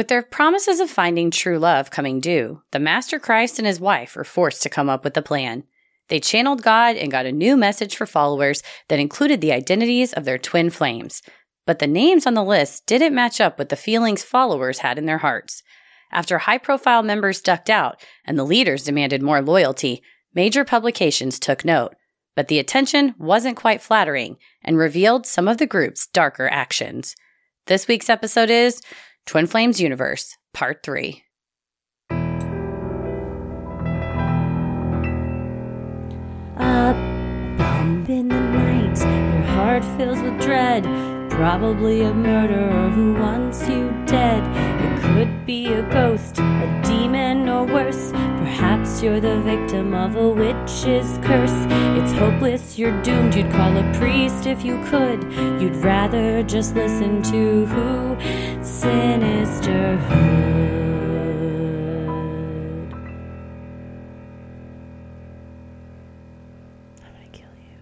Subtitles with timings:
[0.00, 4.16] With their promises of finding true love coming due, the Master Christ and his wife
[4.16, 5.64] were forced to come up with a plan.
[6.08, 10.24] They channeled God and got a new message for followers that included the identities of
[10.24, 11.20] their twin flames.
[11.66, 15.04] But the names on the list didn't match up with the feelings followers had in
[15.04, 15.62] their hearts.
[16.10, 20.02] After high profile members ducked out and the leaders demanded more loyalty,
[20.34, 21.94] major publications took note.
[22.34, 27.16] But the attention wasn't quite flattering and revealed some of the group's darker actions.
[27.66, 28.80] This week's episode is
[29.26, 31.22] Twin Flames Universe, Part 3.
[36.56, 36.92] A
[37.56, 40.84] bump in the night, your heart fills with dread.
[41.30, 44.42] Probably a murderer who wants you dead.
[44.82, 48.10] It could be a ghost, a demon, or worse.
[48.12, 51.66] Perhaps you're the victim of a witch's curse.
[51.98, 53.34] It's hopeless, you're doomed.
[53.34, 55.22] You'd call a priest if you could.
[55.60, 58.16] You'd rather just listen to who?
[58.62, 60.10] Sinisterhood.
[67.02, 67.78] I'm gonna kill you.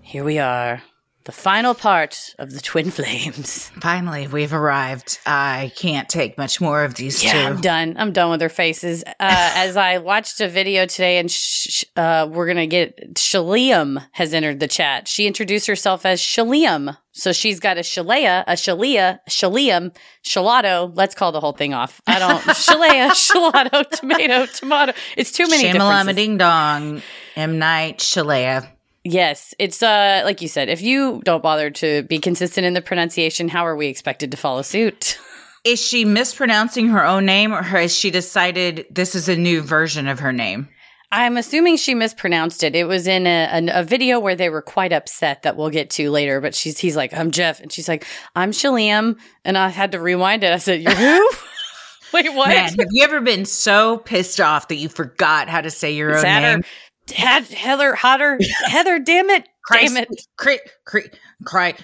[0.00, 0.82] Here we are,
[1.24, 3.68] the final part of the Twin Flames.
[3.80, 5.18] Finally, we've arrived.
[5.24, 7.38] I can't take much more of these Yeah, two.
[7.38, 7.94] I'm done.
[7.98, 9.04] I'm done with their faces.
[9.04, 14.34] Uh, as I watched a video today, and sh- uh, we're gonna get Shaliam has
[14.34, 15.06] entered the chat.
[15.08, 20.90] She introduced herself as Shaliam, so she's got a Shalea, a Shalia, Shaliam, Shalato.
[20.94, 22.00] Let's call the whole thing off.
[22.06, 24.92] I don't Shalea, Shalato, tomato, tomato.
[25.16, 27.02] It's too many Shamalama ding dong.
[27.36, 28.68] M Night Shalea.
[29.04, 30.68] Yes, it's uh like you said.
[30.68, 34.36] If you don't bother to be consistent in the pronunciation, how are we expected to
[34.36, 35.18] follow suit?
[35.64, 40.08] Is she mispronouncing her own name, or has she decided this is a new version
[40.08, 40.68] of her name?
[41.12, 42.74] I'm assuming she mispronounced it.
[42.74, 45.88] It was in a, a, a video where they were quite upset that we'll get
[45.90, 46.40] to later.
[46.40, 50.00] But she's he's like, I'm Jeff, and she's like, I'm Shaliam, and I had to
[50.00, 50.52] rewind it.
[50.52, 51.30] I said, You're who?
[52.12, 52.48] Wait, what?
[52.48, 56.16] Man, have you ever been so pissed off that you forgot how to say your
[56.16, 56.62] own name?
[57.14, 60.26] Had Heather Hotter Heather, damn it, Christ, damn it.
[60.36, 61.08] Cri, cri,
[61.44, 61.74] cri,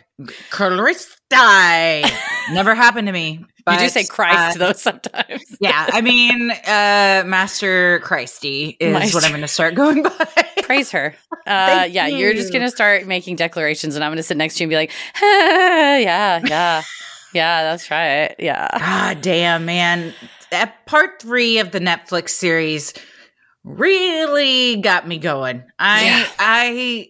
[1.31, 2.05] Christi.
[2.53, 3.45] Never happened to me.
[3.71, 5.45] you do say Christ uh, though sometimes.
[5.61, 10.27] yeah, I mean, uh, Master Christy is what I'm going to start going by.
[10.63, 11.15] Praise her.
[11.47, 14.65] Uh, yeah, you're just gonna start making declarations, and I'm gonna sit next to you
[14.67, 16.83] and be like, yeah, yeah,
[17.33, 18.69] yeah, that's right, yeah.
[18.75, 20.13] Ah, damn, man.
[20.51, 22.93] That part three of the Netflix series
[23.69, 25.65] really got me going.
[25.79, 26.29] I, Yeah.
[26.39, 27.09] I,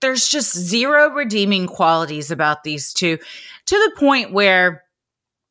[0.00, 3.18] there's just zero redeeming qualities about these two
[3.66, 4.82] to the point where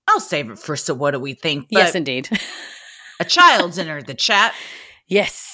[0.07, 1.67] I'll save it for so what do we think?
[1.69, 2.29] Yes, indeed.
[3.19, 4.53] a child's entered the chat.
[5.07, 5.48] yes.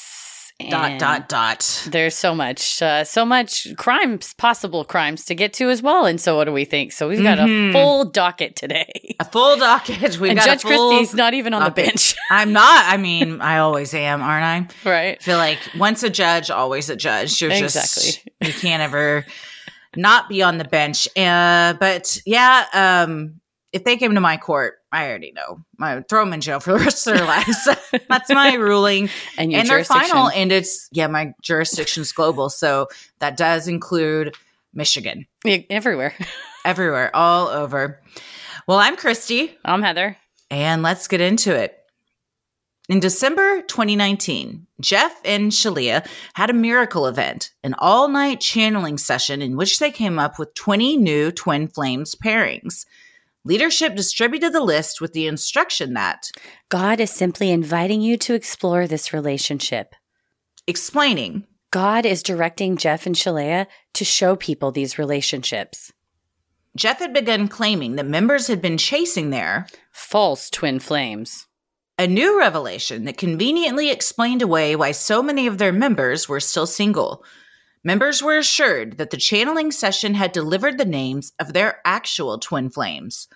[0.70, 1.86] Dot, dot, dot.
[1.92, 6.06] There's so much, uh, so much crimes, possible crimes to get to as well.
[6.06, 6.94] And so, what do we think?
[6.94, 7.74] So we've got a Mhm.
[7.74, 9.16] full docket today.
[9.20, 10.18] A full docket.
[10.20, 12.86] We've got Judge a full Christie's not even on the bench, I'm not.
[12.88, 14.90] I mean, I always am, aren't I?
[14.90, 15.18] right?
[15.20, 17.42] I feel like once a judge, always a judge.
[17.42, 18.34] You're just Exactly.
[18.48, 19.26] you can't ever
[19.98, 21.08] not be on the bench.
[21.18, 23.42] Uh, but yeah, um,
[23.76, 25.60] if they came to my court, I already know.
[25.82, 27.68] I would throw them in jail for the rest of their lives.
[28.08, 29.10] That's my ruling.
[29.38, 32.88] And your and their final, and it's yeah, my jurisdiction's global, so
[33.20, 34.34] that does include
[34.74, 36.14] Michigan, Yeah, everywhere.
[36.66, 38.00] everywhere, all over.
[38.66, 39.58] Well, I'm Christy.
[39.66, 40.16] I'm Heather.
[40.50, 41.78] And let's get into it.
[42.88, 49.42] In December 2019, Jeff and Shaleia had a miracle event, an all night channeling session
[49.42, 52.86] in which they came up with 20 new Twin Flames pairings.
[53.48, 56.32] Leadership distributed the list with the instruction that,
[56.70, 59.94] God is simply inviting you to explore this relationship.
[60.68, 65.92] explaining, God is directing Jeff and Shaleia to show people these relationships.
[66.76, 71.46] Jeff had begun claiming that members had been chasing their False twin flames.
[71.98, 76.68] a new revelation that conveniently explained away why so many of their members were still
[76.68, 77.24] single.
[77.86, 82.72] Members were assured that the channeling session had delivered the names of their actual twin
[82.72, 83.28] flames.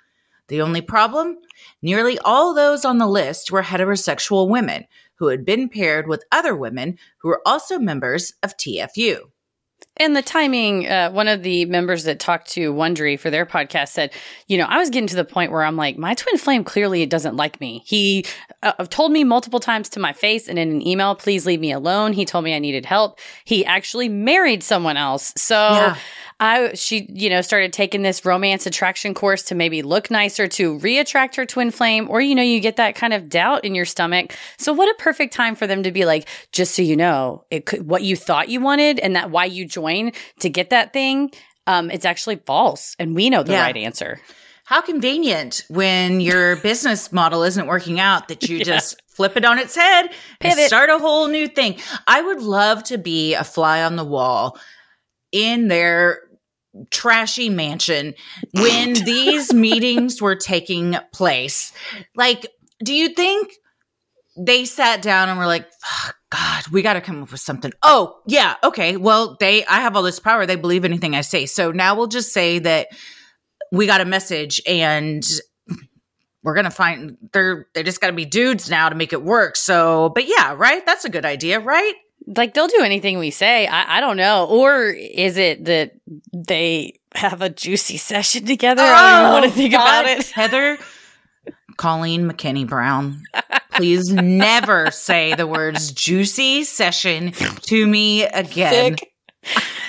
[0.47, 1.37] The only problem?
[1.83, 4.85] Nearly all those on the list were heterosexual women
[5.17, 9.19] who had been paired with other women who were also members of TFU.
[9.99, 13.89] And the timing, uh, one of the members that talked to Wondery for their podcast
[13.89, 14.11] said,
[14.47, 17.05] you know, I was getting to the point where I'm like, my twin flame clearly
[17.05, 17.83] doesn't like me.
[17.85, 18.25] He
[18.63, 21.73] uh, told me multiple times to my face and in an email, please leave me
[21.73, 22.13] alone.
[22.13, 23.19] He told me I needed help.
[23.43, 25.33] He actually married someone else.
[25.35, 25.97] So Yeah.
[26.41, 30.79] I, she, you know, started taking this romance attraction course to maybe look nicer to
[30.79, 33.83] reattract her twin flame, or, you know, you get that kind of doubt in your
[33.83, 34.33] stomach.
[34.57, 37.65] So what a perfect time for them to be like, just so you know, it
[37.65, 41.31] could, what you thought you wanted and that why you join to get that thing.
[41.67, 42.95] Um, it's actually false.
[42.99, 43.61] And we know the Yeah.
[43.63, 44.19] right answer.
[44.65, 48.63] How convenient when your business model isn't working out that you Yeah.
[48.63, 50.09] just flip it on its head
[50.41, 51.77] and start a whole new thing.
[52.07, 54.57] I would love to be a fly on the wall
[55.31, 56.19] in their
[56.91, 58.13] trashy mansion
[58.53, 61.73] when these meetings were taking place.
[62.15, 62.47] Like,
[62.83, 63.51] do you think
[64.37, 67.71] they sat down and were like, "Fuck, God, we got to come up with something.
[67.81, 68.97] Oh, yeah, okay.
[68.97, 70.45] Well, they, I have all this power.
[70.45, 71.47] They believe anything I say.
[71.47, 72.89] So now we'll just say that
[73.71, 75.27] we got a message and
[76.43, 79.55] we're gonna find they're they just got to be dudes now to make it work.
[79.55, 80.85] So, but yeah, right.
[80.85, 81.93] That's a good idea, right?
[82.25, 83.67] Like they'll do anything we say.
[83.67, 84.45] I, I don't know.
[84.45, 85.93] Or is it that
[86.33, 88.83] they have a juicy session together?
[88.83, 90.27] I don't even want to oh, think about Oh, it.
[90.27, 90.77] Heather,
[91.79, 93.23] Colleen McKinney Brown,
[93.71, 98.97] please never say the words juicy session to me again.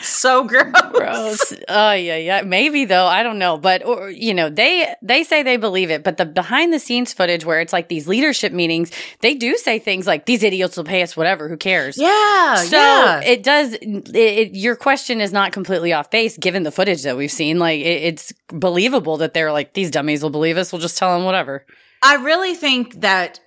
[0.20, 0.72] So gross.
[0.92, 1.52] Gross.
[1.68, 2.42] Oh yeah, yeah.
[2.42, 3.06] Maybe though.
[3.06, 3.58] I don't know.
[3.58, 7.12] But or you know, they they say they believe it, but the behind the scenes
[7.12, 10.84] footage where it's like these leadership meetings, they do say things like these idiots will
[10.84, 11.48] pay us whatever.
[11.48, 11.98] Who cares?
[11.98, 12.56] Yeah.
[12.56, 13.20] So yeah.
[13.20, 13.74] it does.
[13.74, 17.58] It, it, your question is not completely off base, given the footage that we've seen.
[17.58, 20.72] Like it, it's believable that they're like these dummies will believe us.
[20.72, 21.66] We'll just tell them whatever.
[22.02, 23.40] I really think that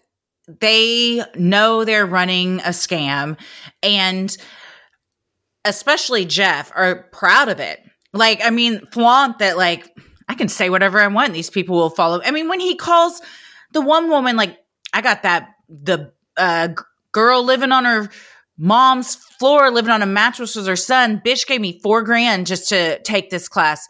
[0.48, 3.38] they know they're running a scam
[3.82, 4.36] and
[5.65, 7.81] especially Jeff are proud of it.
[8.13, 9.89] Like, I mean, flaunt that like
[10.30, 11.33] I can say whatever I want.
[11.33, 12.21] These people will follow.
[12.24, 13.21] I mean, when he calls
[13.71, 14.57] the one woman like
[14.94, 16.75] I got that the uh g-
[17.12, 18.10] girl living on her
[18.57, 22.69] mom's floor living on a mattress with her son, bitch gave me 4 grand just
[22.69, 23.88] to take this class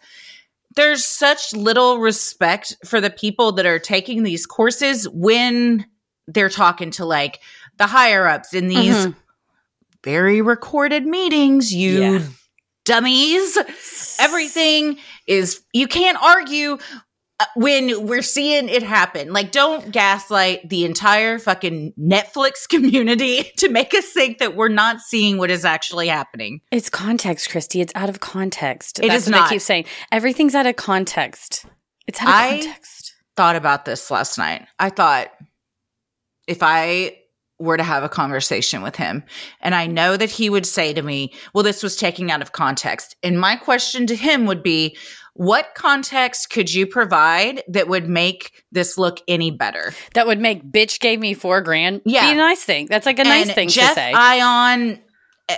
[0.76, 5.86] there's such little respect for the people that are taking these courses when
[6.28, 7.40] they're talking to like
[7.78, 9.16] the higher ups in these Mhm.
[10.04, 12.20] Very recorded meetings you Yeah.
[12.86, 13.58] dummies
[14.20, 14.98] everything
[15.28, 16.78] is you can't argue
[17.40, 23.70] uh, when we're seeing it happen like don't gaslight the entire fucking netflix community to
[23.70, 27.82] make us think that we're not seeing what is actually happening It's context, Christy.
[27.82, 29.00] It's out of context.
[29.00, 29.48] It That's is what not.
[29.48, 29.86] I keep saying.
[30.12, 31.66] Everything's out of context.
[32.08, 33.14] It's out of I- context.
[33.36, 34.68] thought about this last night.
[34.78, 35.30] I thought
[36.48, 37.18] if I
[37.60, 39.24] were to have a conversation with him
[39.62, 42.52] and I know that he would say to me, well, this was taken out of
[42.52, 43.16] context.
[43.24, 44.98] And my question to him would be,
[45.36, 49.94] what context could you provide that would make this look any better?
[50.14, 52.02] That would make bitch gave me four grand.
[52.06, 52.28] Yeah.
[52.28, 52.88] Be a nice thing.
[52.88, 54.14] That's like a nice And thing Jeff to say.
[54.14, 55.00] Ion,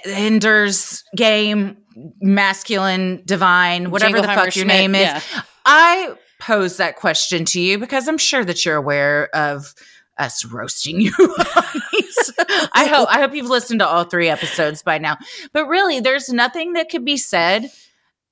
[0.05, 1.77] Ender's game,
[2.21, 5.01] masculine, divine, whatever the fuck your Schmidt, name is.
[5.01, 5.21] yeah.
[5.65, 9.73] I pose that question to you because I'm sure that you're aware of
[10.17, 11.11] us roasting you.
[11.19, 11.81] on.
[12.73, 15.17] I hope I hope you've listened to all three episodes by now.
[15.53, 17.71] But really, there's nothing that could be said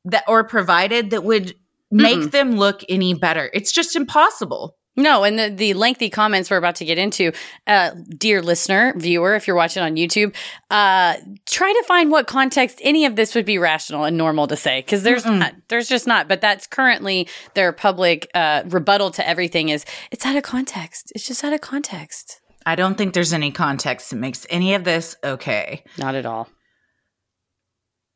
[0.06, 1.56] that or provided that would
[1.92, 2.32] make Mm-mm.
[2.32, 3.50] them look any better.
[3.54, 4.76] It's just impossible.
[4.96, 7.32] No, and the, the lengthy comments we're about to get into,
[7.66, 10.36] uh, dear listener, viewer, if you're watching on YouTube,
[10.70, 11.16] uh,
[11.48, 14.82] try to find what context any of this would be rational and normal to say,
[14.82, 15.40] because there's Mm-mm.
[15.40, 16.28] not, there's just not.
[16.28, 21.12] But that's currently their public uh, rebuttal to everything is it's out of context.
[21.16, 22.42] It's just out of context.
[22.66, 25.84] I don't think there's any context that makes any of this okay.
[25.98, 26.50] Not at all.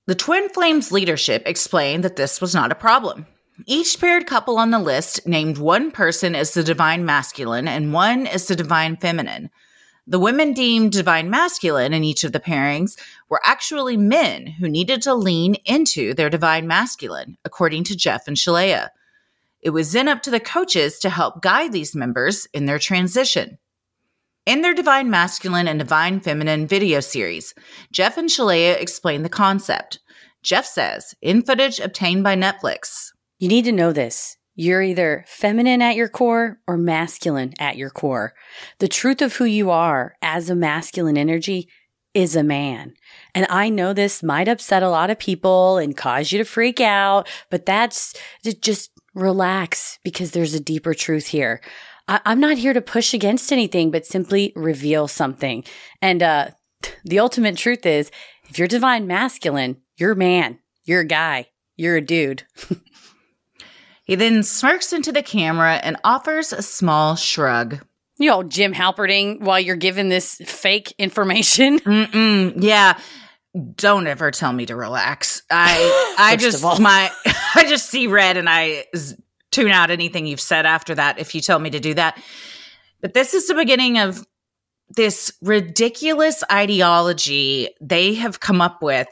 [0.05, 3.25] The Twin Flames leadership explained that this was not a problem.
[3.65, 8.27] Each paired couple on the list named one person as the divine masculine and one
[8.27, 9.49] as the divine feminine.
[10.05, 15.01] The women deemed divine masculine in each of the pairings were actually men who needed
[15.01, 18.89] to lean into their divine masculine, according to Jeff and Shaleia.
[19.59, 23.57] It was then up to the coaches to help guide these members in their transition.
[24.47, 27.53] In their Divine Masculine and Divine Feminine video series,
[27.91, 29.99] Jeff and Shaleia explain the concept.
[30.41, 33.07] Jeff says, in footage obtained by Netflix,
[33.39, 34.37] You need to know this.
[34.55, 38.35] You're either feminine at your core or masculine at your core.
[38.79, 41.67] The truth of who you are as a masculine energy
[42.13, 42.93] is a man.
[43.35, 46.79] And I know this might upset a lot of people and cause you to freak
[46.79, 48.13] out, but that's
[48.61, 51.59] just relax because there's a deeper truth here.
[52.07, 55.63] I, I'm not here to push against anything, but simply reveal something.
[56.01, 56.49] And uh,
[57.03, 58.11] the ultimate truth is
[58.49, 62.43] if you're divine masculine, you're a man, you're a guy, you're a dude.
[64.05, 67.79] he then smirks into the camera and offers a small shrug.
[68.19, 71.79] You know, Jim Halperting while you're giving this fake information.
[71.79, 72.99] Mm-mm, yeah.
[73.75, 75.41] Don't ever tell me to relax.
[75.49, 77.11] I I just my
[77.55, 78.85] I just see red and I
[79.57, 82.21] tune out anything you've said after that if you tell me to do that.
[83.01, 84.23] But this is the beginning of
[84.89, 89.07] this ridiculous ideology they have come up with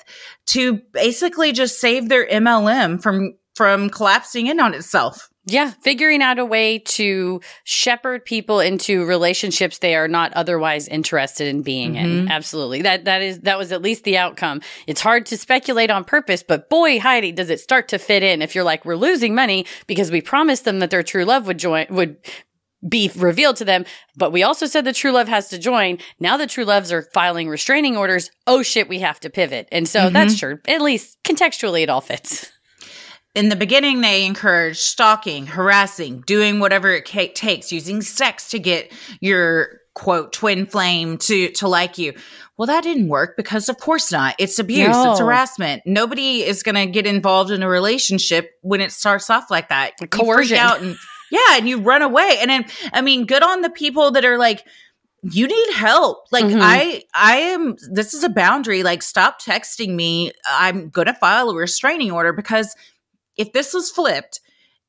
[0.47, 5.29] to basically just save their MLM from from collapsing in on itself.
[5.47, 11.47] Yeah, figuring out a way to shepherd people into relationships they are not otherwise interested
[11.47, 12.05] in being mm-hmm.
[12.05, 12.31] in.
[12.31, 12.81] Absolutely.
[12.81, 14.61] That that is that was at least the outcome.
[14.87, 18.41] It's hard to speculate on purpose, but boy, Heidi, does it start to fit in
[18.41, 21.59] if you're like we're losing money because we promised them that their true love would
[21.59, 22.17] join would
[22.87, 23.85] be revealed to them,
[24.15, 25.99] but we also said the true love has to join.
[26.19, 28.31] Now the true loves are filing restraining orders.
[28.47, 29.67] Oh shit, we have to pivot.
[29.71, 30.13] And so mm-hmm.
[30.13, 30.59] that's true.
[30.67, 32.51] At least contextually it all fits
[33.35, 38.59] in the beginning, they encourage stalking, harassing, doing whatever it ca- takes, using sex to
[38.59, 42.13] get your quote twin flame to to like you.
[42.57, 44.35] Well, that didn't work because of course not.
[44.39, 45.11] It's abuse, no.
[45.11, 45.83] it's harassment.
[45.85, 49.93] Nobody is going to get involved in a relationship when it starts off like that.
[50.09, 50.57] Coercion.
[50.57, 50.95] out and
[51.31, 52.37] yeah, and you run away.
[52.39, 54.65] And then I mean, good on the people that are like
[55.31, 56.25] you need help.
[56.31, 56.59] Like mm-hmm.
[56.61, 58.83] I I am this is a boundary.
[58.83, 60.31] Like stop texting me.
[60.47, 62.75] I'm going to file a restraining order because
[63.37, 64.39] if this was flipped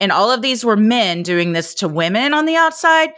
[0.01, 3.11] and all of these were men doing this to women on the outside,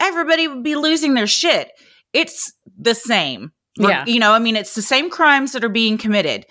[0.00, 1.70] everybody would be losing their shit.
[2.12, 3.52] It's the same.
[3.76, 4.04] Yeah.
[4.06, 6.46] You know, I mean, it's the same crimes that are being committed.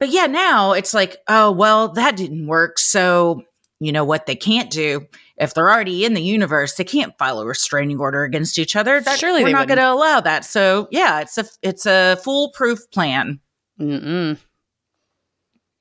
[0.00, 2.78] But yeah, now it's like, oh, well, that didn't work.
[2.78, 3.42] So,
[3.80, 5.06] you know what they can't do?
[5.36, 9.00] If they're already in the universe, they can't file a restraining order against each other.
[9.00, 10.44] That, Surely we're not going to allow that.
[10.44, 13.40] So, yeah, it's a it's a foolproof plan.
[13.80, 14.38] Mm-mm.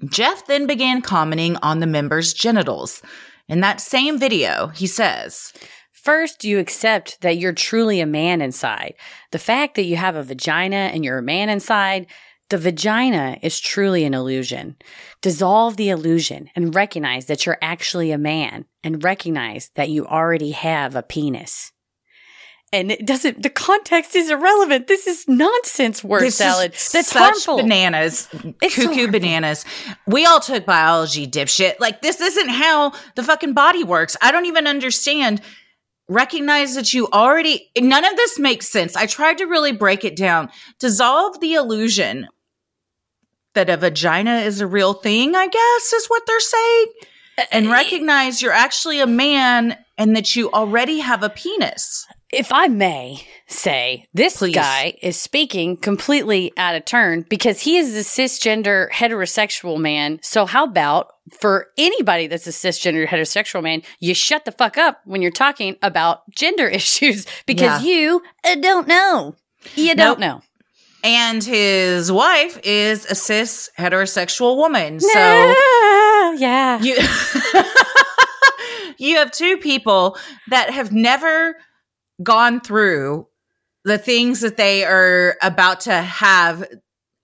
[0.06, 3.01] Jeff then began commenting on the members' genitals.
[3.48, 5.54] In that same video, he says,
[5.92, 8.94] First, you accept that you're truly a man inside.
[9.32, 12.08] The fact that you have a vagina and you're a man inside,
[12.50, 14.77] the vagina is truly an illusion.
[15.22, 20.51] Dissolve the illusion and recognize that you're actually a man and recognize that you already
[20.51, 21.74] have a penis
[22.74, 24.88] and it doesn't the context is irrelevant.
[24.88, 26.74] This is nonsense word this salad.
[26.74, 27.58] that's harmful.
[27.58, 28.28] bananas.
[28.62, 29.66] It's cuckoo so bananas.
[30.06, 31.80] We all took biology dipshit.
[31.80, 34.18] Like this isn't how the fucking body works.
[34.22, 35.42] I don't even understand.
[36.10, 38.96] Recognize that you already none of this makes sense.
[38.96, 40.50] I tried to really break it down.
[40.80, 42.28] Dissolve the illusion
[43.54, 46.86] that a vagina is a real thing i guess is what they're saying.
[47.52, 52.51] And uh, recognize you're actually a man and that you already have a penis if
[52.51, 54.55] I may say, this Please.
[54.55, 60.19] guy is speaking completely out of turn because he is a cisgender heterosexual man.
[60.22, 65.01] So, how about for anybody that's a cisgender heterosexual man, you shut the fuck up
[65.05, 67.89] when you're talking about gender issues because yeah.
[67.89, 69.36] you uh, don't know.
[69.75, 70.41] You don't know.
[71.03, 75.00] And his wife is a cis heterosexual woman.
[75.00, 75.07] So,
[76.38, 76.81] yeah.
[76.81, 76.96] You,
[78.98, 80.17] you have two people
[80.50, 81.55] that have never
[82.22, 83.28] gone through
[83.84, 86.68] the things that they are about to have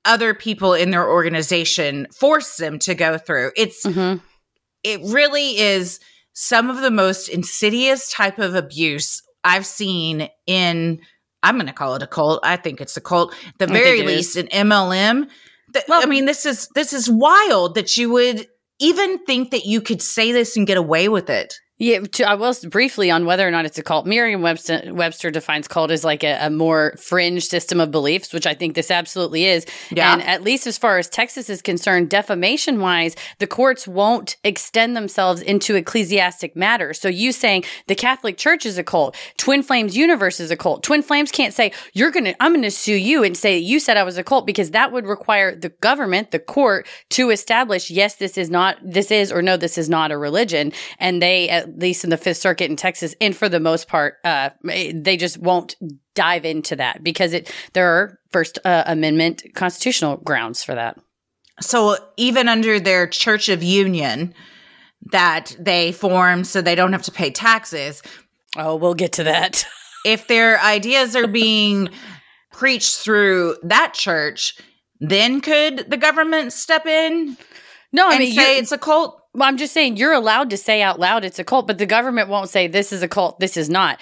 [0.05, 3.51] other people in their organization force them to go through.
[3.55, 4.23] It's mm-hmm.
[4.83, 5.99] it really is
[6.33, 11.01] some of the most insidious type of abuse I've seen in
[11.43, 12.39] I'm going to call it a cult.
[12.43, 13.35] I think it's a cult.
[13.59, 15.27] The very least an MLM.
[15.73, 18.47] The, well, I mean, this is this is wild that you would
[18.79, 21.55] even think that you could say this and get away with it.
[21.79, 24.05] Yeah, I will briefly on whether or not it's a cult.
[24.05, 28.53] Merriam-Webster Webster defines cult as like a, a, more fringe system of beliefs, which I
[28.53, 29.65] think this absolutely is.
[29.89, 30.13] Yeah.
[30.13, 34.95] And at least as far as Texas is concerned, defamation wise, the courts won't extend
[34.95, 37.01] themselves into ecclesiastic matters.
[37.01, 40.83] So you saying the Catholic Church is a cult, Twin Flames Universe is a cult.
[40.83, 44.03] Twin Flames can't say you're gonna, I'm gonna sue you and say you said I
[44.03, 48.37] was a cult because that would require the government, the court, to establish yes, this
[48.37, 51.79] is not, this is or no, this is not a religion, and they uh, at
[51.79, 55.37] least in the Fifth Circuit in Texas, and for the most part, uh, they just
[55.37, 55.75] won't
[56.15, 60.99] dive into that because it there are First uh, Amendment constitutional grounds for that.
[61.61, 64.33] So even under their Church of Union
[65.11, 68.01] that they form so they don't have to pay taxes.
[68.55, 69.65] Oh, we'll get to that.
[70.05, 71.89] if their ideas are being
[72.51, 74.55] preached through that church,
[74.99, 77.37] then could the government step in?
[77.91, 79.19] No, I mean say it's a cult.
[79.33, 81.87] Well, I'm just saying you're allowed to say out loud it's a cult, but the
[81.87, 83.99] government won't say this is a cult, this is not.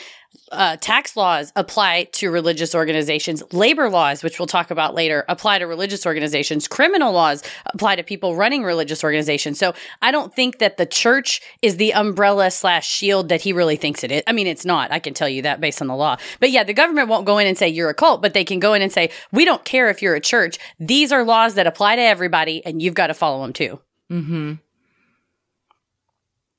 [0.52, 3.42] Uh, tax laws apply to religious organizations.
[3.54, 6.68] Labor laws, which we'll talk about later, apply to religious organizations.
[6.68, 9.58] Criminal laws apply to people running religious organizations.
[9.58, 13.78] So I don't think that the church is the umbrella slash shield that he really
[13.78, 14.24] thinks it is.
[14.28, 14.92] I mean, it's not.
[14.92, 16.18] I can tell you that based on the law.
[16.42, 18.60] But yeah, the government won't go in and say you're a cult, but they can
[18.60, 20.58] go in and say, we don't care if you're a church.
[20.80, 23.80] These are laws that apply to everybody and you've got to follow them too.
[24.12, 24.54] Mm-hmm.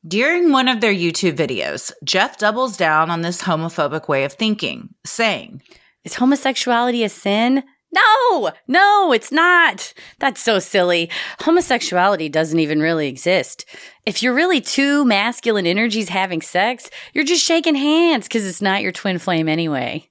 [0.06, 4.92] During one of their YouTube videos, Jeff doubles down on this homophobic way of thinking,
[5.06, 5.62] saying,
[6.02, 7.62] Is homosexuality a sin?
[7.92, 9.94] No, no, it's not.
[10.18, 11.09] That's so silly.
[11.42, 13.64] Homosexuality doesn't even really exist.
[14.04, 18.82] If you're really two masculine energies having sex, you're just shaking hands because it's not
[18.82, 20.09] your twin flame anyway.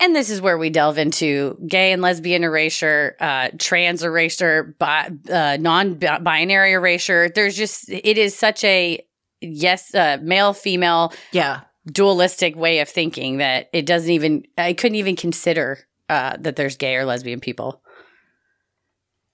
[0.00, 5.10] And this is where we delve into gay and lesbian erasure, uh, trans erasure, bi-
[5.30, 7.28] uh, non binary erasure.
[7.28, 9.04] There's just, it is such a,
[9.40, 11.62] yes, uh, male, female, Yeah.
[11.90, 16.76] dualistic way of thinking that it doesn't even, I couldn't even consider uh, that there's
[16.76, 17.82] gay or lesbian people.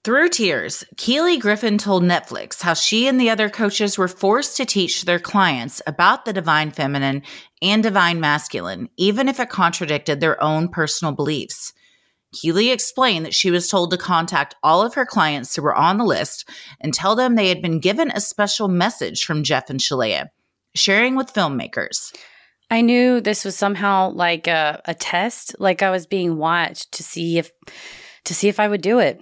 [0.05, 4.63] Through tears, Keely Griffin told Netflix how she and the other coaches were forced to
[4.63, 7.23] teach their clients about the divine feminine
[7.59, 11.73] and divine masculine, even if it contradicted their own personal beliefs.
[12.33, 15.97] Keely explained that she was told to contact all of her clients who were on
[15.97, 16.47] the list
[16.79, 20.27] and tell them they had been given a special message from Jeff and Shaleia,
[20.75, 22.15] sharing with filmmakers.
[22.69, 27.01] I knew this was somehow like a, a test, like I was being watched to
[27.01, 27.49] see if,
[28.25, 29.19] to see if I would do it.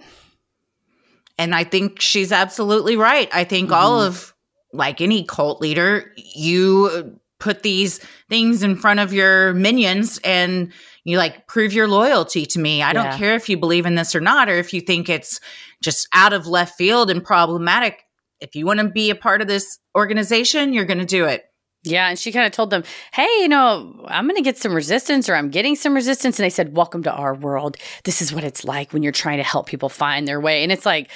[1.38, 3.28] And I think she's absolutely right.
[3.32, 4.06] I think all Mhm.
[4.06, 4.34] of,
[4.72, 10.72] like any cult leader, you put these things in front of your minions and
[11.04, 12.82] you like prove your loyalty to me.
[12.82, 12.92] I Yeah.
[12.94, 15.38] don't care if you believe in this or not, or if you think it's
[15.82, 18.04] just out of left field and problematic.
[18.40, 21.44] If you want to be a part of this organization, you're going to do it.
[21.84, 24.74] Yeah, and she kind of told them, "Hey, you know, I'm going to get some
[24.74, 27.76] resistance, or I'm getting some resistance." And they said, "Welcome to our world.
[28.04, 30.72] This is what it's like when you're trying to help people find their way." And
[30.72, 31.10] it's like,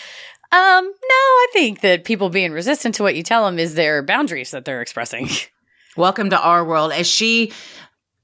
[0.51, 4.03] um, no, I think that people being resistant to what you tell them is their
[4.03, 5.29] boundaries that they're expressing.
[5.97, 6.93] Welcome to our world.
[6.93, 7.53] As she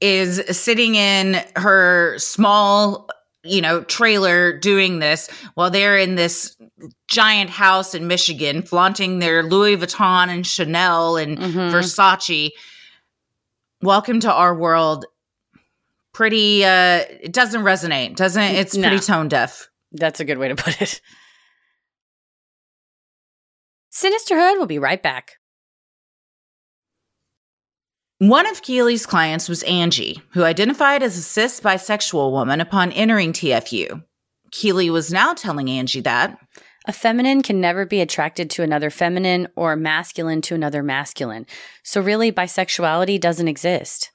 [0.01, 3.09] is sitting in her small,
[3.45, 6.57] you know, trailer doing this while they're in this
[7.07, 11.71] giant house in Michigan, flaunting their Louis Vuitton and Chanel and Mhm.
[11.71, 12.49] Versace.
[13.81, 15.05] Welcome to our world.
[16.13, 18.15] Pretty, uh, it doesn't resonate.
[18.15, 18.87] Doesn't, it's No.
[18.87, 19.69] pretty tone deaf.
[19.91, 21.01] That's a good way to put it.
[23.91, 25.37] Sinisterhood will be right back.
[28.19, 33.33] One of Keely's clients was Angie, who identified as a cis bisexual woman upon entering
[33.33, 34.05] TFU.
[34.51, 36.39] Keely was now telling Angie that
[36.87, 41.45] A feminine can never be attracted to another feminine or masculine to another masculine.
[41.83, 44.11] So really, bisexuality doesn't exist.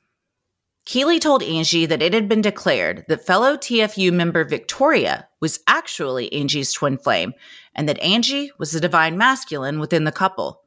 [0.87, 6.33] Keely told Angie that it had been declared that fellow TFU member Victoria was actually
[6.33, 7.35] Angie's twin flame
[7.75, 10.63] and that Angie was the divine masculine within the couple.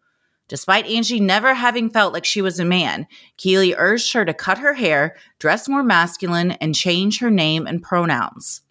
[0.48, 4.58] Despite Angie never having felt like she was a man, Keely urged her to cut
[4.58, 8.63] her hair, dress more masculine, and change her name and pronouns.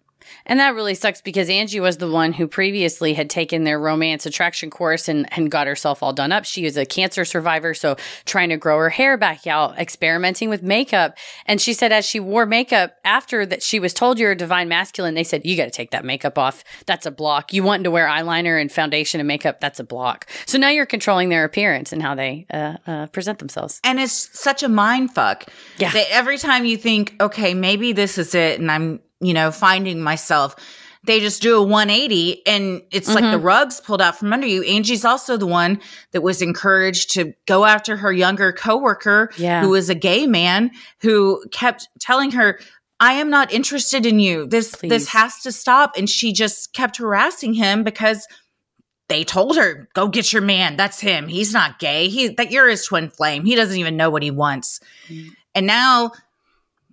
[0.45, 4.25] And that really sucks because Angie was the one who previously had taken their romance
[4.25, 6.45] attraction course and, and got herself all done up.
[6.45, 10.61] She was a cancer survivor, so trying to grow her hair back out, experimenting with
[10.63, 11.17] makeup.
[11.45, 14.67] And she said as she wore makeup after that she was told you're a divine
[14.67, 16.63] masculine, they said, You gotta take that makeup off.
[16.85, 17.53] That's a block.
[17.53, 20.27] You wanting to wear eyeliner and foundation and makeup, that's a block.
[20.45, 23.79] So now you're controlling their appearance and how they uh, uh, present themselves.
[23.83, 25.45] And it's such a mind fuck
[25.77, 25.91] Yeah.
[25.91, 30.01] that every time you think, okay, maybe this is it, and I'm, you know, finding
[30.01, 30.55] myself,
[31.05, 34.63] they just do a 180 and it's like the rugs pulled out from under you.
[34.63, 35.81] Angie's also the one
[36.11, 39.61] that was encouraged to go after her younger coworker Yeah.
[39.61, 42.57] who was a gay man who kept telling her,
[43.01, 44.47] I am not interested in you.
[44.47, 44.89] This Please.
[44.89, 45.97] this has to stop.
[45.97, 48.25] And she just kept harassing him because
[49.09, 50.77] they told her, go get your man.
[50.77, 51.27] That's him.
[51.27, 52.07] He's not gay.
[52.07, 53.43] He that you're his twin flame.
[53.43, 54.79] He doesn't even know what he wants.
[55.09, 55.31] Mm.
[55.53, 56.11] And now,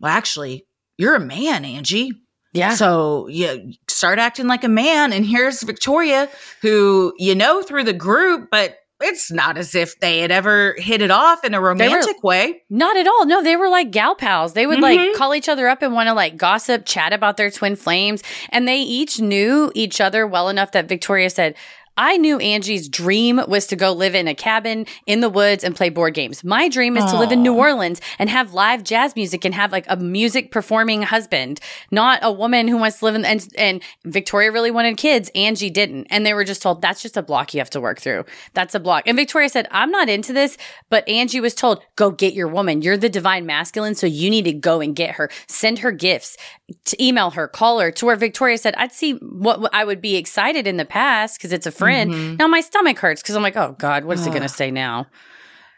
[0.00, 0.66] well, actually,
[1.00, 2.12] you're a man, Angie.
[2.52, 2.74] Yeah.
[2.74, 5.12] So you start acting like a man.
[5.12, 6.28] And here's Victoria,
[6.62, 11.00] who you know through the group, but it's not as if they had ever hit
[11.00, 12.60] it off in a romantic way.
[12.68, 13.24] Not at all.
[13.24, 14.52] No, they were like gal pals.
[14.52, 15.14] They would like Mhm.
[15.14, 18.22] call each other up and want to like gossip, chat about their twin flames.
[18.50, 21.54] And they each knew each other well enough that Victoria said,
[21.96, 25.76] I knew Angie's dream was to go live in a cabin in the woods and
[25.76, 26.42] play board games.
[26.42, 29.72] My dream is to live in New Orleans and have live jazz music and have
[29.72, 33.24] like a music performing husband, not a woman who wants to live in.
[33.24, 35.30] And, and Victoria really wanted kids.
[35.34, 36.06] Angie didn't.
[36.10, 38.24] And they were just told that's just a block you have to work through.
[38.54, 39.04] That's a block.
[39.06, 40.56] And Victoria said, I'm not into this,
[40.88, 42.82] but Angie was told, go get your woman.
[42.82, 43.94] You're the divine masculine.
[43.94, 46.36] So you need to go and get her, send her gifts,
[46.84, 50.16] to email her, call her to where Victoria said, I'd see what I would be
[50.16, 52.12] excited in the past because it's a friend.
[52.12, 52.36] Mm-hmm.
[52.36, 54.70] Now my stomach hurts because I'm like, oh God, what is it going to say
[54.70, 55.06] now?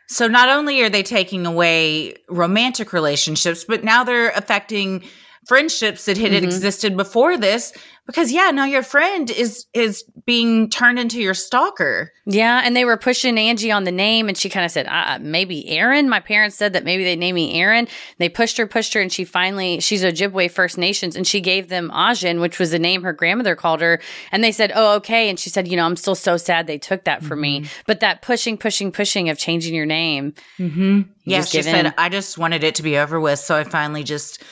[0.08, 5.04] So not only are they taking away romantic relationships, but now they're affecting
[5.46, 6.42] friendships that had Mhm.
[6.44, 7.72] existed before this
[8.06, 12.84] because yeah now your friend is is being turned into your stalker Yeah, and they
[12.84, 16.20] were pushing Angie on the name, and she kind of said, uh, "Maybe Aaron." My
[16.20, 17.88] parents said that maybe they name me Aaron.
[18.18, 21.68] They pushed her, pushed her, and she finally she's Ojibwe First Nations, and she gave
[21.68, 24.00] them Ajin, which was the name her grandmother called her.
[24.30, 26.78] And they said, "Oh, okay." And she said, "You know, I'm still so sad they
[26.78, 31.00] took that from me." But that pushing, pushing, pushing of changing your name, mm-hmm.
[31.24, 34.42] yeah she said i just wanted it to be over with so i finally just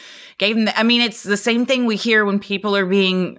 [0.41, 3.39] gave them the, i mean it's the same thing we hear when people are being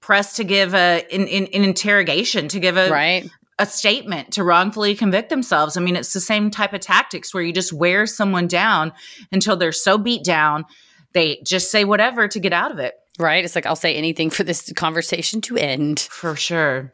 [0.00, 3.28] pressed to give a in, in, in interrogation to give a right?
[3.58, 5.76] a statement to wrongfully convict themselves.
[5.76, 8.92] I mean, it's the same type of tactics where you just wear someone down
[9.32, 10.66] until they're so beat down,
[11.12, 12.94] they just say whatever to get out of it.
[13.18, 13.44] Right?
[13.44, 16.00] It's like I'll say anything for this conversation to end.
[16.00, 16.92] For sure.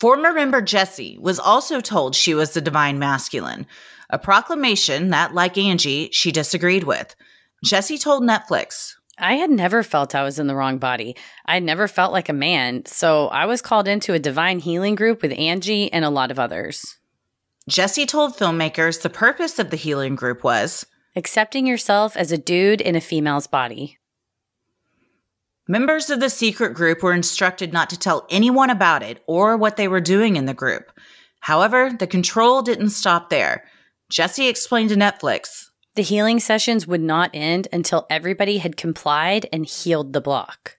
[0.00, 3.66] Former member Jesse was also told she was the divine masculine,
[4.08, 7.14] a proclamation that, like Angie, she disagreed with.
[7.62, 11.14] Jessie told Netflix, I had never felt I was in the wrong body.
[11.44, 12.86] I had never felt like a man.
[12.86, 16.38] So I was called into a divine healing group with Angie and a lot of
[16.38, 16.96] others.
[17.68, 22.80] Jesse told filmmakers the purpose of the healing group was Accepting yourself as a dude
[22.80, 23.98] in a female's body.
[25.68, 29.76] Members of the secret group were instructed not to tell anyone about it or what
[29.76, 30.90] they were doing in the group.
[31.40, 33.64] However, the control didn't stop there.
[34.08, 35.69] Jesse explained to Netflix
[36.00, 40.78] The healing sessions would not end until everybody had complied and healed the block.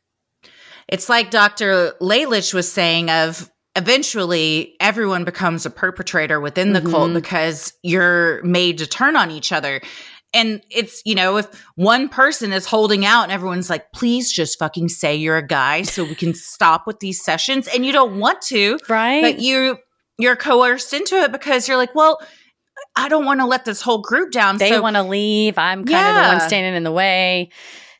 [0.88, 1.94] it's like Dr.
[2.02, 7.14] Lalich was saying of eventually everyone becomes a perpetrator within the cult Mhm.
[7.14, 9.80] because you're made to turn on each other.
[10.34, 14.58] And it's, you know, if one person is holding out and everyone's like, please just
[14.58, 17.68] fucking say you're a guy so we can stop with these sessions.
[17.68, 19.22] And you don't want to, Right?
[19.22, 19.78] but you
[20.18, 22.20] you're coerced into it because you're like, well,
[22.96, 24.58] I don't want to let this whole group down.
[24.58, 25.58] they so want to leave.
[25.58, 27.50] I'm kind of the one standing in the way.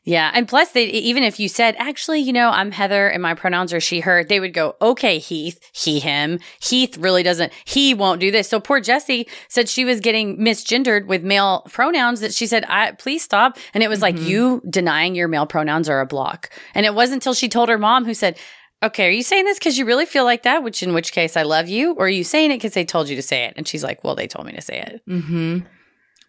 [0.04, 0.32] Yeah.
[0.34, 3.72] And plus, they even if you said, actually, you know, I'm Heather and my pronouns
[3.72, 6.40] are she, her, they would go, okay, Heath, he, him.
[6.60, 8.48] Heath really doesn't, he won't do this.
[8.48, 12.92] So poor Jesse said she was getting misgendered with male pronouns that she said, I,
[12.92, 13.56] please stop.
[13.74, 14.26] And it was like, Mhm.
[14.26, 16.50] you denying your male pronouns are a block.
[16.74, 18.36] And it wasn't until she told her mom who said,
[18.82, 20.62] Okay, are you saying this because you really feel like that?
[20.64, 23.08] Which, in which case, I love you, or are you saying it because they told
[23.08, 23.54] you to say it?
[23.56, 25.58] And she's like, "Well, they told me to say it." Mm-hmm.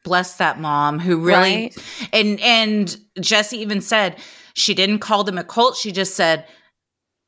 [0.04, 1.78] Bless that mom who really Right.
[2.12, 4.18] and and Jesse even said
[4.54, 5.78] she didn't call them a cult.
[5.78, 6.46] She just said,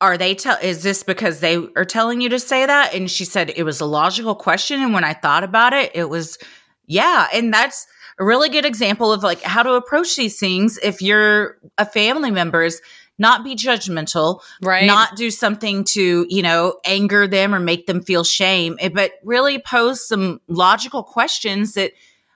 [0.00, 0.58] "Are they tell?
[0.62, 3.80] Is this because they are telling you to say that?" And she said it was
[3.80, 4.80] a logical question.
[4.82, 6.38] And when I thought about it, it was
[6.86, 7.26] yeah.
[7.32, 7.86] And that's
[8.20, 12.30] a really good example of like how to approach these things if you're a family
[12.30, 12.80] member's
[13.18, 14.86] not be judgmental Right?
[14.86, 19.12] not do something to you know anger them or make them feel shame eh, but
[19.24, 21.92] really pose some logical questions that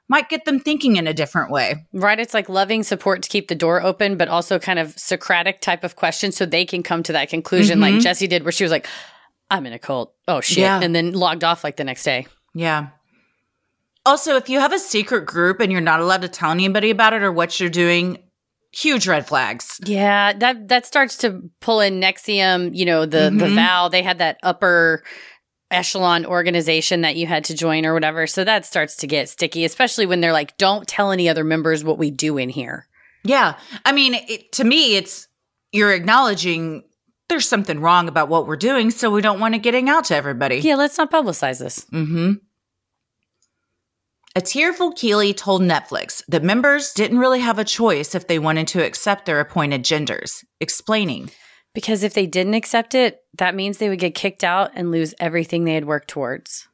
[0.09, 2.19] might get them thinking in a different way Right.
[2.19, 5.85] It's like loving support to keep the door open, but also kind of Socratic type
[5.85, 8.01] of questions so they can come to that conclusion, like Mhm.
[8.03, 8.89] Jesse did, where she was like,
[9.51, 10.13] I'm in a cult.
[10.27, 10.59] Oh, shit.
[10.59, 10.81] Yeah.
[10.83, 12.27] And then logged off like the next day.
[12.55, 12.89] yeah
[14.07, 17.13] also if you have a secret group and you're not allowed to tell anybody about
[17.13, 18.19] it or what you're doing
[18.73, 20.33] huge red flags Yeah.
[20.33, 23.55] That that starts to pull in NXIVM, you know, the, the Mhm.
[23.57, 23.89] vow.
[23.89, 25.03] They had that upper
[25.71, 28.27] echelon organization that you had to join or whatever.
[28.27, 31.85] So that starts to get sticky, especially when they're like, don't tell any other members
[31.85, 32.87] what we do in here.
[33.25, 33.55] yeah
[33.85, 35.29] i mean it, to me it's
[35.73, 36.83] you're acknowledging
[37.29, 40.17] there's something wrong about what we're doing so we don't want it getting out to
[40.17, 41.85] everybody Yeah, let's not publicize this.
[41.93, 42.33] Mm-hmm.
[44.37, 48.69] A tearful Keeley told Netflix that members didn't really have a choice if they wanted
[48.69, 51.31] to accept their appointed genders, explaining,
[51.75, 55.15] Because if they didn't accept it, that means they would get kicked out and lose
[55.19, 56.69] everything they had worked towards.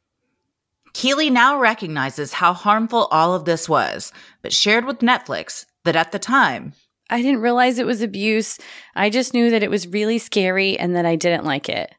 [0.93, 6.13] Keeley now recognizes how harmful all of this was, but shared with Netflix that at
[6.13, 6.73] the time,
[7.09, 8.59] I didn't realize it was abuse.
[8.95, 11.95] I just knew that it was really scary and that I didn't like it.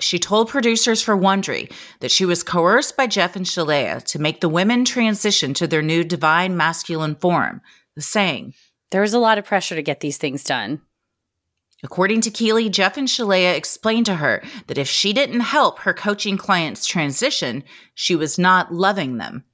[0.00, 4.40] She told producers for Wondery that she was coerced by Jeff and Shaleia to make
[4.40, 7.60] the women transition to their new divine masculine form,
[7.98, 8.54] saying,
[8.90, 10.80] There was a lot of pressure to get these things done.
[11.82, 15.94] According to Keeley, Jeff and Shaleia explained to her that if she didn't help her
[15.94, 19.44] coaching clients transition, she was not loving them.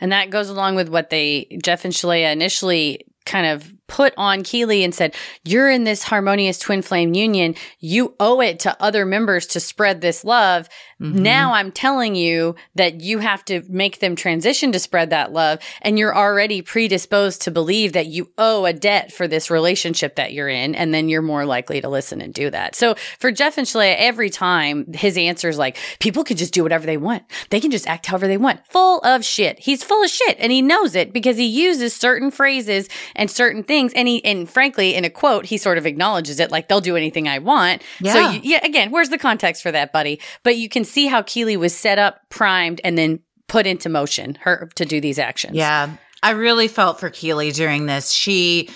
[0.00, 4.42] And that goes along with what they, Jeff and Shaleia initially kind of put on
[4.42, 7.54] Keeley and said, You're in this harmonious twin flame union.
[7.80, 10.68] You owe it to other members to spread this love.
[11.00, 11.22] Mm-hmm.
[11.22, 15.58] Now I'm telling you that you have to make them transition to spread that love.
[15.82, 20.32] And you're already predisposed to believe that you owe a debt for this relationship that
[20.32, 20.74] you're in.
[20.74, 22.74] And then you're more likely to listen and do that.
[22.74, 26.62] So for Jeff and Shaleia, every time his answer is like, people can just do
[26.62, 27.24] whatever they want.
[27.50, 28.66] They can just act however they want.
[28.68, 29.58] Full of shit.
[29.58, 33.62] He's full of shit and he knows it because he uses certain phrases and certain
[33.62, 33.73] things.
[33.94, 36.96] And he, and frankly, in a quote, he sort of acknowledges it like they'll do
[36.96, 37.82] anything I want.
[38.02, 38.32] So Yeah.
[38.32, 40.20] you, yeah, again, where's the context for that, buddy?
[40.42, 44.36] But you can see how Keeley was set up, primed, and then put into motion
[44.42, 45.56] her to do these actions.
[45.56, 45.90] Yeah.
[46.22, 48.10] I really felt for Keeley during this.
[48.12, 48.70] She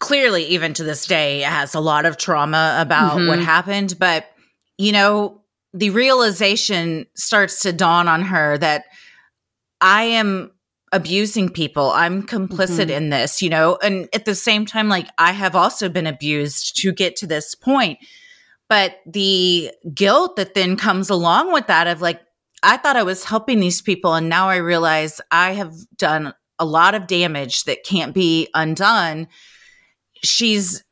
[0.00, 3.28] clearly, even to this day, has a lot of trauma about Mhm.
[3.28, 3.96] what happened.
[3.98, 4.26] But,
[4.76, 5.40] you know,
[5.72, 8.84] the realization starts to dawn on her that
[9.80, 10.50] I am
[10.92, 11.90] abusing people.
[11.90, 12.90] I'm complicit Mhm.
[12.90, 16.76] in this, you know, and at the same time, like I have also been abused
[16.82, 17.98] to get to this point.
[18.68, 22.20] But the guilt that then comes along with that of like,
[22.62, 26.64] I thought I was helping these people, and now I realize I have done a
[26.64, 29.28] lot of damage that can't be undone.
[30.24, 30.82] She's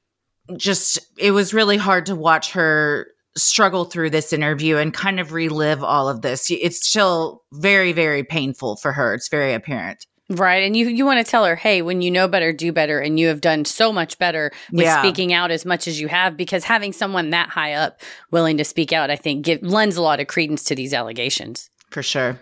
[0.57, 5.33] just, it was really hard to watch her struggle through this interview and kind of
[5.33, 6.51] relive all of this.
[6.51, 9.15] It's still very, very painful for her.
[9.15, 10.07] It's very apparent.
[10.29, 10.65] Right.
[10.65, 12.99] And you, you want to tell her, hey, when you know better, do better.
[12.99, 15.01] And you have done so much better with Yeah.
[15.01, 18.01] speaking out as much as you have because having someone that high up
[18.33, 21.71] willing to speak out, I think, give, lends a lot of credence to these allegations.
[21.91, 22.41] For sure.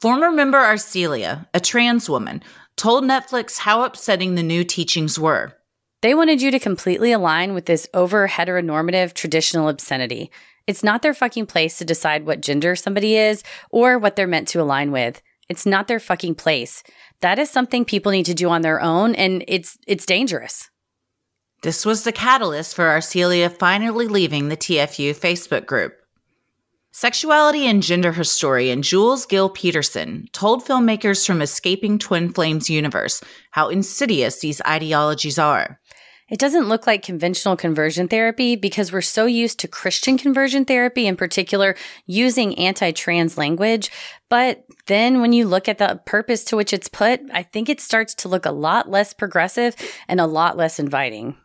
[0.00, 2.44] Former member Arcelia, a trans woman,
[2.76, 5.52] told Netflix how upsetting the new teachings were.
[6.00, 10.30] They wanted you to completely align with this over heteronormative traditional obscenity.
[10.68, 14.46] It's not their fucking place to decide what gender somebody is or what they're meant
[14.48, 15.20] to align with.
[15.48, 16.84] It's not their fucking place.
[17.20, 20.70] That is something people need to do on their own and it's it's dangerous.
[21.62, 25.94] This was the catalyst for Arcelia finally leaving the TFU Facebook group.
[26.92, 33.68] Sexuality and gender historian Jules Gill Peterson told filmmakers from Escaping Twin Flames universe how
[33.68, 35.80] insidious these ideologies are.
[36.28, 41.06] It doesn't look like conventional conversion therapy because we're so used to Christian conversion therapy,
[41.06, 41.74] in particular,
[42.06, 43.90] using anti trans language.
[44.28, 47.80] But then when you look at the purpose to which it's put, I think it
[47.80, 49.74] starts to look a lot less progressive
[50.06, 51.36] and a lot less inviting.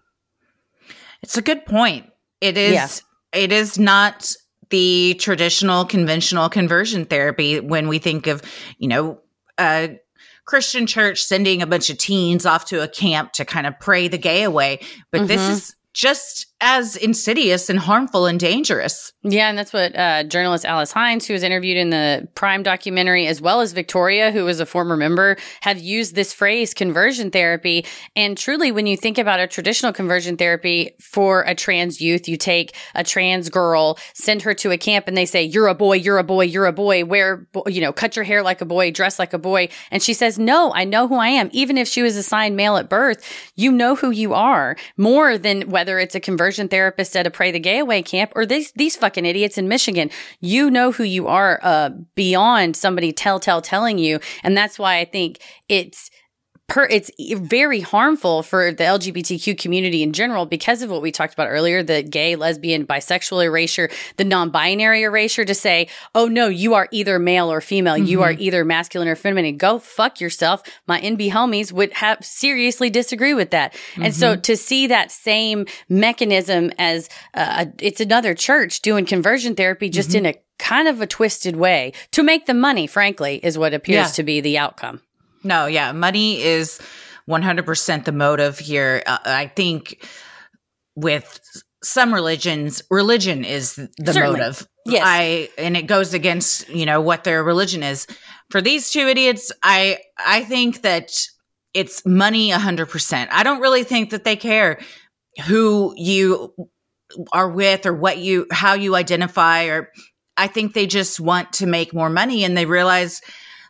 [1.22, 2.08] It's a good point.
[2.41, 2.89] It is Yeah.
[3.32, 4.34] it is not
[4.69, 8.41] the traditional conventional conversion therapy when we think of,
[8.78, 9.19] you know,
[9.58, 9.98] a
[10.45, 14.08] Christian church sending a bunch of teens off to a camp to kind of pray
[14.08, 14.79] the gay away,
[15.12, 15.49] but this Mhm.
[15.51, 19.12] is just as insidious and harmful and dangerous.
[19.21, 23.28] Yeah, and that's what uh, journalist Alice Hines, who was interviewed in the Prime documentary,
[23.28, 27.86] as well as Victoria, who was a former member, have used this phrase conversion therapy.
[28.15, 32.38] And truly, when you think about a traditional conversion therapy for a trans youth, you
[32.38, 35.97] take a trans girl, send her to a camp, and they say, You're a boy,
[35.97, 38.89] you're a boy, you're a boy, wear, you know, cut your hair like a boy,
[38.89, 39.67] dress like a boy.
[39.91, 41.49] And she says, No, I know who I am.
[41.52, 43.21] Even if she was assigned male at birth,
[43.58, 47.51] you know who you are more than whether it's a conversion therapist at a Pray
[47.51, 50.09] the Gay Away camp or these, these fucking idiots in Michigan.
[50.39, 54.19] You know who you are, uh, beyond somebody telltale telling you.
[54.43, 56.09] And that's why I think it's,
[56.67, 61.34] per, it's very harmful for the LGBTQ community in general because of what we talked
[61.34, 66.47] about earlier the gay, lesbian, bisexual erasure, the non binary erasure to say, oh no,
[66.47, 68.41] you are either male or female, you are mm-hmm.
[68.41, 69.58] either masculine or feminine.
[69.58, 70.63] Go fuck yourself.
[70.88, 73.76] My NB homies would have seriously disagree with that.
[73.97, 74.41] And so mm-hmm.
[74.41, 80.26] to see that same mechanism as uh, it's another church doing conversion therapy just mm-hmm.
[80.26, 84.08] in a kind of a twisted way to make the money, frankly, is what appears
[84.08, 84.13] Yeah.
[84.13, 85.02] to be the outcome.
[85.43, 86.79] No, yeah, money is
[87.29, 89.03] 100% the motive here.
[89.06, 90.08] Uh, I think
[90.95, 91.39] with
[91.84, 94.39] some religions, religion is the Certainly.
[94.39, 94.67] motive.
[94.86, 95.03] Yes.
[95.06, 98.06] I and it goes against, you know, what their religion is.
[98.49, 101.12] For these two idiots, I I think that
[101.73, 103.27] it's money 100%.
[103.32, 104.79] I don't really think that they care
[105.45, 106.53] who you
[107.32, 109.89] are with or what you how you identify or
[110.36, 113.21] I think they just want to make more money and they realize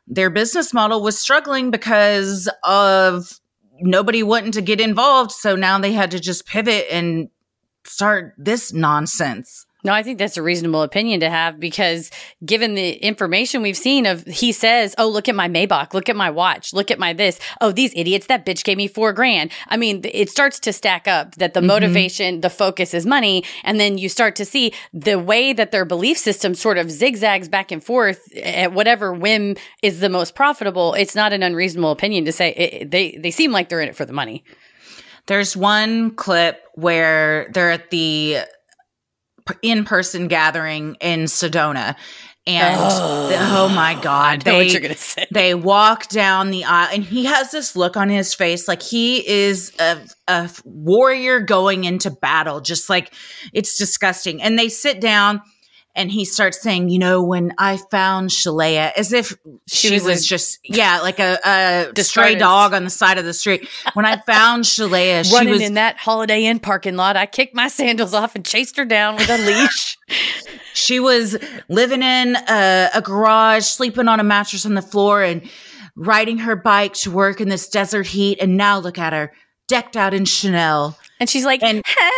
[0.07, 3.39] their business model was struggling because of
[3.79, 5.31] nobody wanting to get involved.
[5.31, 7.29] So now they had to just pivot and
[7.85, 9.65] start this nonsense.
[9.83, 12.09] No, I think that's a reasonable opinion to have because
[12.45, 16.15] given the information we've seen of he says, Oh, look at my Maybach, look at
[16.15, 17.39] my watch, look at my this.
[17.59, 19.51] Oh, these idiots, that bitch gave me four grand.
[19.67, 21.67] I mean, it starts to stack up that the Mm-hmm.
[21.67, 23.43] motivation, the focus is money.
[23.63, 27.47] And then you start to see the way that their belief system sort of zigzags
[27.49, 30.93] back and forth eh, at whatever whim is the most profitable.
[30.93, 33.95] It's not an unreasonable opinion to say it, they, they seem like they're in it
[33.95, 34.43] for the money.
[35.25, 38.39] There's one clip where they're at the
[39.61, 41.95] in person gathering in Sedona.
[42.45, 44.45] And the- oh my God.
[44.45, 45.25] I know what they- you're to say.
[45.31, 49.25] they walk down the aisle and he has this look on his face like he
[49.25, 53.13] is a, a warrior going into battle just like
[53.53, 55.41] it's disgusting and they sit down
[55.95, 60.03] and he starts saying you know when i found shaleia as if she, She was,
[60.03, 61.39] was just yeah like a,
[61.95, 65.51] a stray dog on the side of the street when i found shaleia she running
[65.51, 67.15] was in that Holiday Inn parking lot.
[67.15, 69.97] I kicked my sandals off and chased her down with a leash.
[70.75, 71.37] She was
[71.69, 75.47] living in a, a garage, sleeping on a mattress on the floor, and
[75.95, 78.39] riding her bike to work in this desert heat.
[78.41, 79.31] And now look at her,
[79.67, 80.97] decked out in Chanel.
[81.19, 82.09] and she's like, And- "Hey."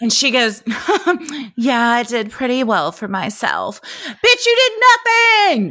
[0.00, 0.62] And she goes,
[1.56, 3.80] Yeah, I did pretty well for myself.
[3.82, 4.72] Bitch, you did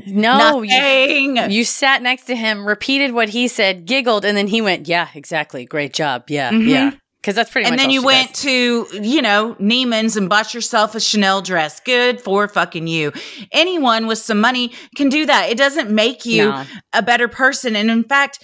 [0.06, 0.22] nothing.
[0.22, 1.52] No, you- nothing.
[1.52, 5.08] you sat next to him, repeated what he said, giggled, and then he went, "Yeah,
[5.14, 6.68] exactly, great job, yeah, Mhm.
[6.68, 7.80] yeah." Because that's pretty and much.
[7.80, 8.42] then all you went does.
[8.42, 11.80] to, you know, Neiman's and bought yourself a Chanel dress.
[11.80, 13.14] Good for fucking you.
[13.54, 15.50] Anyone with some money can do that.
[15.50, 16.54] It doesn't make you
[16.92, 17.78] a better person.
[17.78, 18.40] And in fact,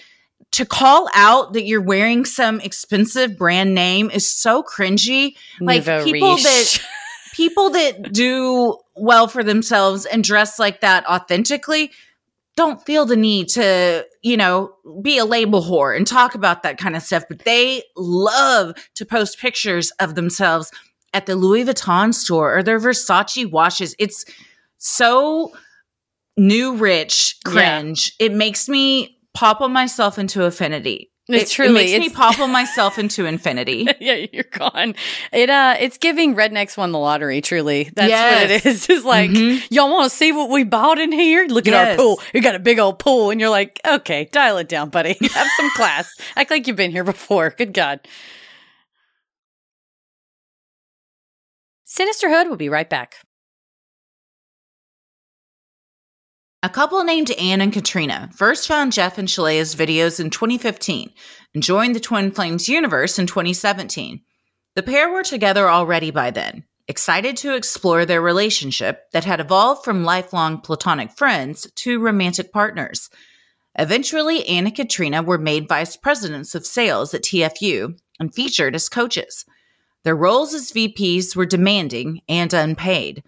[0.52, 5.36] to call out that you're wearing some expensive brand name is so cringy.
[5.60, 6.44] Like Nouveau people riche.
[6.44, 6.82] that
[7.34, 11.92] people that do well for themselves and dress like that authentically
[12.56, 16.78] don't feel the need to, you know, be a label whore and talk about that
[16.78, 20.70] kind of stuff, but they love to post pictures of themselves
[21.14, 23.96] at the Louis Vuitton store or their Versace washes.
[23.98, 24.26] It's
[24.78, 25.54] so
[26.36, 27.52] new rich Yeah.
[27.80, 28.12] cringe.
[28.20, 31.12] It makes me pop on myself into affinity.
[31.32, 33.86] It's it, truly- it makes me it's- pop on myself into infinity.
[34.00, 34.96] yeah, you're gone.
[35.32, 37.40] It uh, it's giving rednecks won the lottery.
[37.42, 38.90] Truly, that's what it is.
[38.90, 39.64] It's like Mhm.
[39.70, 41.46] y'all want to see what we bought in here?
[41.48, 42.20] Look at our pool.
[42.34, 45.18] We got a big old pool, and you're like, okay, dial it down, buddy.
[45.22, 46.12] Have some class.
[46.36, 47.52] Act like you've been here before.
[47.56, 48.00] Good God.
[51.86, 53.16] Sinisterhood will be right back.
[56.62, 61.10] A couple named Anne and Katrina first found Jeff and Shaleia's videos in 2015
[61.54, 64.20] and joined the Twin Flames universe in 2017.
[64.76, 69.86] The pair were together already by then, excited to explore their relationship that had evolved
[69.86, 73.10] from lifelong platonic friends to romantic partners.
[73.78, 78.90] Eventually, Anne and Katrina were made vice presidents of sales at TFU and featured as
[78.90, 79.46] coaches.
[80.04, 83.24] Their roles as VPs were demanding and unpaid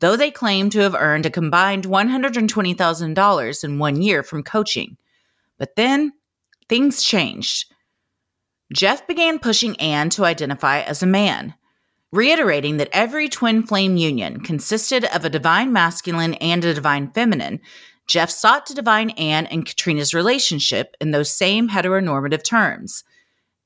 [0.00, 4.96] though they claim to have earned a combined $120,000 in one year from coaching.
[5.58, 6.12] But then
[6.68, 7.72] things changed.
[8.72, 11.54] Jeff began pushing Anne to identify as a man,
[12.10, 17.60] reiterating that every twin flame union consisted of a divine masculine and a divine feminine.
[18.06, 23.04] Jeff sought to divine Anne and Katrina's relationship in those same heteronormative terms.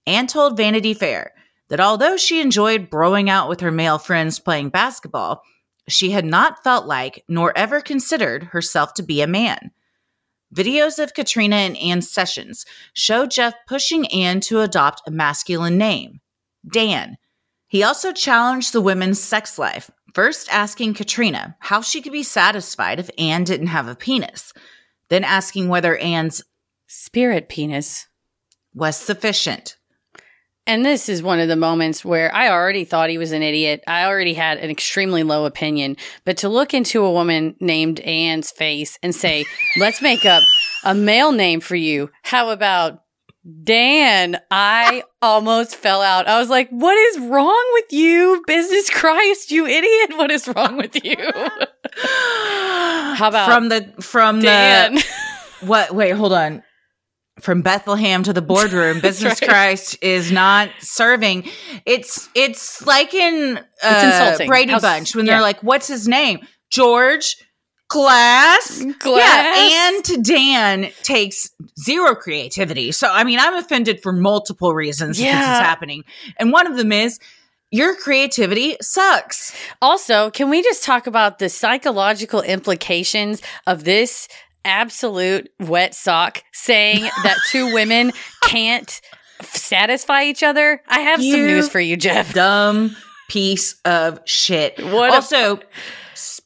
[0.06, 1.32] Anne told Vanity Fair
[1.68, 5.42] that although she enjoyed broing out with her male friends playing basketball,
[5.88, 9.70] she had not felt like nor ever considered herself to be a man.
[10.54, 16.20] Videos of Katrina and Anne's sessions show Jeff pushing Anne to adopt a masculine name,
[16.70, 17.16] Dan.
[17.66, 22.98] He also challenged the women's sex life, first asking Katrina how she could be satisfied
[22.98, 24.54] if Anne didn't have a penis,
[25.08, 26.42] then asking whether Anne's
[26.86, 28.06] Spirit penis.
[28.74, 29.77] was sufficient.
[30.68, 33.82] And this is one of the moments where I already thought he was an idiot.
[33.86, 35.96] I already had an extremely low opinion.
[36.26, 39.46] But to look into a woman named Anne's face and say,
[39.78, 40.42] let's make up
[40.84, 42.10] a male name for you.
[42.22, 43.02] How about
[43.64, 44.38] Dan?
[44.50, 46.28] I almost fell out.
[46.28, 48.42] I was like, what is wrong with you?
[48.46, 50.18] Business Christ, you idiot.
[50.18, 51.16] What is wrong with you?
[51.96, 54.96] How about from the from Dan.
[54.96, 55.06] the
[55.66, 55.94] what?
[55.94, 56.62] Wait, hold on.
[57.40, 59.50] From Bethlehem to the boardroom, Business right.
[59.50, 61.48] Christ is not serving.
[61.86, 64.48] It's it's like in uh, insulting.
[64.48, 65.34] Brady Bunch when yeah.
[65.34, 67.36] they're like, "What's his name?" George
[67.88, 68.84] Glass.
[68.98, 69.70] Glass.
[69.72, 72.92] Yeah, and to Dan takes zero creativity.
[72.92, 76.04] So I mean, I'm offended for multiple reasons that this is happening,
[76.36, 77.18] and one of them is
[77.70, 79.54] your creativity sucks.
[79.80, 84.28] Also, can we just talk about the psychological implications of this
[84.68, 88.12] absolute wet sock saying that two women
[88.44, 89.00] can't
[89.42, 90.82] satisfy each other?
[90.88, 92.34] I have some news for you, Jeff.
[92.34, 92.96] Dumb
[93.28, 94.78] piece of shit.
[94.82, 95.60] What a- also,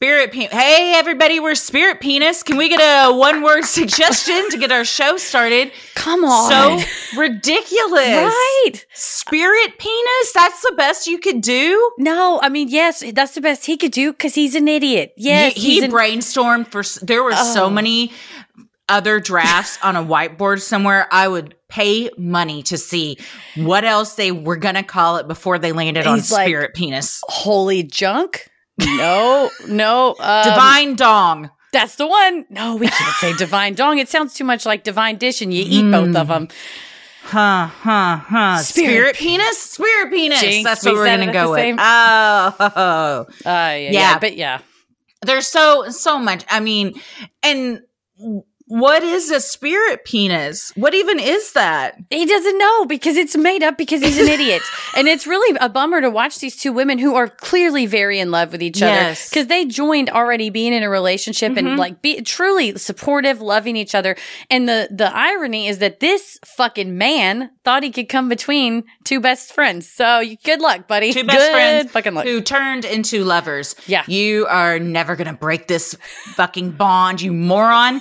[0.02, 0.50] spirit penis.
[0.52, 2.42] Hey, everybody, we're spirit penis.
[2.42, 5.70] Can we get a one word suggestion to get our show started?
[5.94, 6.50] Come on.
[6.50, 8.08] So ridiculous.
[8.08, 8.72] right.
[8.94, 10.32] Spirit penis?
[10.34, 11.92] That's the best you could do?
[11.98, 15.12] No, I mean, yes, that's the best he could do because he's an idiot.
[15.16, 17.70] Yes, he, he he's an- brainstormed for, there were so Oh.
[17.70, 18.10] many
[18.88, 21.06] other drafts on a whiteboard somewhere.
[21.12, 23.18] I would pay money to see
[23.54, 27.20] what else they were going to call it before they landed on like- spirit penis.
[27.28, 28.48] holy junk.
[28.78, 30.14] No, no.
[30.18, 31.50] Um, Divine dong.
[31.72, 32.44] That's the one.
[32.50, 33.98] No, we can't say divine dong.
[33.98, 36.20] It sounds too much like divine dish, and you eat both Mm.
[36.20, 36.48] of them.
[37.24, 38.58] Huh, huh, huh.
[38.58, 39.58] Spirit Spirit, penis?
[39.62, 40.40] Spirit penis.
[40.40, 41.60] Jinx, That's what we're said going to go with.
[41.60, 41.84] same- Oh.
[41.84, 44.18] Uh, yeah, yeah, Yeah.
[44.18, 44.58] but yeah.
[45.22, 46.44] There's so, so much.
[46.50, 47.00] I mean,
[47.42, 47.80] and
[48.72, 50.72] what is a spirit penis?
[50.76, 51.96] What even is that?
[52.08, 54.62] He doesn't know because it's made up because he's an idiot.
[54.96, 58.30] And it's really a bummer to watch these two women who are clearly very in
[58.30, 61.76] love with each other because they joined already being in a relationship and Mhm.
[61.76, 64.16] like be truly supportive, loving each other.
[64.50, 69.20] And the the irony is that this fucking man thought he could come between two
[69.20, 69.86] best friends.
[69.86, 71.12] So you, good luck, buddy.
[71.12, 72.24] Two best Good friends fucking luck.
[72.24, 73.74] who turned into lovers.
[73.86, 74.04] Yeah.
[74.06, 75.94] You are never going to break this
[76.36, 78.00] fucking bond, you moron.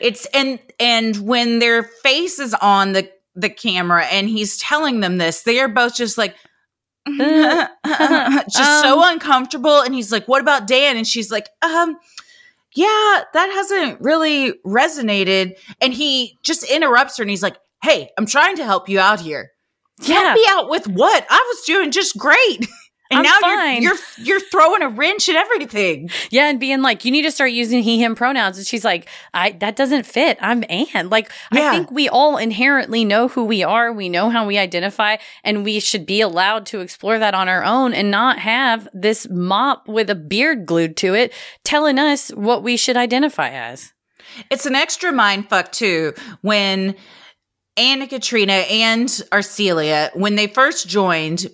[0.00, 5.18] It's and and when their face is on the the camera and he's telling them
[5.18, 6.36] this, they are both just like
[7.08, 11.96] just so uncomfortable and he's like, "What about Dan?" and she's like, "Um
[12.72, 18.26] yeah, that hasn't really resonated." And he just interrupts her and he's like, "Hey, I'm
[18.26, 19.52] trying to help you out here."
[20.02, 20.20] yeah.
[20.20, 21.26] Help me out with what?
[21.28, 22.66] I was doing just great.
[23.10, 23.82] And I'm now fine.
[23.82, 26.10] you're you're you're throwing a wrench at everything.
[26.30, 28.56] Yeah, and being like, you need to start using he, him pronouns.
[28.56, 30.38] And she's like, I that doesn't fit.
[30.40, 31.10] I'm Anne.
[31.10, 31.68] Like, Yeah.
[31.68, 33.92] I think we all inherently know who we are.
[33.92, 37.64] We know how we identify, and we should be allowed to explore that on our
[37.64, 41.32] own and not have this mop with a beard glued to it
[41.64, 43.92] telling us what we should identify as.
[44.50, 46.94] It's an extra mind fuck too when
[47.76, 51.48] Anna Katrina and Arcelia, when they first joined,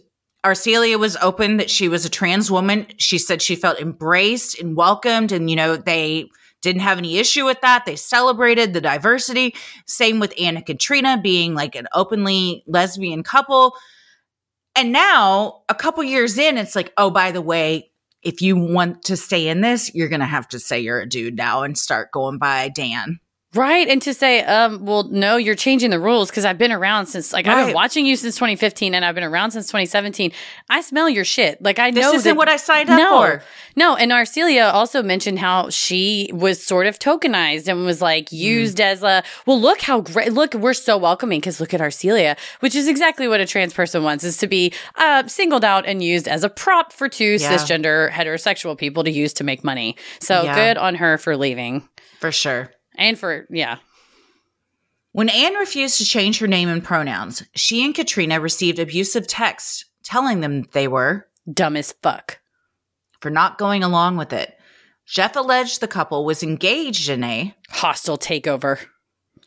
[0.47, 2.87] Arcelia was open that she was a trans woman.
[2.99, 6.29] She said she felt embraced and welcomed, and you know, they
[6.63, 7.85] didn't have any issue with that.
[7.85, 9.57] They celebrated the diversity.
[9.87, 13.75] Same with Anna and Katrina being like an openly lesbian couple.
[14.77, 17.91] And now, a couple years in, it's like, oh, by the way,
[18.23, 21.09] if you want to stay in this, you're going to have to say you're a
[21.09, 23.19] dude now and start going by Dan.
[23.57, 23.89] Right.
[23.89, 27.33] And to say, um, well, no, you're changing the rules because I've been around since,
[27.33, 30.31] like, I've been watching you since 2015 and I've been around since 2017.
[30.69, 31.63] I smell your shit.
[31.63, 33.43] Like, I This know isn't that- what I signed up no, for.
[33.75, 38.39] No, and Arcelia also mentioned how she was sort of tokenized and was like Mm.
[38.39, 39.61] used as a well.
[39.61, 40.33] Look how great!
[40.33, 44.03] Look, we're so welcoming because look at Arcelia, which is exactly what a trans person
[44.03, 47.53] wants: is to be uh, singled out and used as a prop for two Yeah.
[47.57, 49.97] cisgender heterosexual people to use to make money.
[50.21, 50.55] So Yeah.
[50.55, 51.87] good on her for leaving
[52.21, 52.71] For sure.
[52.97, 53.79] And for yeah.
[55.13, 59.87] When Anne refused to change her name and pronouns, she and Katrina received abusive texts
[60.03, 62.39] telling them they were Dumb as fuck.
[63.21, 64.59] for not going along with it.
[65.07, 68.85] Jeff alleged the couple was engaged in a Hostile takeover.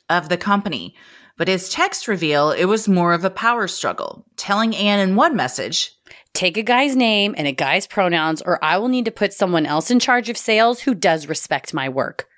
[0.09, 0.95] of the company,
[1.37, 5.35] but his texts reveal it was more of a power struggle, telling Anne in one
[5.35, 5.91] message,
[6.33, 9.65] Take a guy's name and a guy's pronouns, or I will need to put someone
[9.65, 12.28] else in charge of sales who does respect my work.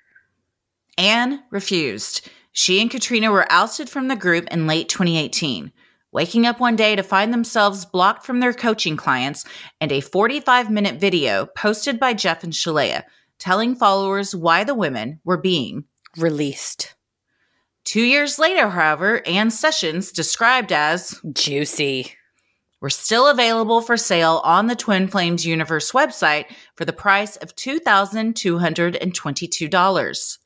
[0.98, 2.28] Anne refused.
[2.52, 5.72] She and Katrina were ousted from the group in late 2018,
[6.12, 9.44] waking up one day to find themselves blocked from their coaching clients
[9.80, 13.04] and a 45 minute video posted by Jeff and Shaleia
[13.42, 15.82] telling followers why the women were being.
[16.16, 16.94] Released.
[17.84, 22.12] Two years later, however, Anne's sessions, described as Juicy.
[22.80, 26.44] were still available for sale on the Twin Flames Universe website
[26.76, 30.38] for the price of $2,222.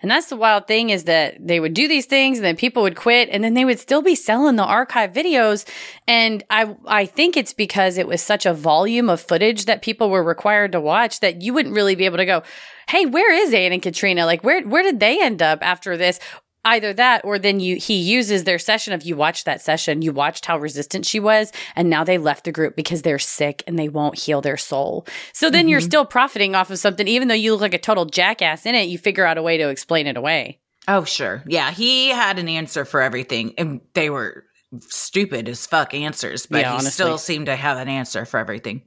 [0.00, 2.82] And that's the wild thing is that they would do these things and then people
[2.82, 5.68] would quit and then they would still be selling the archive videos.
[6.06, 10.10] And I, I think it's because it was such a volume of footage that people
[10.10, 12.42] were required to watch that you wouldn't really be able to go,
[12.88, 14.24] Hey, where is Anne and Katrina?
[14.24, 16.18] Like, where, where did they end up after this?
[16.64, 20.12] Either that or then you, he uses their session of you watched that session, you
[20.12, 23.78] watched how resistant she was, and now they left the group because they're sick and
[23.78, 25.06] they won't heal their soul.
[25.32, 25.84] So then you're Mhm.
[25.84, 28.88] still profiting off of something, even though you look like a total jackass in it,
[28.88, 30.58] you figure out a way to explain it away.
[30.88, 31.44] Oh, sure.
[31.46, 34.44] Yeah, he had an answer for everything, and they were
[34.80, 36.90] stupid as fuck answers, but Yeah, he honestly.
[36.90, 38.82] still seemed to have an answer for everything.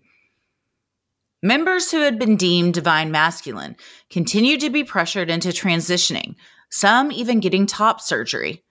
[1.43, 3.75] Members who had been deemed divine masculine
[4.11, 6.35] continued to be pressured into transitioning,
[6.71, 8.63] some even getting top surgery.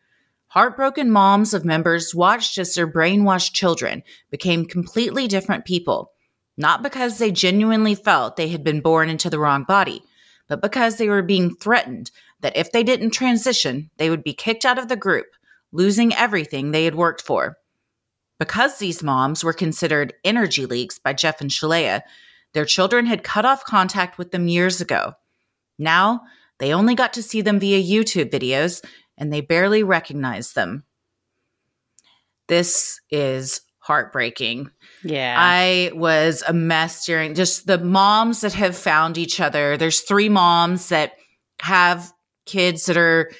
[0.49, 6.11] Heartbroken moms of members watched as their brainwashed children became completely different people,
[6.57, 10.03] not because they genuinely felt they had been born into the wrong body,
[10.49, 14.65] but because they were being threatened that if they didn't transition, they would be kicked
[14.65, 15.27] out of the group,
[15.71, 17.57] losing everything they had worked for.
[18.39, 22.01] Because these moms were considered energy leaks by Jeff and Shaleia,
[22.55, 25.13] their children had cut off contact with them years ago.
[25.79, 26.23] Now,
[26.61, 28.85] they only got to see them via YouTube videos
[29.19, 30.85] and they barely recognized them.
[32.49, 34.71] This is heartbreaking.
[35.03, 35.35] Yeah.
[35.39, 39.77] I was a mess during just the moms that have found each other.
[39.77, 41.15] There's three moms that
[41.61, 42.13] have
[42.47, 43.31] kids that are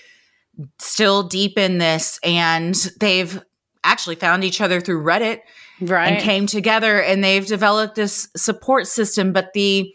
[0.79, 3.41] still deep in this and they've
[3.85, 5.41] actually found each other through Reddit
[5.81, 6.13] right.
[6.13, 9.93] and came together and they've developed this support system but the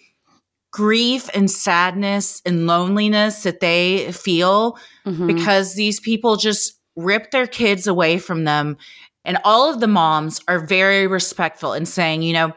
[0.75, 5.25] grief and sadness and loneliness that they feel Mhm.
[5.25, 8.75] because these people just rip their kids away from them
[9.23, 12.51] and all of the moms are very respectful in saying you know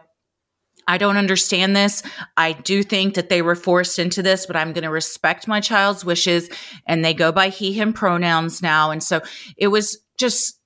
[0.90, 2.02] I don't understand this.
[2.38, 5.60] I do think that they were forced into this, but I'm going to respect my
[5.60, 6.48] child's wishes.
[6.86, 8.90] And they go by he, him pronouns now.
[8.90, 9.20] And so
[9.58, 10.58] it was just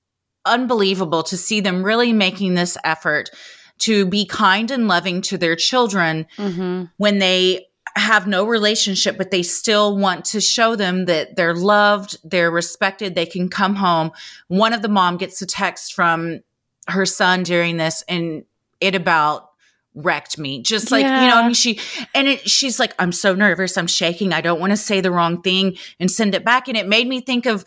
[0.45, 3.31] unbelievable to see them really making this effort
[3.79, 6.89] to be kind and loving to their children Mhm.
[6.97, 12.17] when they have no relationship, but they still want to show them that they're loved,
[12.23, 14.11] they're respected, they can come home.
[14.47, 16.39] One of the mom gets a text from
[16.87, 18.43] her son during this, and
[18.81, 19.49] it about
[19.95, 20.59] wrecked me.
[20.63, 21.35] Just like, you know, Yeah.
[21.35, 21.79] I mean, she,
[22.15, 25.11] and it, she's like, I'm so nervous, I'm shaking, I don't want to say the
[25.11, 26.67] wrong thing and send it back.
[26.67, 27.63] And it made me think of,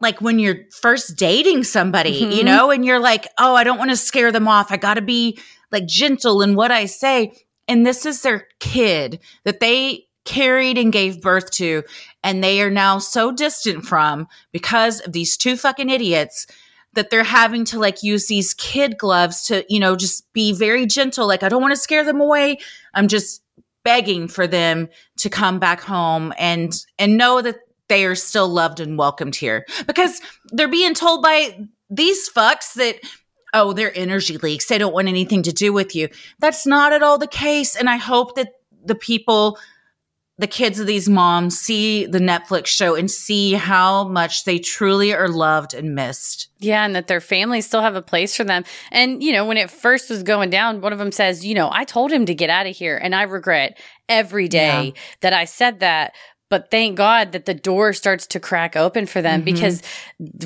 [0.00, 2.44] like when you're first dating somebody, you Mhm.
[2.44, 4.70] know, and you're like, oh, I don't want to scare them off.
[4.70, 5.38] I got to be
[5.72, 7.32] like gentle in what I say.
[7.68, 11.82] And this is their kid that they carried and gave birth to.
[12.22, 16.46] And they are now so distant from because of these two fucking idiots
[16.94, 20.86] that they're having to like use these kid gloves to, you know, just be very
[20.86, 21.26] gentle.
[21.26, 22.58] Like, I don't want to scare them away.
[22.94, 23.42] I'm just
[23.84, 24.88] begging for them
[25.18, 27.56] to come back home and and know that
[27.94, 31.56] they are still loved and welcomed here because they're being told by
[31.88, 32.96] these fucks that
[33.52, 36.08] oh they're energy leaks they don't want anything to do with you
[36.40, 38.48] that's not at all the case and i hope that
[38.84, 39.56] the people
[40.38, 45.14] the kids of these moms see the netflix show and see how much they truly
[45.14, 48.64] are loved and missed Yeah, and that their families still have a place for them.
[48.90, 51.68] And, you know, when it first was going down, one of them says, you know,
[51.70, 52.96] I told him to get out of here.
[52.96, 53.78] And I regret
[54.08, 56.14] every day that I said that.
[56.54, 59.44] But thank God that the door starts to crack open for them Mhm.
[59.44, 59.82] because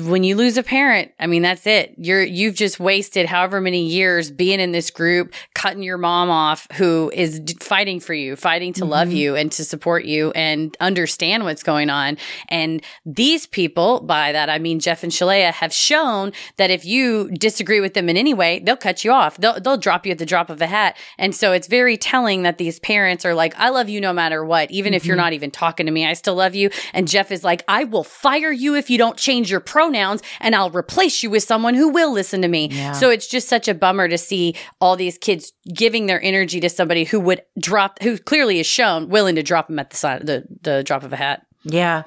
[0.01, 1.93] when you lose a parent, I mean, that's it.
[1.99, 6.67] You're, you've just wasted however many years being in this group, cutting your mom off
[6.73, 9.15] who is fighting for you, fighting to love Mhm.
[9.17, 12.17] you and to support you and understand what's going on.
[12.47, 17.29] And these people, by that I mean Jeff and Shaleia, have shown that if you
[17.33, 19.37] disagree with them in any way, they'll cut you off.
[19.37, 20.97] They'll they'll drop you at the drop of a hat.
[21.19, 24.43] And so it's very telling that these parents are like, I love you no matter
[24.43, 25.19] what, even if you're Mhm.
[25.19, 26.69] not even talking to me, I still love you.
[26.93, 30.55] And Jeff is like, I will fire you if you don't change your pronouns, and
[30.55, 32.69] I'll replace you with someone who will listen to me.
[32.71, 32.93] Yeah.
[32.93, 36.69] So it's just such a bummer to see all these kids giving their energy to
[36.69, 40.25] somebody who would drop, who clearly is shown willing to drop them at the side,
[40.25, 41.45] the the drop of a hat.
[41.63, 42.03] Yeah.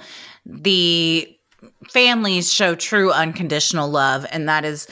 [0.46, 1.36] The
[1.90, 4.26] families show true unconditional love.
[4.30, 4.88] And that is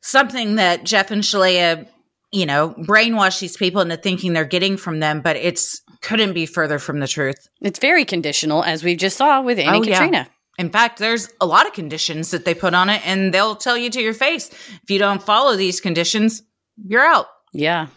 [0.00, 1.86] something that Jeff and Shaleia,
[2.32, 6.46] you know, brainwash these people into thinking they're getting from them, but it's couldn't be
[6.46, 7.48] further from the truth.
[7.60, 9.98] It's very conditional, as we just saw with Annie Oh, yeah.
[9.98, 10.28] Katrina.
[10.56, 13.76] In fact, there's a lot of conditions that they put on it, and they'll tell
[13.76, 14.48] you to your face
[14.82, 16.42] if you don't follow these conditions,
[16.86, 17.26] you're out.
[17.52, 17.88] Yeah.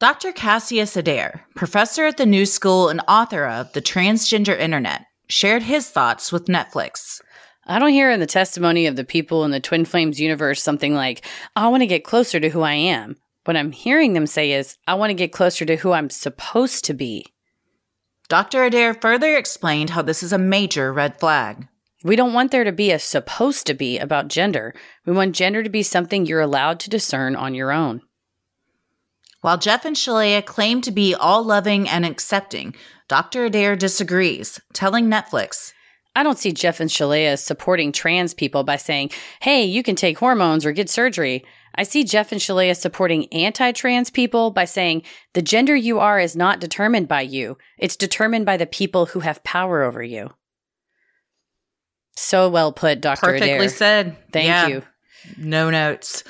[0.00, 0.32] Dr.
[0.32, 5.88] Cassius Adair, professor at the New School and author of The Transgender Internet, shared his
[5.88, 7.20] thoughts with Netflix.
[7.66, 10.94] I don't hear in the testimony of the people in the Twin Flames universe something
[10.94, 13.16] like, I want to get closer to who I am.
[13.48, 16.84] What I'm hearing them say is, I want to get closer to who I'm supposed
[16.84, 17.24] to be.
[18.28, 18.62] Dr.
[18.62, 21.66] Adair further explained how this is a major red flag.
[22.04, 24.74] We don't want there to be a supposed to be about gender.
[25.06, 28.02] We want gender to be something you're allowed to discern on your own.
[29.40, 32.74] While Jeff and Shaleia claim to be all loving and accepting,
[33.08, 33.46] Dr.
[33.46, 35.72] Adair disagrees, telling Netflix,
[36.14, 40.18] I don't see Jeff and Shaleia supporting trans people by saying, hey, you can take
[40.18, 41.46] hormones or get surgery.
[41.78, 45.04] I see Jeff and Shaleia supporting anti trans people by saying,
[45.34, 49.20] the gender you are is not determined by you, it's determined by the people who
[49.20, 50.30] have power over you.
[52.16, 53.20] So well put, Dr.
[53.20, 53.68] perfectly Adair.
[53.68, 54.16] said.
[54.32, 54.82] Thank Yeah, you.
[55.36, 56.24] No notes.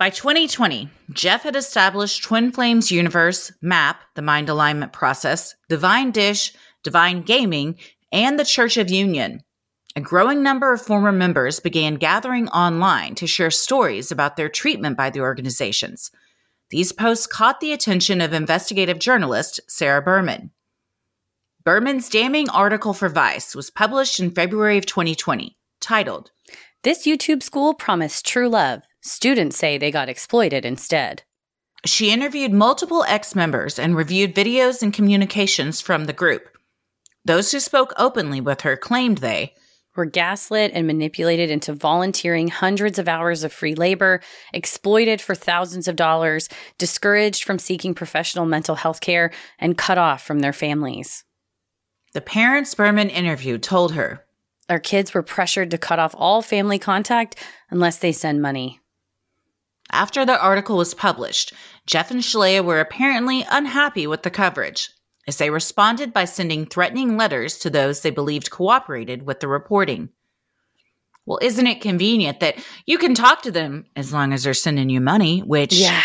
[0.00, 6.52] By 2020, Jeff had established Twin Flames Universe, MAP, the Mind Alignment Process, Divine Dish,
[6.82, 7.76] Divine Gaming,
[8.10, 9.44] and the Church of Union.
[9.96, 14.96] A growing number of former members began gathering online to share stories about their treatment
[14.96, 16.10] by the organizations.
[16.70, 20.50] These posts caught the attention of investigative journalist Sarah Berman.
[21.62, 26.32] Berman's damning article for Vice was published in February of 2020, titled,
[26.82, 28.82] This YouTube school promised true love.
[29.00, 31.22] Students say they got exploited instead.
[31.86, 36.48] She interviewed multiple ex members and reviewed videos and communications from the group.
[37.24, 39.54] Those who spoke openly with her claimed they
[39.96, 44.20] were gaslit and manipulated into volunteering hundreds of hours of free labor,
[44.52, 50.22] exploited for thousands of dollars, discouraged from seeking professional mental health care, and cut off
[50.22, 51.24] from their families.
[52.12, 54.24] The parents Berman interviewed told her
[54.68, 57.36] Our kids were pressured to cut off all family contact
[57.70, 58.80] unless they send money.
[59.90, 61.52] After the article was published,
[61.86, 64.90] Jeff and Shaleia were apparently unhappy with the coverage,
[65.26, 70.10] as they responded by sending threatening letters to those they believed cooperated with the reporting.
[71.26, 72.56] Well, isn't it convenient that
[72.86, 76.00] you can talk to them as long as they're sending you money, which Yeah.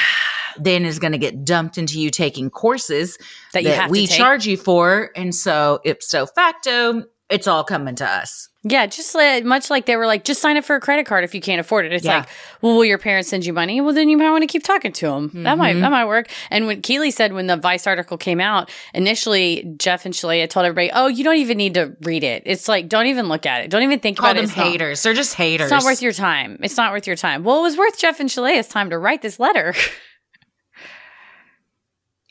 [0.58, 3.18] then is going to get dumped into you taking courses
[3.54, 5.12] That you have to we charge you for.
[5.16, 8.49] And so, ipso facto, it's all coming to us.
[8.64, 11.24] Yeah, just like, much like they were like, just sign up for a credit card
[11.24, 11.93] if you can't afford it.
[11.93, 12.18] It's Yeah.
[12.20, 12.30] like,
[12.62, 13.80] well, will your parents send you money?
[13.80, 15.32] Well, then you might want to keep talking to them.
[15.43, 15.82] That might Mhm.
[15.82, 16.28] that might work.
[16.51, 20.66] And when Keely said when the Vice article came out, initially Jeff and Shaleia told
[20.66, 22.43] everybody, "Oh, you don't even need to read it.
[22.45, 23.70] It's like don't even look at it.
[23.70, 24.41] Don't even think Call about it.
[24.41, 25.03] them It's not- haters.
[25.03, 25.72] They're just haters.
[25.72, 26.60] It's not worth your time.
[26.62, 27.45] It's not worth your time.
[27.45, 29.74] Well, it was worth Jeff and Shaleia's time to write this letter.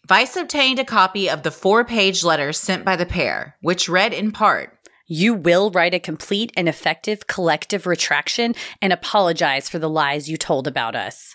[0.07, 4.15] Vice obtained a copy of the four page letter sent by the pair, which read
[4.15, 4.78] in part
[5.11, 10.37] You will write a complete and effective collective retraction and apologize for the lies you
[10.37, 11.35] told about us.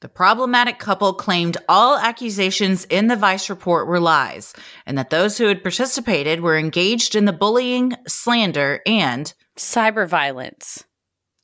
[0.00, 4.54] The problematic couple claimed all accusations in the Vice report were lies,
[4.86, 10.84] and that those who had participated were engaged in the bullying, slander, and Cyber violence.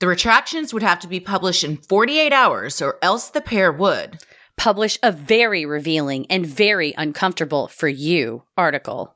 [0.01, 4.19] the retractions would have to be published in 48 hours, or else the pair would.
[4.57, 9.15] Publish a very revealing and very uncomfortable for you article.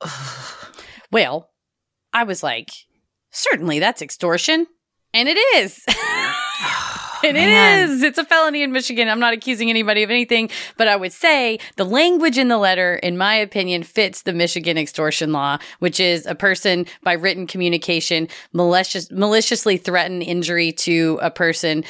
[1.12, 1.50] well,
[2.12, 2.70] I was like,
[3.30, 4.66] certainly that's extortion.
[5.14, 5.82] And it is.
[5.88, 5.96] And
[7.24, 7.88] it Man.
[7.88, 8.02] is.
[8.02, 9.08] It's a felony in Michigan.
[9.08, 12.96] I'm not accusing anybody of anything, but I would say the language in the letter,
[12.96, 18.28] in my opinion, fits the Michigan extortion law, which is a person by written communication
[18.52, 21.84] malicious, maliciously threaten injury to a person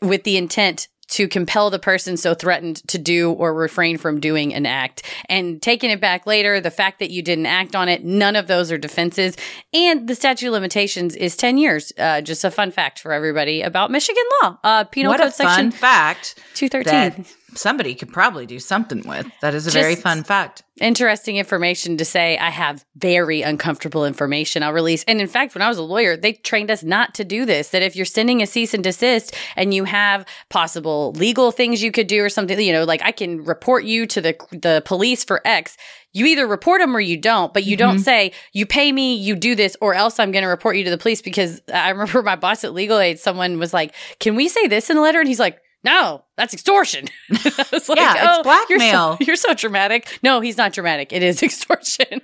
[0.00, 4.54] with the intent to compel the person so threatened to do or refrain from doing
[4.54, 5.02] an act.
[5.28, 8.46] And taking it back later, the fact that you didn't act on it, none of
[8.46, 9.36] those are defenses.
[9.74, 11.92] And the statute of limitations is 10 years.
[11.98, 14.58] Uh, just a fun fact for everybody about Michigan law.
[14.64, 17.26] Uh, Penal what Code a fun Section fact 213.
[17.54, 19.26] Somebody could probably do something with.
[19.40, 20.62] That is a very fun fact.
[20.80, 25.04] interesting information to say I have very uncomfortable information I'll release.
[25.04, 27.68] And in fact, when I was a lawyer, they trained us not to do this.
[27.70, 31.92] That if you're sending a cease and desist and you have possible legal things you
[31.92, 35.24] could do or something, you know, like I can report you to the the police
[35.24, 35.76] for X.
[36.14, 38.02] You either report them or you don't, but you don't mm-hmm.
[38.02, 40.90] say you pay me, you do this, or else I'm going to report you to
[40.90, 41.22] the police.
[41.22, 44.90] Because I remember my boss at Legal Aid, someone was like, "Can we say this
[44.90, 45.58] in the letter?" And he's like.
[45.84, 47.08] No, that's extortion.
[47.30, 48.42] I was like, Yeah, it's "Oh, You're
[48.78, 50.18] blackmail." so, you're so dramatic.
[50.22, 51.12] No, he's not dramatic.
[51.12, 52.20] It is extortion.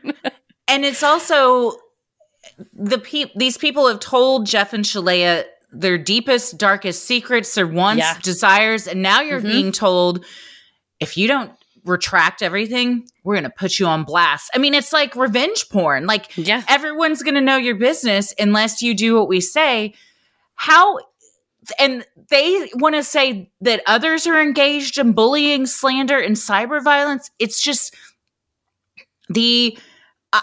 [0.68, 1.72] And it's also
[2.72, 7.98] the pe- these people have told Jeff and Shaleia their deepest, darkest secrets, their wants,
[8.00, 8.18] Yeah.
[8.22, 9.44] desires, and now you're Mhm.
[9.52, 10.24] being told
[11.00, 11.52] if you don't
[11.84, 14.50] retract everything, we're going to put you on blast.
[14.54, 16.06] I mean, it's like revenge porn.
[16.06, 16.62] Like yeah.
[16.68, 19.94] everyone's going to know your business unless you do what we say.
[20.54, 20.98] How
[21.78, 27.30] and they want to say that others are engaged in bullying, slander, and cyber violence.
[27.38, 27.94] It's just
[29.28, 29.78] the.
[30.32, 30.42] I-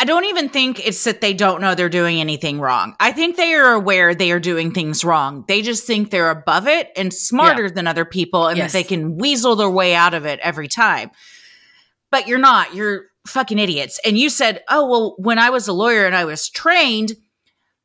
[0.00, 2.96] I don't even think it's that they don't know they're doing anything wrong.
[2.98, 5.44] I think they are aware they are doing things wrong.
[5.46, 8.72] They just think they're above it and smarter than other people and Yes.
[8.72, 11.12] that they can weasel their way out of it every time.
[12.10, 12.74] But you're not.
[12.74, 14.00] You're fucking idiots.
[14.04, 17.12] And you said, oh, well, when I was a lawyer and I was trained,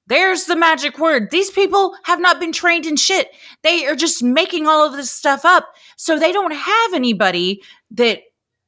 [0.10, 1.32] there's the magic word.
[1.32, 3.30] These people have not been trained in shit.
[3.64, 5.74] They are just making all of this stuff up.
[5.96, 8.22] So they don't have anybody that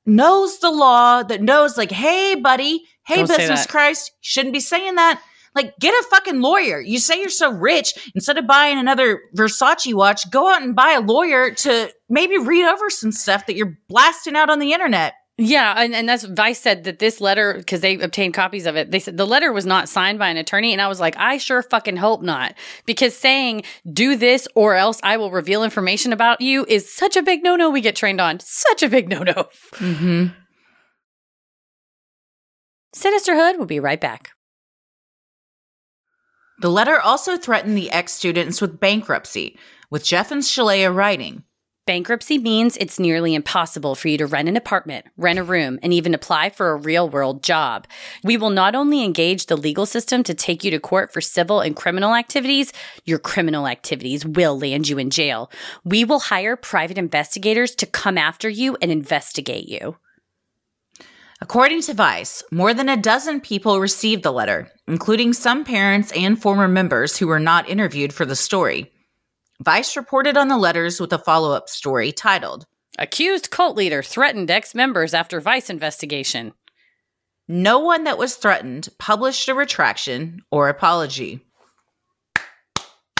[0.06, 3.66] knows the law, that knows, like, hey, buddy, hey, Don't business.
[3.66, 5.22] Christ, shouldn't be saying that.
[5.54, 6.80] Like, get a fucking lawyer.
[6.80, 8.12] You say you're so rich.
[8.16, 12.66] Instead of buying another Versace watch, go out and buy a lawyer to maybe read
[12.66, 15.14] over some stuff that you're blasting out on the internet.
[15.44, 18.92] Yeah, and, and that's Vice said that this letter because they obtained copies of it.
[18.92, 21.38] They said the letter was not signed by an attorney, and I was like, I
[21.38, 22.54] sure fucking hope not,
[22.86, 27.24] because saying do this or else I will reveal information about you is such a
[27.24, 27.72] big no no.
[27.72, 29.34] We get trained on such a big no no.
[29.78, 30.28] Mm-hmm.
[32.94, 34.30] Sinisterhood will be right back.
[36.60, 39.58] The letter also threatened the ex students with bankruptcy,
[39.90, 41.46] with Jeff and Shaleia writing.
[41.88, 45.92] Bankruptcy means it's nearly impossible for you to rent an apartment, rent a room, and
[45.92, 47.88] even apply for a real world job.
[48.24, 51.60] We will not only engage the legal system to take you to court for civil
[51.60, 52.72] and criminal activities,
[53.06, 55.50] your criminal activities will land you in jail.
[55.84, 59.98] We will hire private investigators to come after you and investigate you.
[61.42, 66.40] According to Vice, more than a dozen people received the letter, including some parents and
[66.40, 68.92] former members who were not interviewed for the story.
[69.62, 72.66] Vice reported on the letters with a follow up story titled
[72.98, 76.54] Accused cult leader threatened ex members after Vice investigation.
[77.48, 81.40] No one that was threatened published a retraction or apology.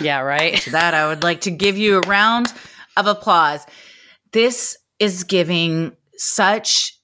[0.02, 0.58] Yeah, right.
[0.62, 2.52] To that, I would like to give you a round
[2.98, 3.66] of applause.
[4.32, 6.98] This is giving such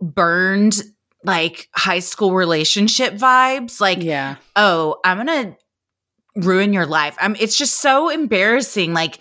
[0.00, 0.80] burned,
[1.24, 3.80] like high school relationship vibes.
[3.80, 4.36] Like, Yeah.
[4.54, 5.56] oh, I'm gonna
[6.36, 7.16] ruin your life.
[7.20, 8.92] I'm it's just so embarrassing.
[8.92, 9.18] Like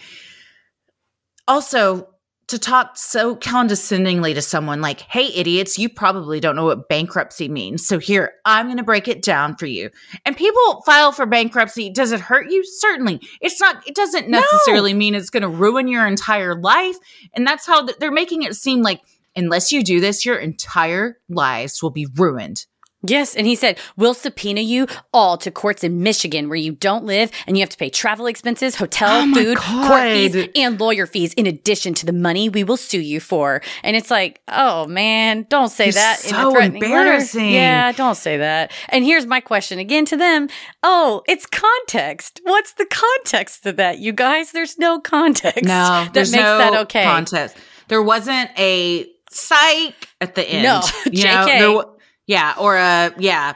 [1.47, 2.09] also
[2.47, 7.49] to talk so condescendingly to someone like, hey, idiots, you probably don't know what bankruptcy
[7.49, 7.88] means.
[7.88, 9.89] So here, I'm going to break it down for you.
[10.26, 11.89] And people file for bankruptcy.
[11.89, 12.63] Does it hurt you?
[12.63, 13.22] Certainly.
[13.41, 14.39] It's not, it doesn't No.
[14.41, 16.97] necessarily mean it's going to ruin your entire life.
[17.34, 19.01] And that's how th- they're making it seem like,
[19.36, 22.68] unless you do this, your entire lives will be ruined.
[23.07, 27.05] Yes, and he said, We'll subpoena you all to courts in Michigan where you don't
[27.05, 31.05] live and you have to pay travel expenses, hotel, Oh food, court fees, and lawyer
[31.05, 33.61] fees in addition to the money we will sue you for.
[33.83, 36.93] And it's like, oh man, don't say that in so a threatening letter.
[36.95, 37.51] embarrassing.
[37.51, 38.71] Yeah, don't say that.
[38.89, 40.49] And here's my question again to them.
[40.83, 42.41] Oh, it's context.
[42.43, 44.51] What's the context to that, you guys?
[44.51, 45.63] There's no context.
[45.63, 47.03] No, that there's makes no that okay.
[47.03, 47.57] Contest.
[47.87, 50.63] There wasn't a psych at the end.
[50.65, 51.45] No, know, JK.
[51.59, 51.85] there wa-
[52.28, 53.53] yeah, or a yeah.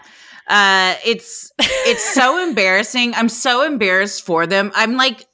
[0.48, 3.14] Uh, it's it's so embarrassing.
[3.16, 4.72] I'm so embarrassed for them.
[4.76, 5.26] I'm like,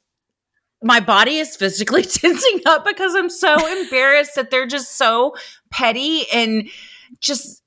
[0.83, 5.35] my body is physically tensing up because I'm so embarrassed that they're just so
[5.71, 6.69] petty and
[7.19, 7.61] just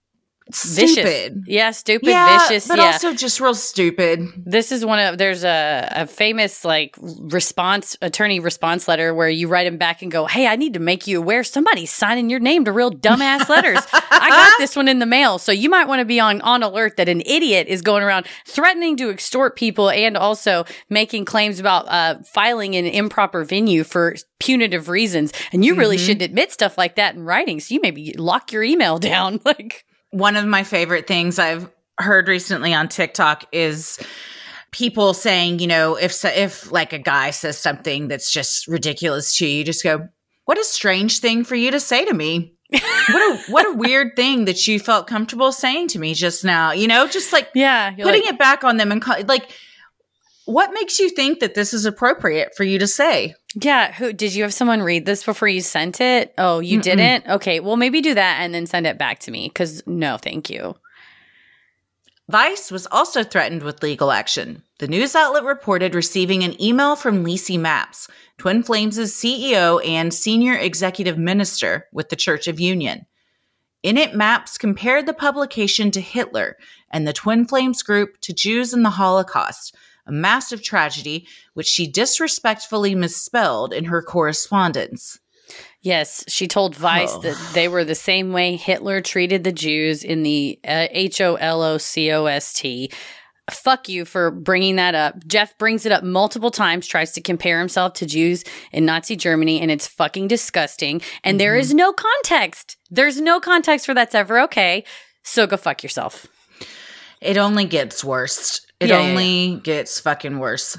[0.50, 0.92] Vicious.
[0.92, 1.44] stupid.
[1.46, 2.68] Yeah, stupid, yeah, vicious.
[2.68, 2.84] but yeah.
[2.86, 4.20] also just real stupid.
[4.36, 9.48] This is one of there's a, a famous like response attorney response letter where you
[9.48, 12.40] write him back and go, "Hey, I need to make you aware somebody's signing your
[12.40, 13.78] name to real dumbass letters.
[13.92, 16.62] I got this one in the mail, so you might want to be on on
[16.62, 21.60] alert that an idiot is going around threatening to extort people and also making claims
[21.60, 25.32] about uh, filing in improper venue for punitive reasons.
[25.52, 26.00] And you really Mhm.
[26.06, 27.60] shouldn't admit stuff like that in writing.
[27.60, 32.28] So you maybe lock your email down, like." One of my favorite things I've heard
[32.28, 33.98] recently on TikTok is
[34.70, 39.46] people saying, you know, if if like a guy says something that's just ridiculous to
[39.46, 40.08] you, you just go,
[40.44, 42.78] "What a strange thing for you to say to me." what
[43.08, 46.72] a what a weird thing that you felt comfortable saying to me just now.
[46.72, 49.50] You know, just like Yeah, putting like, it back on them and like
[50.48, 53.34] what makes you think that this is appropriate for you to say?
[53.54, 56.32] Yeah, who did you have someone read this before you sent it?
[56.38, 56.82] Oh, you Mm-mm.
[56.82, 57.28] didn't?
[57.28, 60.48] Okay, well maybe do that and then send it back to me cuz no, thank
[60.48, 60.74] you.
[62.30, 64.62] Vice was also threatened with legal action.
[64.78, 70.54] The news outlet reported receiving an email from Lisi Maps, Twin Flames' CEO and senior
[70.54, 73.04] executive minister with the Church of Union.
[73.82, 76.56] In it, Maps compared the publication to Hitler
[76.90, 79.74] and the Twin Flames group to Jews in the Holocaust,
[80.08, 85.18] a massive tragedy which she disrespectfully misspelled in her correspondence.
[85.80, 87.20] Yes, she told Vice Oh.
[87.20, 91.36] that they were the same way Hitler treated the Jews in the uh, H O
[91.36, 92.90] L O C O S T.
[93.50, 95.26] Fuck you for bringing that up.
[95.26, 99.60] Jeff brings it up multiple times, tries to compare himself to Jews in Nazi Germany,
[99.62, 101.00] and it's fucking disgusting.
[101.24, 101.60] And there Mm-hmm.
[101.60, 102.76] is no context.
[102.90, 104.84] There's no context for that's ever okay.
[105.22, 106.26] So go fuck yourself.
[107.22, 108.60] It only gets worse.
[108.80, 110.78] It Yeah, yeah, only gets fucking worse.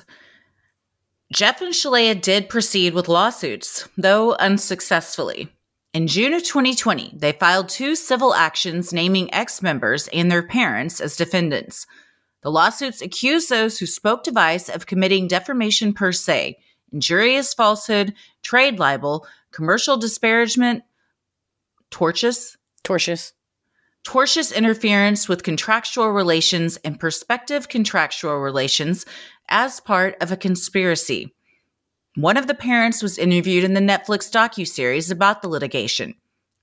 [1.33, 5.49] Jeff and Shaleia did proceed with lawsuits, though unsuccessfully.
[5.93, 10.99] In June of 2020, they filed two civil actions naming ex members and their parents
[11.01, 11.85] as defendants.
[12.41, 16.57] The lawsuits accuse those who spoke to Vice of committing defamation per se,
[16.91, 20.83] injurious falsehood, trade libel, commercial disparagement,
[21.91, 23.33] tortious, Tortious.
[24.09, 29.05] Tortious interference with contractual relations and prospective contractual relations
[29.49, 31.35] as part of a conspiracy.
[32.15, 36.15] One of the parents was interviewed in the Netflix docuseries about the litigation.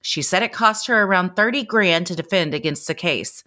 [0.02, 3.44] She said it cost her around 30 grand to defend against the case.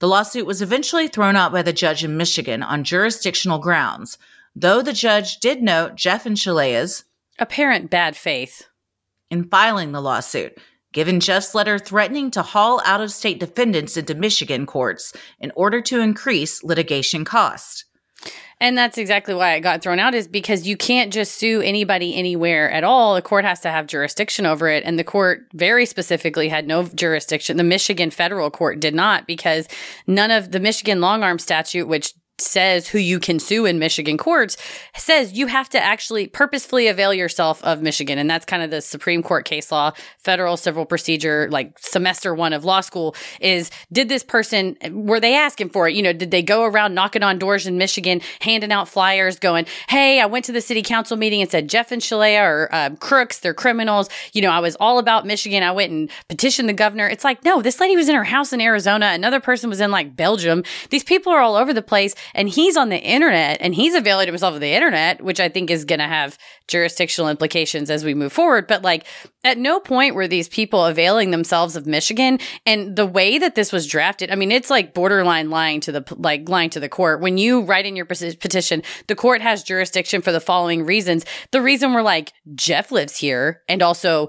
[0.00, 4.18] The lawsuit was eventually thrown out by the judge in Michigan on jurisdictional grounds,
[4.56, 7.04] though the judge did note Jeff and Shaleia's
[7.38, 8.66] Apparent bad faith.
[9.30, 10.58] in filing the lawsuit,
[10.96, 15.82] given Jeff's letter threatening to haul out of state defendants into Michigan courts in order
[15.82, 17.84] to increase litigation costs.
[18.62, 22.16] And that's exactly why it got thrown out is because you can't just sue anybody
[22.16, 23.14] anywhere at all.
[23.14, 24.84] The court has to have jurisdiction over it.
[24.84, 27.58] And the court very specifically had no jurisdiction.
[27.58, 29.68] The Michigan federal court did not because
[30.06, 34.18] none of the Michigan long arm statute, which says who you can sue in Michigan
[34.18, 34.56] courts
[34.96, 38.18] says you have to actually purposefully avail yourself of Michigan.
[38.18, 42.52] And that's kind of the Supreme Court case law, federal civil procedure, like semester one
[42.52, 45.94] of law school is did this person, were they asking for it?
[45.94, 49.66] You know, did they go around knocking on doors in Michigan, handing out flyers going,
[49.88, 52.90] Hey, I went to the city council meeting and said Jeff and Shaleia are uh,
[52.96, 53.38] crooks.
[53.38, 54.10] They're criminals.
[54.32, 55.62] You know, I was all about Michigan.
[55.62, 57.08] I went and petitioned the governor.
[57.08, 59.06] It's like, no, this lady was in her house in Arizona.
[59.06, 60.64] Another person was in like Belgium.
[60.90, 64.26] These people are all over the place and he's on the internet and he's availing
[64.26, 68.14] himself of the internet, which I think is going to have jurisdictional implications as we
[68.14, 68.66] move forward.
[68.66, 69.06] But like
[69.44, 73.72] at no point were these people availing themselves of Michigan and the way that this
[73.72, 74.30] was drafted.
[74.30, 77.20] I mean, it's like borderline lying to the, like lying to the court.
[77.20, 81.24] When you write in your petition, the court has jurisdiction for the following reasons.
[81.52, 84.28] The reason we're like, Jeff lives here and also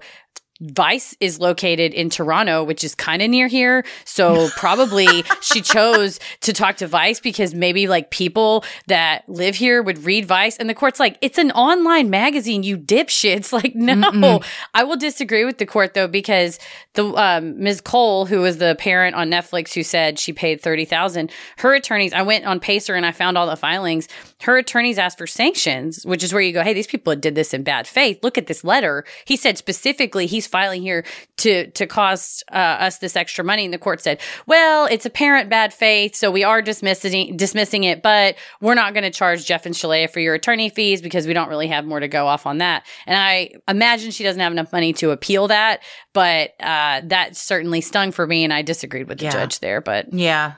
[0.62, 3.86] Vice is located in Toronto, which is kind of near here.
[4.05, 5.08] So probably
[5.41, 10.26] she chose to talk to Vice because maybe like people that live here would read
[10.26, 10.58] Vice.
[10.58, 13.51] And the court's like, it's an online magazine, you dipshits.
[13.58, 14.45] Like, no, Mm-mm.
[14.76, 16.60] I will disagree with the court though, because
[16.93, 17.82] the, um, Ms.
[17.82, 22.22] Cole, who was the parent on Netflix who said she paid 30,000, her attorneys, I
[22.22, 24.08] went on Pacer and I found all the filings.
[24.42, 27.54] Her attorneys asked for sanctions, which is where you go, Hey, these people did this
[27.54, 28.20] in bad faith.
[28.24, 29.06] Look at this letter.
[29.26, 31.06] He said specifically he's filing here
[31.38, 33.66] to to cost uh, us this extra money.
[33.66, 38.02] And the court said, well, it's apparent bad faith, so we are dismissing dismissing it,
[38.02, 41.34] but we're not going to charge Jeff and Shaleia for your attorney fees because we
[41.34, 42.86] don't really have more to go off on that.
[43.06, 45.82] And I imagine she doesn't have enough money to appeal that,
[46.14, 49.32] but uh, that certainly stung for me, and I disagreed with the yeah.
[49.32, 49.82] judge there.
[49.82, 50.54] But yeah,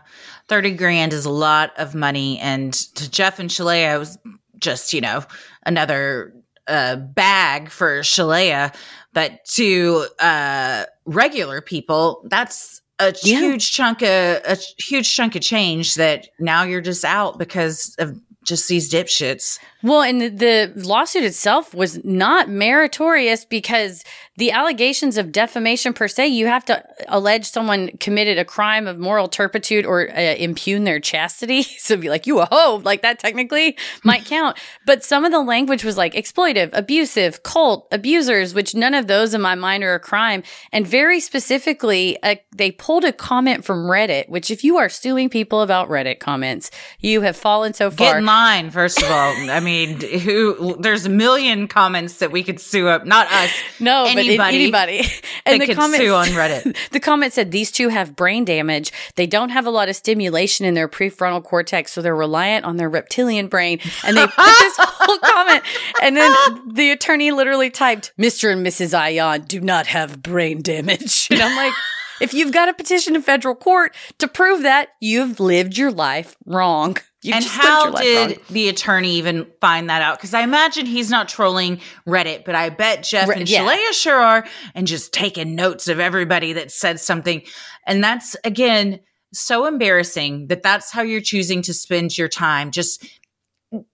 [0.50, 4.18] thirty grand is a lot of money, and to Jeff and Shaleia, it was
[4.58, 5.24] just you know
[5.66, 6.34] another
[6.68, 8.76] uh, bag for Shaleia.
[9.14, 13.40] But to uh, regular people, that's a yeah.
[13.40, 18.20] huge chunk of a huge chunk of change that now you're just out because of
[18.44, 19.60] just these dipshits.
[19.84, 24.04] Well, and the, the, lawsuit itself was not meritorious because
[24.40, 28.98] the allegations of defamation per se, you have to allege someone committed a crime of
[28.98, 31.62] moral turpitude or uh, impugn their chastity.
[31.78, 34.58] so be like, you a hoe, like that technically might count.
[34.86, 39.34] But some of the language was like exploitive, abusive, cult, abusers, which none of those
[39.34, 40.44] in my mind are a crime.
[40.72, 45.30] And very specifically, uh, they pulled a comment from Reddit, which if you are suing
[45.30, 48.14] people about Reddit comments, you have fallen so far.
[48.14, 49.34] Get in line, first of all.
[49.50, 50.78] I mean, who?
[50.80, 53.06] There's a million comments that we could sue up.
[53.06, 53.52] Not us.
[53.82, 54.56] No, anybody.
[54.56, 55.10] anybody.
[55.46, 56.76] And the comment on Reddit.
[56.92, 58.92] the comment said these two have brain damage.
[59.16, 62.78] They don't have a lot of stimulation in their prefrontal cortex, so they're reliant on
[62.78, 63.80] their reptilian brain.
[64.04, 65.64] And they put this whole comment,
[66.04, 66.32] and then
[66.68, 68.52] the attorney literally typed, "Mr.
[68.52, 68.94] and Mrs.
[68.94, 71.74] Ayan do not have brain damage," and I'm like.
[72.22, 76.36] If you've got a petition in federal court to prove that, you've lived your life
[76.46, 76.98] wrong.
[77.22, 78.46] You and how did wrong.
[78.50, 80.18] the attorney even find that out?
[80.18, 83.66] Because I imagine he's not trolling Reddit, but I bet Jeff Re- and yeah.
[83.66, 87.42] Shaleia sure are, and just taking notes of everybody that said something.
[87.86, 89.02] And that's again
[89.34, 92.72] so embarrassing that that's how you're choosing to spend your time.
[92.72, 93.06] Just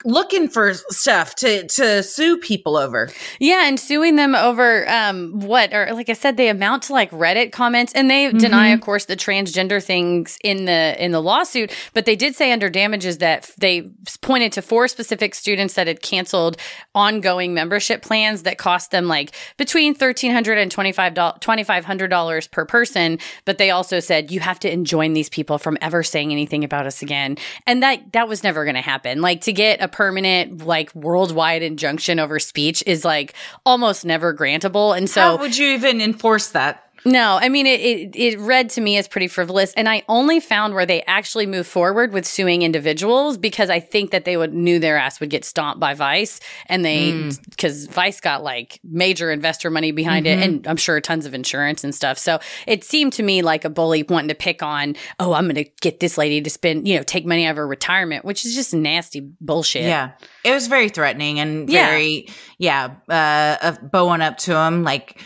[0.05, 3.09] looking for stuff to to sue people over.
[3.39, 7.11] Yeah, and suing them over um what or like I said they amount to like
[7.11, 8.37] Reddit comments and they mm-hmm.
[8.37, 12.53] deny of course the transgender things in the in the lawsuit, but they did say
[12.53, 16.55] under damages that they pointed to four specific students that had canceled
[16.93, 23.71] ongoing membership plans that cost them like between $1300 and $2500 per person, but they
[23.71, 27.37] also said you have to enjoin these people from ever saying anything about us again.
[27.67, 29.21] And that that was never going to happen.
[29.21, 33.33] Like to get get a permanent, like worldwide injunction over speech is like
[33.65, 34.95] almost never grantable.
[34.95, 36.84] And so, how would you even enforce that?
[37.05, 39.73] No, I mean, it, it, it, read to me as pretty frivolous.
[39.73, 44.09] And I only found where they actually moved forward with suing individuals because I think
[44.09, 46.39] that they would knew their ass would get stomped by Vice.
[46.65, 47.91] And they, because mm.
[47.91, 50.41] Vice got like major investor money behind mm-hmm.
[50.41, 52.17] it and I'm sure tons of insurance and stuff.
[52.17, 55.63] So it seemed to me like a bully wanting to pick on, oh, I'm going
[55.63, 58.45] to get this lady to spend, you know, take money out of her retirement, which
[58.45, 59.83] is just nasty bullshit.
[59.83, 60.13] Yeah.
[60.43, 64.83] It was very threatening and very, yeah, yeah uh, bowing up to him.
[64.83, 65.21] Like,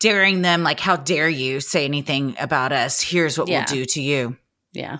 [0.00, 3.00] daring them like how dare you say anything about us?
[3.00, 3.60] Here's what yeah.
[3.60, 4.36] we'll do to you.
[4.72, 4.98] Yeah.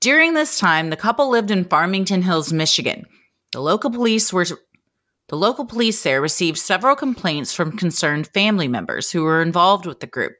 [0.00, 3.06] During this time the couple lived in farmington hills michigan.
[3.52, 4.44] The local police were
[5.28, 10.00] the local police there received several complaints from concerned family members who were involved with
[10.00, 10.34] the group.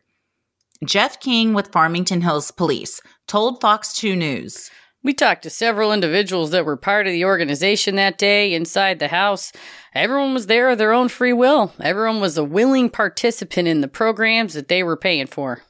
[0.84, 4.70] Jeff king with farmington hills police told fox 2 news
[5.06, 9.06] We talked to several individuals that were part of the organization that day inside the
[9.06, 9.52] house.
[9.94, 11.72] Everyone was there of their own free will.
[11.80, 15.62] Everyone was a willing participant in the programs that they were paying for.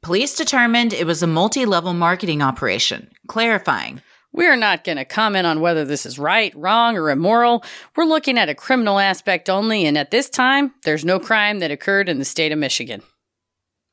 [0.00, 4.00] Police determined it was a multi level marketing operation, clarifying.
[4.32, 7.62] We're not going to comment on whether this is right, wrong, or immoral.
[7.94, 11.70] We're looking at a criminal aspect only, and at this time, there's no crime that
[11.70, 13.02] occurred in the state of Michigan.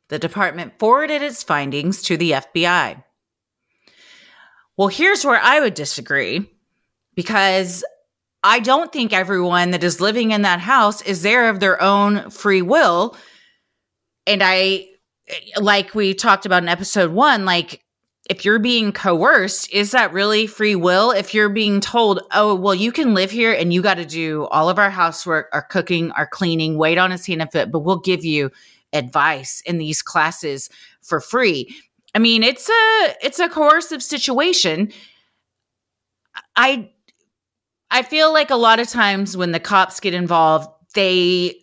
[0.07, 3.03] The department forwarded its findings to the FBI.
[4.77, 6.47] Well, here's where I would disagree
[7.15, 7.83] because
[8.43, 12.29] I don't think everyone that is living in that house is there of their own
[12.29, 13.17] free will.
[14.27, 14.87] And I,
[15.59, 17.83] like we talked about in episode one, like
[18.29, 21.11] if you're being coerced, is that really free will?
[21.11, 24.45] If you're being told, oh, well, you can live here and you got to do
[24.47, 27.99] all of our housework, our cooking, our cleaning, wait on a and foot, but we'll
[27.99, 28.51] give you
[28.93, 30.69] advice in these classes
[31.01, 31.75] for free.
[32.17, 34.91] I mean, it's a it's a coercive situation.
[36.55, 36.89] I
[37.91, 41.53] I feel like a lot of times when the cops get involved, they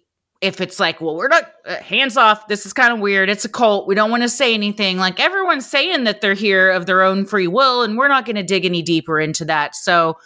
[0.40, 2.46] if it's like, well, we're not uh, hands off.
[2.46, 3.28] This is kind of weird.
[3.28, 3.88] It's a cult.
[3.88, 4.96] We don't want to say anything.
[4.96, 8.36] Like everyone's saying that they're here of their own free will, and we're not going
[8.36, 9.74] to dig any deeper into that.
[9.74, 10.18] So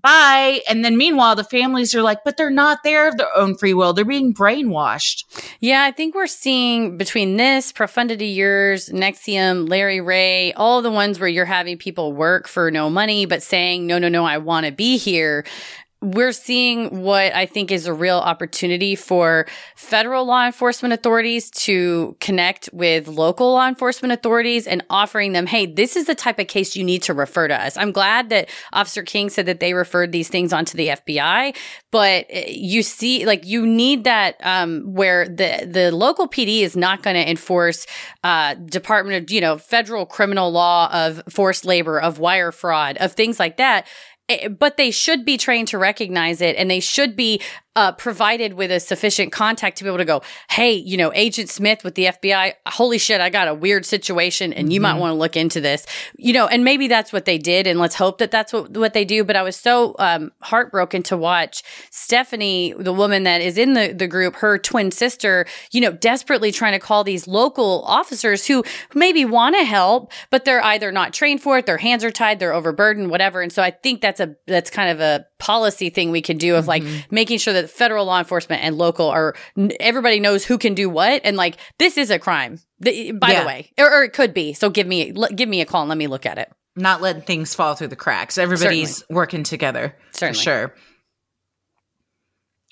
[0.00, 0.60] bye.
[0.68, 3.74] And then meanwhile, the families are like, but they're not there of their own free
[3.74, 3.92] will.
[3.92, 5.24] They're being brainwashed.
[5.60, 11.20] Yeah, I think we're seeing between this, Profundity Years, NXIVM, Larry Ray, all the ones
[11.20, 14.66] where you're having people work for no money, but saying, no, no, no, I want
[14.66, 15.44] to be here
[16.02, 19.46] we're seeing what I think is a real opportunity for
[19.76, 25.64] federal law enforcement authorities to connect with local law enforcement authorities and offering them, hey,
[25.64, 27.76] this is the type of case you need to refer to us.
[27.76, 31.56] I'm glad that Officer King said that they referred these things onto the FBI,
[31.92, 36.76] but eh, you see, like, you need that um, where the the local PD is
[36.76, 37.86] not going to enforce
[38.24, 43.12] uh, Department of you know federal criminal law of forced labor, of wire fraud, of
[43.12, 43.86] things like that
[44.28, 47.40] Eh, but they should be trained to recognize it and they should be
[47.74, 51.48] uh, provided with a sufficient contact to be able to go, hey, you know, Agent
[51.48, 54.94] Smith with the FBI, holy shit, I got a weird situation and you mm-hmm.
[54.94, 55.86] might want to look into this,
[56.18, 57.66] you know, and maybe that's what they did.
[57.66, 59.24] And let's hope that that's what, what they do.
[59.24, 63.92] But I was so um, heartbroken to watch Stephanie, the woman that is in the,
[63.92, 68.62] the group, her twin sister, you know, desperately trying to call these local officers who
[68.94, 72.38] maybe want to help, but they're either not trained for it, their hands are tied,
[72.38, 73.40] they're overburdened, whatever.
[73.40, 76.54] And so I think that's a, that's kind of a policy thing we can do
[76.54, 77.00] of like mm-hmm.
[77.10, 79.34] making sure that federal law enforcement and local are
[79.80, 83.40] everybody knows who can do what and like this is a crime the, by yeah.
[83.40, 85.88] the way or, or, it could be so give me give me a call and
[85.88, 89.16] let me look at it not letting things fall through the cracks everybody's Certainly.
[89.16, 90.38] working together Certainly.
[90.38, 90.74] for sure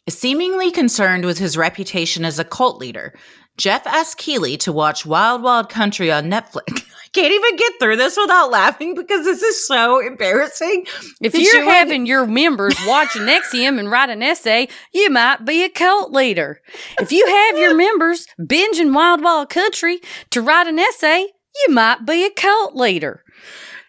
[0.09, 3.14] Seemingly concerned with his reputation as a cult leader,
[3.61, 6.82] Jeff asked Keeley to watch Wild Wild Country on Netflix.
[7.12, 10.86] can't even get through this without laughing because this is so embarrassing.
[11.20, 15.62] If you're you having your members watch NXIVM and write an essay, you might be
[15.62, 16.62] a cult leader.
[17.00, 20.00] If you have your members binging Wild Wild Country
[20.30, 21.26] to write an essay,
[21.66, 23.24] you might be a cult leader.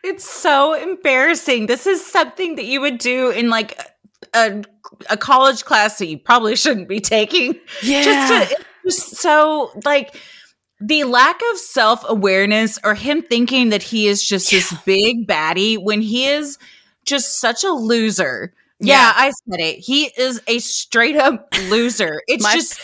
[0.04, 1.68] It's so embarrassing.
[1.68, 3.80] This is something that you would do in like
[4.34, 4.64] a,
[5.10, 7.56] a college class that you probably shouldn't be taking.
[7.84, 8.04] Yeah.
[8.30, 10.16] Just, to, just so like
[10.80, 14.60] the lack of self awareness or him thinking that he is just yeah.
[14.60, 16.58] this big baddie when he is
[17.06, 18.54] just such a loser.
[18.80, 18.96] Yeah.
[18.96, 19.80] yeah, I said it.
[19.80, 22.22] He is a straight up loser.
[22.28, 22.80] It's My- just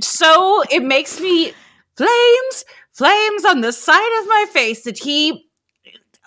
[0.00, 1.52] so it makes me
[1.96, 5.46] flames, flames on the side of my face that he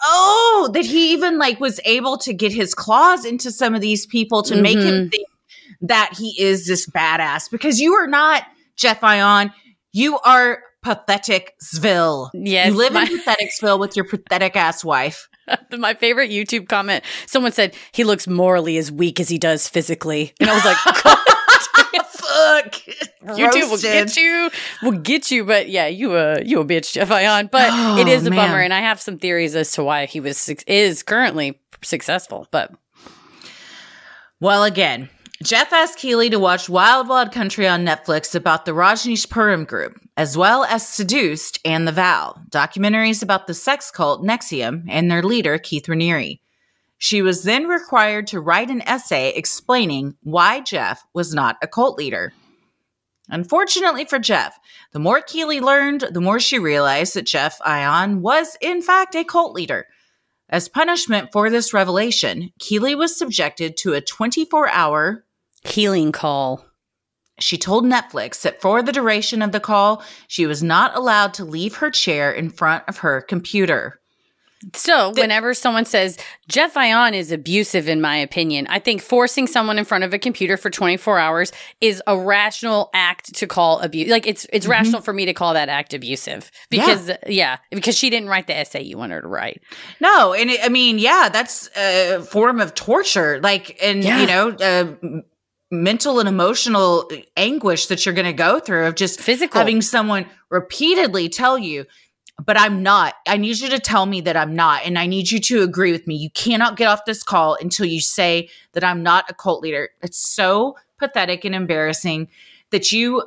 [0.03, 4.05] oh, that he even like was able to get his claws into some of these
[4.05, 4.63] people to mm-hmm.
[4.63, 5.09] make him mm-hmm.
[5.09, 5.27] think
[5.81, 8.43] that he is this badass because you are not
[8.77, 9.53] Jeff Ayan.
[9.91, 12.29] You are pathetic Sville.
[12.33, 12.67] Yes.
[12.71, 15.29] You live my- in Patheticsville with your pathetic ass wife.
[15.77, 20.33] my favorite YouTube comment someone said, he looks morally as weak as he does physically.
[20.39, 21.17] And I was like, God
[22.33, 22.73] Fuck.
[23.23, 24.49] YouTube will get you.
[24.81, 25.45] Will get you.
[25.45, 27.51] But yeah, you a you a bitch, Jeff Ayan.
[27.51, 28.47] But oh, it is a man.
[28.49, 32.47] bummer, and I have some theories as to why he was is currently successful.
[32.51, 32.71] But
[34.39, 35.09] well, again,
[35.43, 40.37] Jeff asked Keeley to watch Wild Wild Country on Netflix about the Rajneeshpuram group, as
[40.37, 45.57] well as Seduced and The Vow, documentaries about the sex cult NXIVM and their leader,
[45.57, 46.39] Keith Raniere.
[46.97, 51.97] She was then required to write an essay explaining why Jeff was not a cult
[51.97, 52.31] leader.
[53.27, 54.57] Unfortunately for Jeff,
[54.93, 59.25] the more Keeley learned, the more she realized that Jeff Ayan was, in fact, a
[59.25, 59.87] cult leader.
[60.47, 65.25] As punishment for this revelation, Keeley was subjected to a 24 hour
[65.63, 66.65] healing call.
[67.39, 71.45] She told Netflix that for the duration of the call, she was not allowed to
[71.45, 73.99] leave her chair in front of her computer.
[74.75, 79.77] So, whenever someone says Jeff Ayan is abusive, in my opinion, I think forcing someone
[79.77, 81.51] in front of a computer for 24 hours
[81.81, 84.09] is a rational act to call abuse.
[84.09, 87.57] Like it's it's rational for me to call that act abusive because yeah.
[87.71, 89.61] because she didn't write the essay you want her to write.
[89.99, 93.41] No, and it, I mean, yeah, that's a form of torture.
[93.41, 94.21] Like, and Yeah.
[94.21, 95.21] you know, uh,
[95.73, 99.59] mental and emotional anguish that you're going to go through of just Physical.
[99.59, 101.85] having someone repeatedly tell you,
[102.45, 103.15] but I'm not.
[103.27, 104.85] I need you to tell me that I'm not.
[104.85, 106.15] And I need you to agree with me.
[106.15, 109.89] You cannot get off this call until you say that I'm not a cult leader.
[110.01, 112.29] It's so pathetic and embarrassing
[112.69, 113.23] that you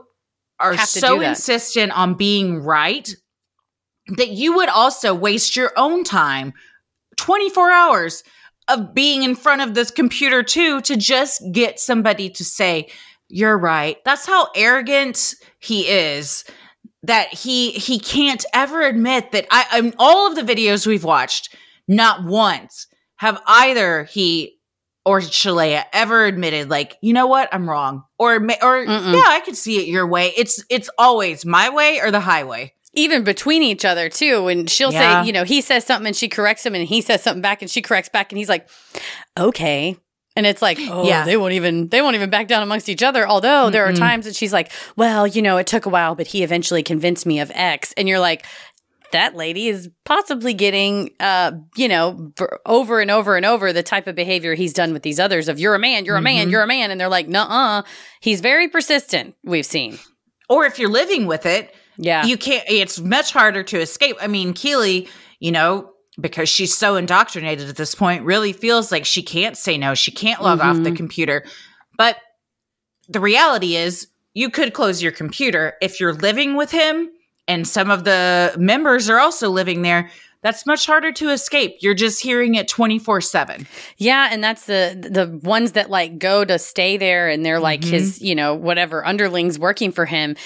[0.58, 3.14] are so insistent on being right
[4.16, 6.54] that you would also waste your own time
[7.16, 8.22] 24 hours
[8.68, 12.88] of being in front of this computer too to just get somebody to say
[13.28, 13.96] you're right.
[14.04, 16.44] That's how arrogant he is
[17.02, 21.54] that he he can't ever admit that i i'm all of the videos we've watched
[21.86, 24.56] not once have either he
[25.04, 27.48] or Shaleia ever admitted like you know what?
[27.52, 28.02] I'm wrong.
[28.18, 29.14] Or or Mm-mm.
[29.14, 30.32] yeah i could see it your way.
[30.36, 34.48] It's it's always my way or the highway even between each other too.
[34.48, 35.22] And she'll Yeah.
[35.22, 37.62] say, you know, he says something and she corrects him, and he says something back
[37.62, 38.68] and she corrects back, and he's like,
[39.38, 39.96] okay.
[40.34, 41.24] And it's like, oh, Yeah.
[41.24, 43.26] they won't even they won't even back down amongst each other.
[43.26, 46.26] Although there are times that she's like, well, you know, it took a while, but
[46.26, 47.94] he eventually convinced me of X.
[47.96, 48.44] And you're like,
[49.12, 53.82] that lady is possibly getting, uh, you know, b- over and over and over the
[53.82, 56.48] type of behavior he's done with these others of you're a man, you're a man,
[56.48, 56.50] Mhm.
[56.50, 57.82] you're a man, and they're like, nuh-uh.
[58.20, 59.36] He's very persistent.
[59.44, 59.98] We've seen,
[60.50, 64.16] or if you're living with it yeah, you can't it's much harder to escape.
[64.20, 65.08] I mean keely
[65.40, 65.90] you know
[66.20, 69.94] because she's so indoctrinated at this point really feels like she can't say no.
[69.94, 70.96] She can't log off the Mhm.
[70.96, 71.44] computer.
[71.98, 72.16] But
[73.08, 75.74] the reality is you could close your computer.
[75.82, 77.10] If you're living with him
[77.46, 80.10] and some of the members are also living there
[80.42, 81.76] that's much harder to escape.
[81.80, 83.66] You're just hearing it 24/7
[83.96, 87.80] Yeah, and that's the the ones that like go to stay there and they're like
[87.80, 87.90] Mhm.
[87.90, 90.36] his, you know, whatever underlings working for him.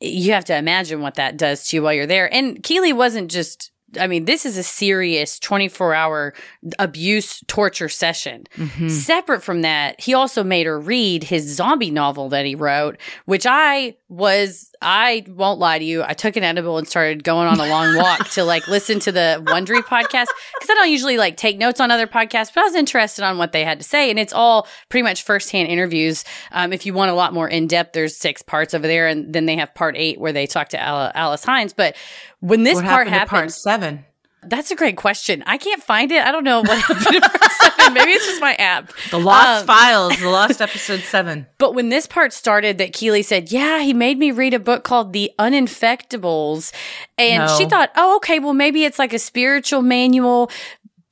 [0.00, 2.32] You have to imagine what that does to you while you're there.
[2.32, 6.34] And Keeley wasn't just I mean, this is a serious 24 hour
[6.78, 8.46] abuse torture session.
[8.88, 13.46] Separate from that, he also made her read his zombie novel that he wrote, which
[13.48, 17.58] I was, I won't lie to you, I took an edible and started going on
[17.58, 20.26] a long walk to like listen to the Wondery podcast
[20.58, 23.38] because I don't usually like take notes on other podcasts, but I was interested on
[23.38, 24.10] what they had to say.
[24.10, 26.24] And it's all pretty much firsthand interviews.
[26.52, 29.08] Um, if you want a lot more in depth, there's six parts over there.
[29.08, 31.72] And then they have part eight where they talk to Alice Hines.
[31.72, 31.96] But
[32.40, 34.04] when this what part happened to happened, 7
[34.42, 35.42] that's a great question.
[35.46, 36.24] I can't find it.
[36.24, 37.22] I don't know what happened
[37.60, 37.92] seven.
[37.92, 38.90] Maybe it's just my app.
[39.10, 43.22] the lost Um, files the lost episode 7 But when this part started, that Keeley
[43.22, 46.72] said, "Yeah, he made me read a book called The Uninfectables,"
[47.18, 47.58] and No.
[47.58, 50.50] she thought, "Oh, okay, well maybe it's like a spiritual manual."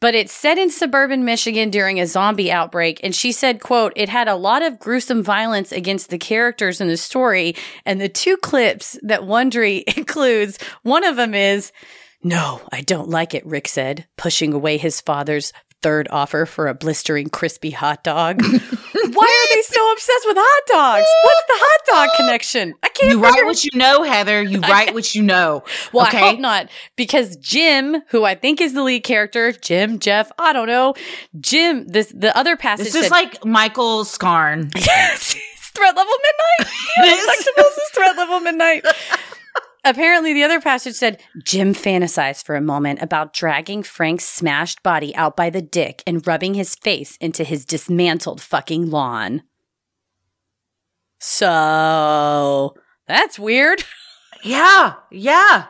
[0.01, 4.09] But it's set in suburban Michigan during a zombie outbreak, and she said, "quote It
[4.09, 7.55] had a lot of gruesome violence against the characters in the story,
[7.85, 11.73] and the two clips that Wondery includes, one of them is."
[12.23, 16.75] No, I don't like it, Rick said, pushing away his father's third offer for a
[16.75, 18.43] blistering crispy hot dog.
[18.43, 21.07] Why are they so obsessed with hot dogs?
[21.25, 22.75] What's the hot dog connection?
[22.83, 25.63] I can't you write what you know heather you write what you know
[25.93, 30.01] Well, okay I hope not, because Jim, who I think is the lead character, Jim,
[30.01, 30.95] Jeff, I don't know,
[31.41, 31.87] Jim.
[31.87, 32.87] This the other passage.
[32.87, 34.71] This is said- like Michael Scarn.
[34.77, 36.13] yes, threat level
[36.59, 36.75] midnight.
[36.99, 37.27] It is.
[37.29, 38.85] Uninfectables is threat level midnight.
[39.85, 45.15] Apparently, the other passage said Jim fantasized for a moment about dragging Frank's smashed body
[45.17, 49.43] out by the dick and rubbing his face into his dismantled fucking lawn.
[51.21, 52.75] So
[53.07, 53.85] that's weird.
[54.45, 55.65] Yeah, yeah.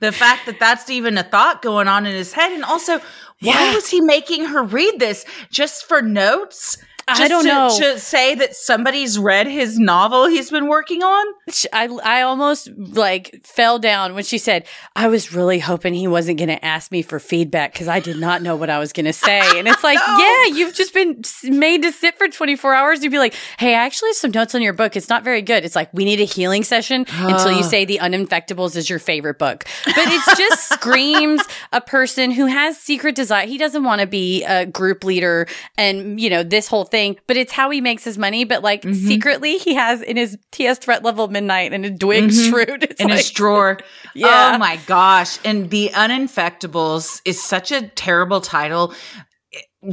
[0.00, 3.02] The fact that that's even a thought going on in his head, and also, why
[3.40, 3.74] Yeah.
[3.74, 6.78] was he making her read this just for notes?
[7.06, 7.78] I don't to, know.
[7.78, 11.26] To say that somebody's read his novel he's been working on.
[11.72, 16.38] I I almost like fell down when she said, "I was really hoping he wasn't
[16.38, 19.06] going to ask me for feedback because I did not know what I was going
[19.06, 20.18] to say." And it's like, No.
[20.18, 23.02] yeah, you've just been made to sit for 24 hours.
[23.02, 24.96] You'd be like, "Hey, I actually have some notes on your book.
[24.96, 27.62] It's not very good." It's like we need a healing session until you ah.
[27.62, 29.64] say the Uninfectables is your favorite book.
[29.84, 31.42] But it just screams
[31.72, 33.46] a person who has secret desire.
[33.46, 35.46] He doesn't want to be a group leader
[35.76, 36.93] and you know this whole thing,
[37.26, 38.44] but it's how he makes his money.
[38.44, 38.94] But like Mhm.
[38.94, 42.50] secretly, he has in his TS threat level midnight and a Dwight Mhm.
[42.52, 42.82] Schrute.
[42.90, 43.78] It's in like, his drawer.
[44.14, 44.52] Yeah.
[44.54, 45.38] Oh my gosh.
[45.44, 48.94] And The Uninfectables is such a terrible title.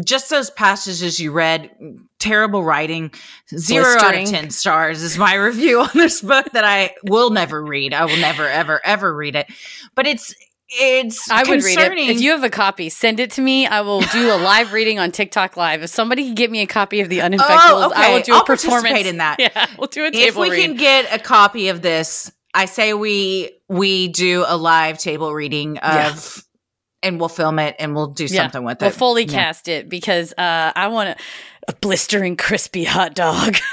[0.06, 1.70] Just those passages you read,
[2.20, 3.12] terrible writing.
[3.58, 7.62] Zero out of 10 stars is my review on this book that I will never
[7.64, 7.94] read.
[7.94, 9.48] I will never, ever, ever read it.
[9.96, 10.34] But it's,
[10.72, 11.98] it's I would read it.
[12.10, 13.68] If you have a copy, send it to me.
[13.68, 15.84] I will do a live reading on TikTok Live.
[15.84, 18.36] If somebody can get me a copy of the Uninfectables, Oh, I will do a
[18.38, 19.36] I'll performance participate in that.
[19.40, 20.62] Yeah, we'll do a if we read.
[20.62, 25.78] can get a copy of this, I say we we do a live table reading
[25.80, 27.10] of, Yeah.
[27.10, 28.86] and we'll film it and we'll do Yeah, something with it.
[28.86, 29.32] We'll fully Yeah.
[29.34, 31.16] cast it because uh, I want a,
[31.68, 33.58] a blistering, crispy hot dog.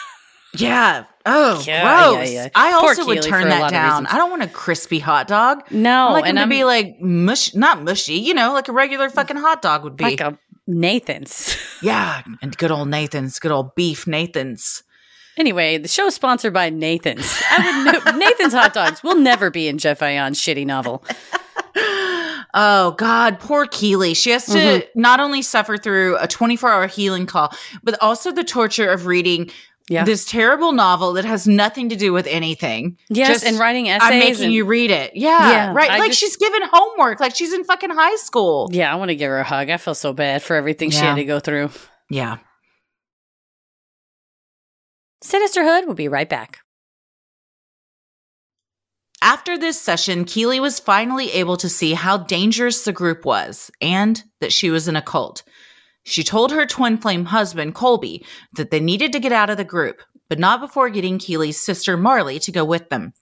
[0.56, 1.04] Yeah.
[1.30, 2.32] Oh, Yeah, yeah, gross.
[2.32, 2.48] yeah.
[2.54, 4.06] I Poor also would turn for a lot that down.
[4.06, 5.62] I don't want a crispy hot dog.
[5.70, 9.08] no, I like and to be like mush, not mushy, you know, like a regular
[9.10, 10.04] fucking hot dog would be.
[10.04, 11.56] like a Nathan's.
[11.82, 14.82] yeah, and good old Nathan's, good old beef Nathan's.
[15.36, 17.40] Anyway, the show's sponsored by Nathan's.
[17.50, 21.04] I would Nathan's hot dogs will never be in Jeff Ayan's shitty novel.
[22.54, 24.14] Oh God, poor Keely.
[24.14, 25.00] She has to Mm-hmm.
[25.00, 27.52] not only suffer through a 24 hour healing call,
[27.82, 29.50] but also the torture of reading
[29.88, 30.04] Yeah.
[30.04, 32.98] this terrible novel that has nothing to do with anything.
[33.08, 34.10] Yes, Just, and writing essays.
[34.10, 35.16] I'm making and- you read it.
[35.16, 35.90] Yeah, Yeah, right.
[35.90, 38.68] I like just- she's given homework, like she's in fucking high school.
[38.72, 39.70] Yeah, I want to give her a hug.
[39.70, 41.70] I feel so bad for everything she had to go through.
[42.10, 42.38] Yeah.
[45.24, 46.60] Sinisterhood will be right back.
[49.20, 54.22] After this session, Keely was finally able to see how dangerous the group was and
[54.40, 55.42] that she was in a cult.
[56.08, 58.24] She told her twin flame husband, Colby,
[58.54, 61.98] that they needed to get out of the group, but not before getting Keely's sister,
[61.98, 63.12] Marley, to go with them.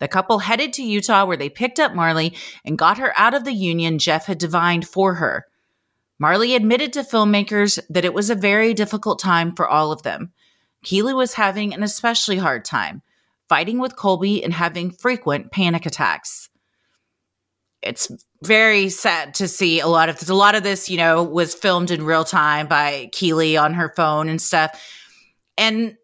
[0.00, 3.44] The couple headed to Utah where they picked up Marley and got her out of
[3.44, 5.46] the union Jeff had divined for her.
[6.18, 10.32] Marley admitted to filmmakers that it was a very difficult time for all of them.
[10.82, 13.02] Keely was having an especially hard time
[13.48, 16.48] fighting with Colby and having frequent panic attacks.
[17.82, 18.10] It's
[18.46, 20.28] very sad to see a lot of this.
[20.28, 23.92] A lot of this, you know, was filmed in real time by Keely on her
[23.96, 24.80] phone and stuff.
[25.58, 25.96] And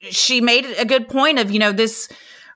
[0.00, 2.08] she made a good point of, you know, this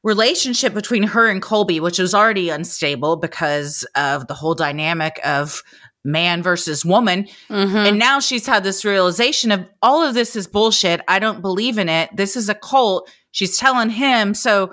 [0.02, 5.62] relationship between her and Colby, which was already unstable because of the whole dynamic of
[6.04, 7.26] man versus woman.
[7.50, 7.76] Mm-hmm.
[7.76, 11.00] And now she's had this realization of all of this is bullshit.
[11.08, 12.10] I don't believe in it.
[12.16, 13.10] This is a cult.
[13.32, 14.34] She's telling him.
[14.34, 14.72] So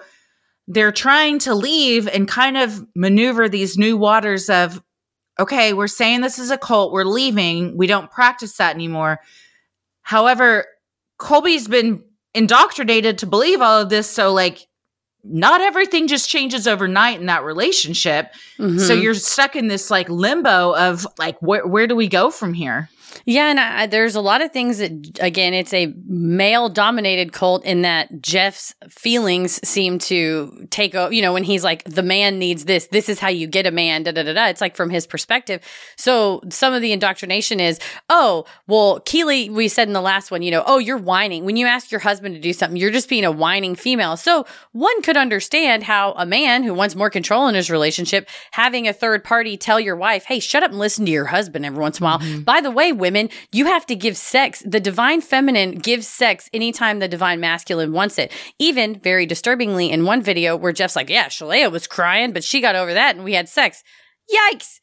[0.67, 4.81] they're trying to leave and kind of maneuver these new waters of,
[5.39, 6.91] okay, we're saying this is a cult.
[6.91, 7.77] We're leaving.
[7.77, 9.21] We don't practice that anymore.
[10.01, 10.65] However,
[11.17, 14.09] Colby's been indoctrinated to believe all of this.
[14.09, 14.67] So, like,
[15.23, 18.31] not everything just changes overnight in that relationship.
[18.59, 18.77] Mm-hmm.
[18.77, 22.53] So you're stuck in this like limbo of like, where, where do we go from
[22.53, 22.89] here?
[23.25, 27.63] Yeah, and I, there's a lot of things that, again, it's a male dominated cult
[27.63, 31.13] in that Jeff's feelings seem to take over.
[31.13, 33.71] You know, when he's like, the man needs this, this is how you get a
[33.71, 34.47] man, da da da da.
[34.47, 35.61] It's like from his perspective.
[35.95, 37.79] So some of the indoctrination is,
[38.09, 41.45] oh, well, Keely, we said in the last one, you know, oh, you're whining.
[41.45, 44.17] When you ask your husband to do something, you're just being a whining female.
[44.17, 48.87] So one could understand how a man who wants more control in his relationship, having
[48.87, 51.79] a third party tell your wife, hey, shut up and listen to your husband every
[51.79, 52.19] once in a while.
[52.19, 52.41] Mm-hmm.
[52.41, 54.64] By the way, women, you have to give sex.
[54.65, 58.32] The divine feminine gives sex anytime the divine masculine wants it.
[58.57, 62.61] Even very disturbingly in one video where Jeff's like, yeah, Shaleia was crying, but she
[62.61, 63.84] got over that and we had sex.
[64.34, 64.80] Yikes.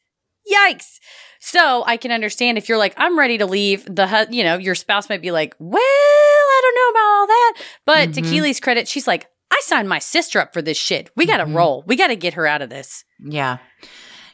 [0.49, 0.99] Yikes.
[1.39, 3.83] So I can understand if you're like, I'm ready to leave.
[3.85, 7.53] The you know your spouse might be like, well, I don't know about all that.
[7.85, 8.29] But to Mhm.
[8.29, 11.11] Keely's credit, she's like, I signed my sister up for this shit.
[11.17, 11.55] We got to Mhm.
[11.55, 11.83] roll.
[11.85, 13.03] We got to get her out of this.
[13.19, 13.57] Yeah.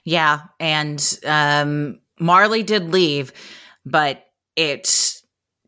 [0.05, 0.41] Yeah.
[0.59, 3.31] And um, Marley did leave,
[3.89, 4.25] but
[4.55, 5.15] it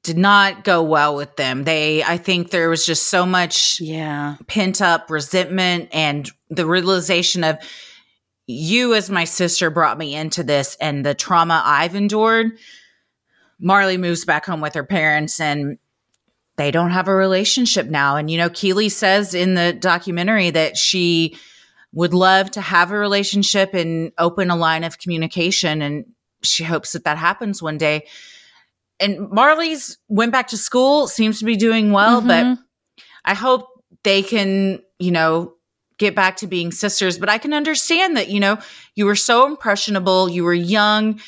[0.04, 1.64] did not go well with them.
[1.64, 4.36] They, I think there was just so much Yeah.
[4.48, 7.58] pent up resentment and the realization of
[8.48, 12.58] you as my sister brought me into this and the trauma I've endured.
[13.60, 15.78] Marley moves back home with her parents and
[16.58, 18.18] they don't have a relationship now.
[18.18, 21.38] And, you know, Keely says in the documentary that she
[21.94, 25.82] would love to have a relationship and open a line of communication.
[25.82, 26.06] And
[26.44, 28.08] she hopes that that happens one day.
[29.00, 32.60] And Marley's went back to school, seems to be doing well, but Mhm.
[33.26, 33.68] I hope
[34.04, 35.56] they can, you know,
[35.98, 37.18] get back to being sisters.
[37.18, 38.58] But I can understand that, you know,
[38.96, 41.20] you were so impressionable, you were young,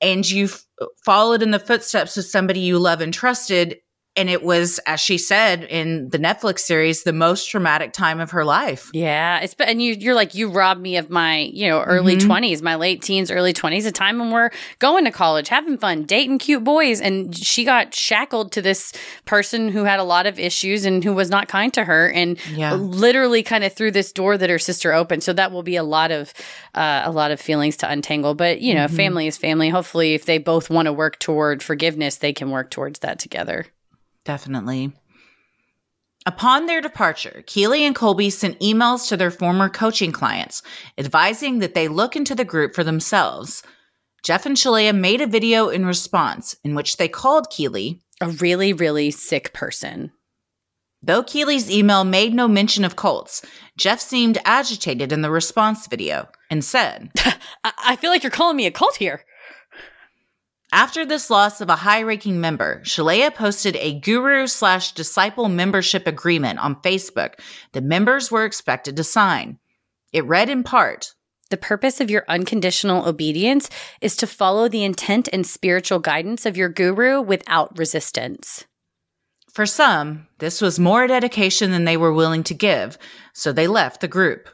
[0.00, 0.64] and you f-
[1.04, 3.78] followed in the footsteps of somebody you love and trusted.
[4.18, 8.30] And it was, as she said in the Netflix series, the most traumatic time of
[8.32, 8.90] her life.
[8.92, 12.26] Yeah, it's and you you're like you robbed me of my you know early Mhm.
[12.26, 16.02] 20s, my late teens, early 20s, a time when we're going to college, having fun,
[16.04, 18.92] dating cute boys, and she got shackled to this
[19.24, 22.36] person who had a lot of issues and who was not kind to her, and
[22.56, 22.74] Yeah.
[22.74, 25.22] literally kind of through this door that her sister opened.
[25.22, 26.32] So that will be a lot of
[26.74, 28.34] uh, a lot of feelings to untangle.
[28.34, 28.96] But you know, Mhm.
[28.96, 29.68] family is family.
[29.68, 33.66] Hopefully, if they both want to work toward forgiveness, they can work towards that together.
[34.28, 34.92] Definitely.
[36.26, 40.62] Upon their departure, Keeley and Colby sent emails to their former coaching clients,
[40.98, 43.62] advising that they look into the group for themselves.
[44.22, 48.74] Jeff and Shaleia made a video in response in which they called Keeley A really,
[48.74, 50.12] really sick person.
[51.00, 53.40] Though Keeley's email made no mention of cults,
[53.78, 57.12] Jeff seemed agitated in the response video and said,
[57.64, 59.24] I-, I feel like you're calling me a cult here.
[60.72, 66.06] After this loss of a high ranking member, Shaleia posted a guru slash disciple membership
[66.06, 67.40] agreement on Facebook
[67.72, 69.58] that members were expected to sign.
[70.12, 71.14] It read in part
[71.48, 73.70] The purpose of your unconditional obedience
[74.02, 78.66] is to follow the intent and spiritual guidance of your guru without resistance.
[79.50, 82.98] For some, this was more dedication than they were willing to give,
[83.32, 84.50] so they left the group.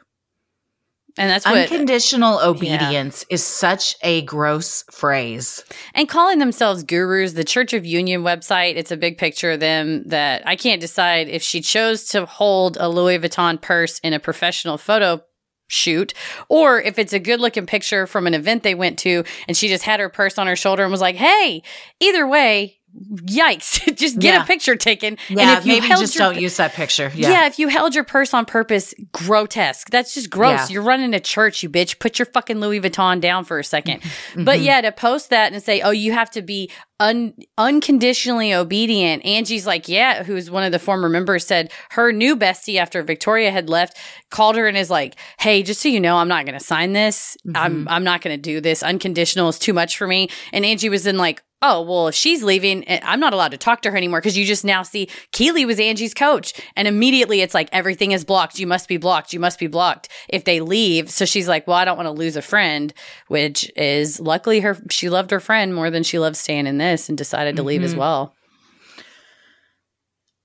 [1.17, 5.63] And that's what Unconditional obedience is such a gross phrase.
[5.93, 10.03] and calling themselves gurus, the Church of Union website, it's a big picture of them
[10.07, 14.19] that I can't decide if she chose to hold a Louis Vuitton purse in a
[14.19, 15.21] professional photo
[15.67, 16.13] shoot
[16.47, 19.67] or if it's a good looking picture from an event they went to and she
[19.67, 21.63] just had her purse on her shoulder and was like, "Hey,
[21.99, 22.81] either way,
[23.25, 24.43] yikes, just get Yeah.
[24.43, 27.11] a picture taken." Yeah, and if you maybe held just your don't use that picture.
[27.15, 27.29] yeah.
[27.29, 27.47] Yeah.
[27.47, 29.89] if you held your purse on purpose, grotesque.
[29.89, 30.69] That's just gross.
[30.69, 30.73] Yeah.
[30.75, 31.99] You're running a church, you bitch.
[31.99, 34.01] Put your fucking Louis Vuitton down for a 2nd
[34.35, 34.43] Mm-hmm.
[34.43, 36.69] But yeah, to post that and say, oh, you have to be
[36.99, 39.23] un- unconditionally obedient.
[39.25, 43.51] Angie's like, yeah, who's one of the former members said her new bestie after Victoria
[43.51, 43.97] had left
[44.31, 46.93] called her and is like, hey, just so you know, I'm not going to sign
[46.93, 47.37] this.
[47.47, 47.57] Mm-hmm.
[47.57, 48.81] I'm, I'm not going to do this.
[48.83, 50.29] Unconditional is too much for me.
[50.53, 53.57] And Angie was in like, oh, well, if she's leaving, eh, I'm not allowed to
[53.57, 56.53] talk to her anymore because you just now see Keely was Angie's coach.
[56.75, 58.59] And immediately it's like, everything is blocked.
[58.59, 59.33] You must be blocked.
[59.33, 61.09] You must be blocked if they leave.
[61.09, 62.93] So she's like, well, I don't want to lose a friend,
[63.27, 67.09] which is luckily her, she loved her friend more than she loved staying in this
[67.09, 68.35] and decided to leave as well.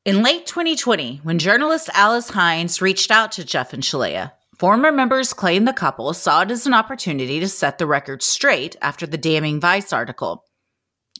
[0.06, 5.34] In late 2020, when journalist Alice Hines reached out to Jeff and Shaleia, former members
[5.34, 9.18] claimed the couple saw it as an opportunity to set the record straight after the
[9.18, 10.42] damning Vice article.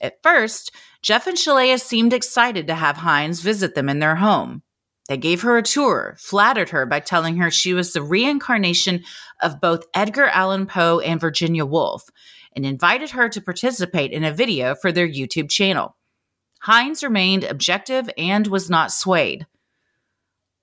[0.01, 0.73] At first,
[1.03, 4.63] Jeff and Shaleia seemed excited to have Hines visit them in their home.
[5.09, 9.03] They gave her a tour, flattered her by telling her she was the reincarnation
[9.43, 12.05] of both Edgar Allan Poe and Virginia Woolf,
[12.55, 15.97] and invited her to participate in a video for their YouTube channel.
[16.61, 19.47] Hines remained objective and was not swayed.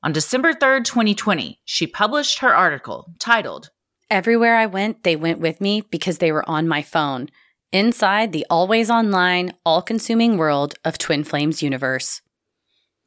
[0.03, 3.71] On December 3rd, 2020, she published her article titled,
[4.09, 7.29] Everywhere I went, they went with me because they were on my phone,
[7.71, 12.21] inside the always online, all consuming world of Twin Flames universe.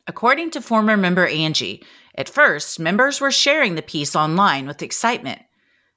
[0.06, 1.82] According to former member Angie,
[2.14, 5.40] at first, members were sharing the piece online with excitement.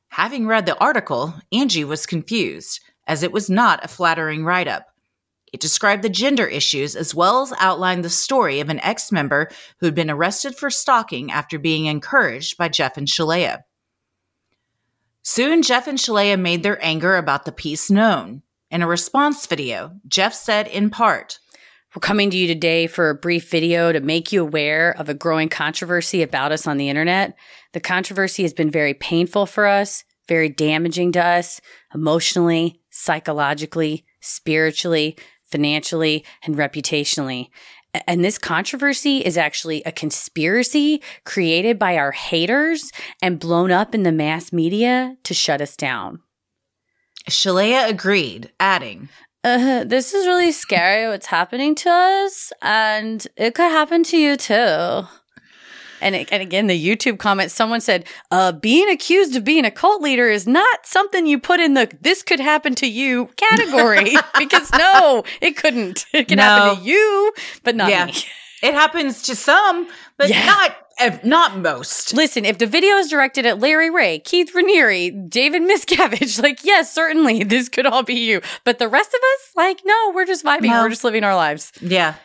[0.10, 4.88] Having read the article, Angie was confused, as it was not a flattering write up.
[5.52, 9.50] It described the gender issues as well as outlined the story of an ex member
[9.80, 13.64] who had been arrested for stalking after being encouraged by Jeff and Shaleia.
[15.22, 18.42] Soon, Jeff and Shaleia made their anger about the piece known.
[18.74, 21.38] In a response video, Jeff said in part,
[21.96, 25.14] We're coming to you today for a brief video to make you aware of a
[25.14, 27.38] growing controversy about us on the internet.
[27.74, 31.62] The controversy has been very painful for us, very damaging to us
[31.94, 35.20] emotionally, psychologically, spiritually,
[35.52, 37.50] financially, and reputationally.
[38.08, 42.92] And this controversy is actually a conspiracy created by our haters
[43.22, 46.22] and blown up in the mass media to shut us down.
[47.30, 49.10] Shaleia agreed, adding,
[49.46, 54.38] Uh, this is really scary what's happening to us, and it could happen to you
[54.38, 55.06] too.
[56.02, 59.72] And, it- and again, the YouTube comment, someone said, uh, being accused of being a
[59.72, 64.16] cult leader is not something you put in the this could happen to you category.
[64.38, 66.06] because no, it couldn't.
[66.14, 67.34] It could happen to you,
[67.64, 68.06] but not Yeah.
[68.06, 68.14] me.
[68.62, 69.88] It happens to some,
[70.18, 70.46] but Yeah.
[70.46, 72.14] not ev- not most.
[72.14, 76.94] Listen, if the video is directed at Larry Ray, Keith Raniere, David Miscavige, like, yes,
[76.94, 78.42] certainly this could all be you.
[78.64, 80.64] But the rest of us, like, no, we're just vibing.
[80.64, 80.82] No.
[80.82, 81.72] We're just living our lives.
[81.82, 82.16] Yeah.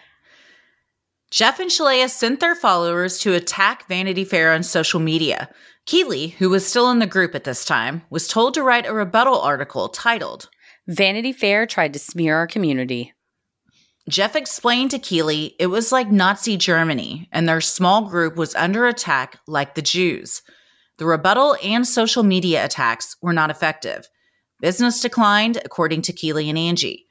[1.30, 5.50] Jeff and Shaleia sent their followers to attack Vanity Fair on social media.
[5.84, 8.94] Keeley, who was still in the group at this time, was told to write a
[8.94, 10.48] rebuttal article titled,
[10.86, 13.12] Vanity Fair tried to smear our community.
[14.08, 18.86] Jeff explained to Keeley it was like Nazi Germany, and their small group was under
[18.86, 20.40] attack like the Jews.
[20.96, 24.08] The rebuttal and social media attacks were not effective.
[24.60, 27.06] Business declined, according to Keeley and Angie.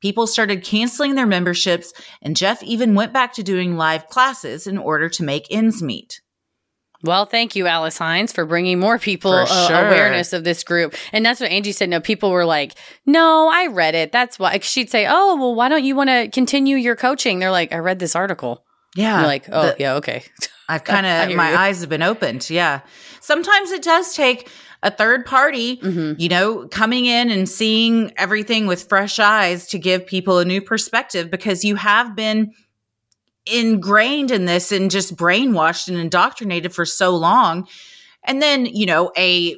[0.00, 4.76] People started canceling their memberships, and Jeff even went back to doing live classes in
[4.76, 6.20] order to make ends meet.
[7.02, 9.86] Well, thank you, Alice Hines, for bringing more people uh, sure.
[9.86, 10.94] awareness of this group.
[11.12, 11.88] And that's what Angie said.
[11.88, 12.74] No, people were like,
[13.06, 14.12] "No, I read it.
[14.12, 17.50] That's why." She'd say, "Oh, well, why don't you want to continue your coaching?" They're
[17.50, 18.64] like, "I read this article."
[18.96, 19.18] Yeah.
[19.20, 20.24] You're like, "Oh, the- yeah, okay."
[20.68, 21.56] I've kind of my you.
[21.56, 22.48] eyes have been opened.
[22.50, 22.80] Yeah.
[23.20, 24.48] Sometimes it does take
[24.82, 26.16] a third party, Mhm.
[26.18, 30.60] you know, coming in and seeing everything with fresh eyes to give people a new
[30.62, 32.52] perspective because you have been
[33.50, 37.66] ingrained in this and just brainwashed and indoctrinated for so long.
[38.24, 39.56] And then, you know, a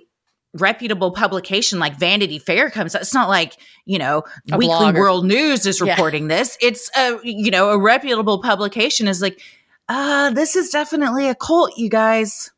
[0.55, 3.03] reputable publication like Vanity Fair comes out.
[3.03, 3.57] It's not like,
[3.87, 4.99] you know, A Weekly blogger.
[4.99, 5.93] World News is Yeah.
[5.93, 6.59] reporting this.
[6.61, 9.41] It's a, you know, a reputable publication is like,
[9.89, 12.51] uh, this is definitely a cult, you guys.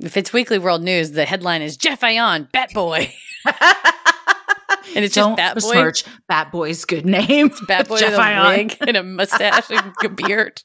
[0.00, 3.12] If it's Weekly World News, the headline is Jeff Ayan, Bat Boy.
[4.94, 5.60] And it's just Don't Bat Boy.
[5.60, 7.50] besmirch Bat Boy's good name.
[7.68, 10.62] Bat Boy Jeff with a wig and a mustache and a beard.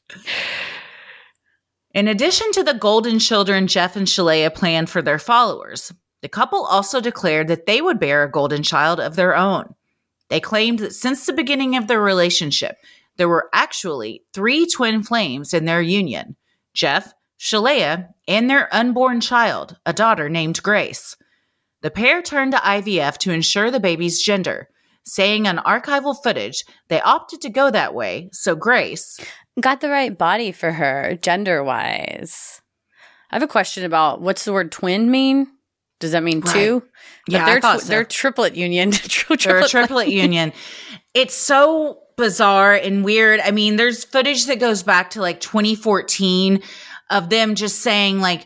[1.93, 5.91] In addition to the golden children Jeff and Shaleia planned for their followers,
[6.21, 9.73] the couple also declared that they would bear a golden child of their own.
[10.29, 12.77] They claimed that since the beginning of their relationship,
[13.17, 16.35] there were actually three twin flames in their union
[16.73, 21.15] Jeff, Shaleia, and their unborn child, a daughter named Grace.
[21.81, 24.69] The pair turned to IVF to ensure the baby's gender,
[25.05, 29.19] saying on archival footage they opted to go that way so Grace,
[29.59, 32.61] Got the right body for her, gender wise.
[33.31, 35.47] I have a question about what's the word twin mean?
[35.99, 36.53] Does that mean Right.
[36.53, 36.83] two?
[37.25, 37.87] But Yeah, they're, tw- so.
[37.87, 38.91] they're triplet union.
[38.91, 40.53] Tri- They're a triplet- triplet union.
[41.15, 43.39] It's so bizarre and weird.
[43.39, 46.61] I mean, there's footage that goes back to like 2014
[47.09, 48.45] of them just saying like,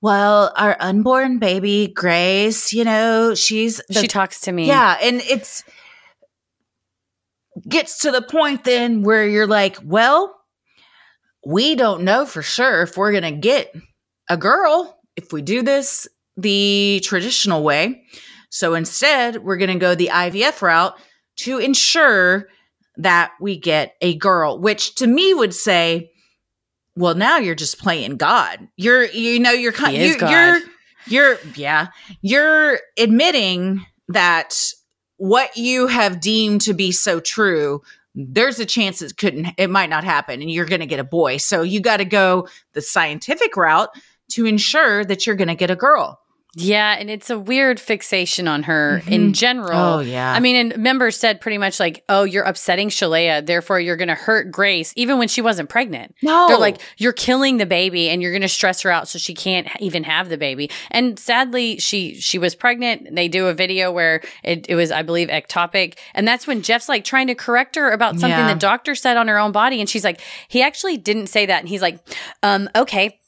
[0.00, 4.66] well, our unborn baby, Grace, you know, she's the She talks to me.
[4.66, 5.64] yeah, and it's
[7.68, 10.34] gets to the point then where you're like, well,
[11.46, 13.74] we don't know for sure if we're going to get
[14.28, 18.04] a girl if we do this the traditional way.
[18.50, 20.94] So instead, we're going to go the IVF route
[21.40, 22.48] to ensure
[22.96, 26.11] that we get a girl, which to me would say,
[26.96, 28.68] well, now you're just playing God.
[28.76, 30.60] You're, you know, you're kind, you, you're,
[31.06, 31.88] you're, yeah,
[32.20, 34.72] you're admitting that
[35.16, 37.82] what you have deemed to be so true,
[38.14, 41.04] there's a chance it couldn't, it might not happen, and you're going to get a
[41.04, 41.38] boy.
[41.38, 43.90] So you got to go the scientific route
[44.32, 46.20] to ensure that you're going to get a girl.
[46.54, 49.34] Yeah, and it's a weird fixation on her in Mhm.
[49.34, 49.78] general.
[49.78, 50.32] Oh, yeah.
[50.34, 54.08] I mean, and members said pretty much like, "Oh, you're upsetting Shaleia, therefore you're going
[54.08, 58.10] to hurt Grace, even when she wasn't pregnant." No, They're like, "You're killing the baby,
[58.10, 61.18] and you're going to stress her out, so she can't even have the baby." And
[61.18, 63.14] sadly, she she was pregnant.
[63.16, 66.86] They do a video where it, it was, I believe, ectopic, and that's when Jeff's
[66.88, 68.52] like trying to correct her about something Yeah.
[68.52, 71.60] the doctor said on her own body, and she's like, "He actually didn't say that,"
[71.60, 71.98] and he's like,
[72.42, 73.18] "Um, okay."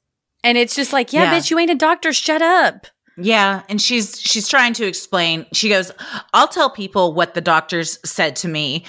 [0.46, 1.38] And it's just like, yeah, Yeah.
[1.38, 2.12] bitch, you ain't a doctor.
[2.12, 2.86] Shut up.
[3.16, 5.46] Yeah, and she's she's trying to explain.
[5.52, 5.92] She goes,
[6.32, 8.84] "I'll tell people what the doctors said to me.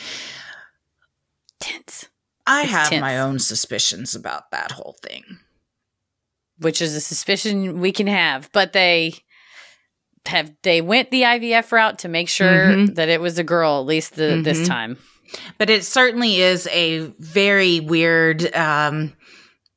[1.60, 2.08] Tense.
[2.48, 3.02] I It's have tense.
[3.02, 5.24] my own suspicions about that whole thing."
[6.60, 9.14] which is a suspicion we can have, but they
[10.26, 12.96] have they went the IVF route to make sure Mhm.
[12.96, 14.66] that it was a girl at least the, this Mhm.
[14.68, 14.98] time.
[15.58, 19.12] But it certainly is a very weird um,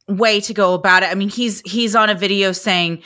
[0.07, 1.09] way to go about it.
[1.11, 3.03] I mean, he's he's on a video saying.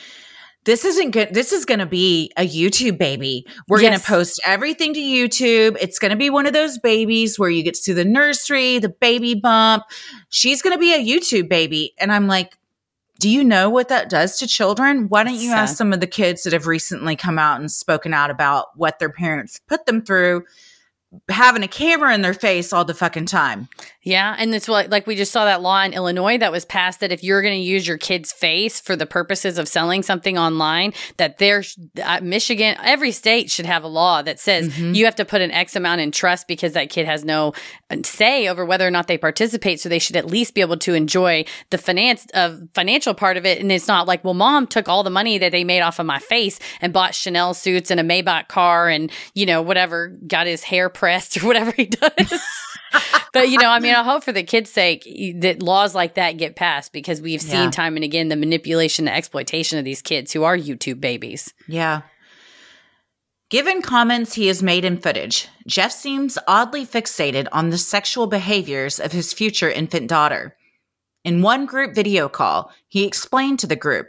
[0.64, 1.34] This isn't good.
[1.34, 3.44] This is going to be a YouTube baby.
[3.68, 5.76] We're going to post everything to YouTube.
[5.80, 8.78] It's going to be one of those babies where you get to see the nursery,
[8.78, 9.84] the baby bump.
[10.28, 11.94] She's going to be a YouTube baby.
[11.98, 12.56] And I'm like,
[13.18, 15.08] do you know what that does to children?
[15.08, 18.12] Why don't you ask some of the kids that have recently come out and spoken
[18.12, 20.44] out about what their parents put them through,
[21.28, 23.68] having a camera in their face all the fucking time?
[24.02, 27.00] Yeah, and it's like like we just saw that law in Illinois that was passed
[27.00, 30.36] that if you're going to use your kid's face for the purposes of selling something
[30.38, 34.94] online, that there's uh, Michigan, every state should have a law that says Mhm.
[34.94, 37.52] you have to put an X amount in trust because that kid has no
[37.90, 39.80] uh, say over whether or not they participate.
[39.80, 43.46] So they should at least be able to enjoy the finance of financial part of
[43.46, 43.60] it.
[43.60, 46.06] And it's not like, well, mom took all the money that they made off of
[46.06, 50.46] my face and bought Chanel suits and a Maybach car and you know whatever, got
[50.46, 52.40] his hair pressed or whatever he does.
[53.32, 55.02] but you know, I mean, I hope for the kids' sake
[55.40, 57.70] that laws like that get passed because we've seen Yeah.
[57.70, 61.52] time and again the manipulation, the exploitation of these kids who are YouTube babies.
[61.66, 62.02] Yeah.
[63.50, 69.00] Given comments he has made in footage, Jeff seems oddly fixated on the sexual behaviors
[69.00, 70.56] of his future infant daughter.
[71.24, 74.06] In one group video call, he explained to the group,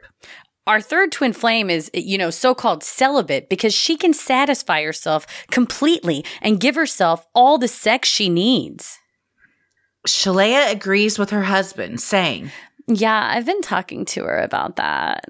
[0.65, 5.25] Our third twin flame is, you know, so called celibate because she can satisfy herself
[5.51, 8.97] completely and give herself all the sex she needs.
[10.07, 12.51] Shaleia agrees with her husband, saying,
[12.87, 15.25] Yeah, I've been talking to her about that.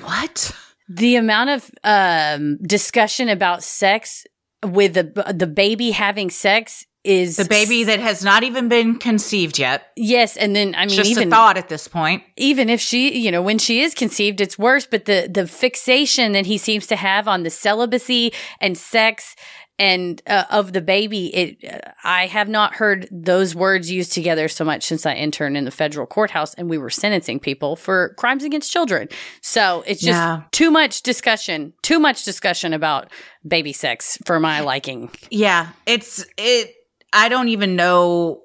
[0.00, 0.54] What?
[0.88, 4.26] The amount of um, discussion about sex
[4.62, 9.58] with the the baby having sex is The baby that has not even been conceived
[9.58, 9.88] yet.
[9.96, 12.22] yes, and then I mean Just even a thought at this point.
[12.36, 14.86] even if she, you know, when she is conceived, it's worse.
[14.86, 19.36] But the the fixation that he seems to have on the celibacy and sex
[19.76, 24.64] and uh, of the baby, it I have not heard those words used together so
[24.64, 28.44] much since I interned in the federal courthouse and we were sentencing people for crimes
[28.44, 29.08] against children.
[29.42, 30.42] So it's just Yeah.
[30.52, 33.10] too much discussion, too much discussion about
[33.46, 35.10] baby sex for my liking.
[35.30, 36.72] Yeah, it's it.
[37.14, 38.42] I don't even know.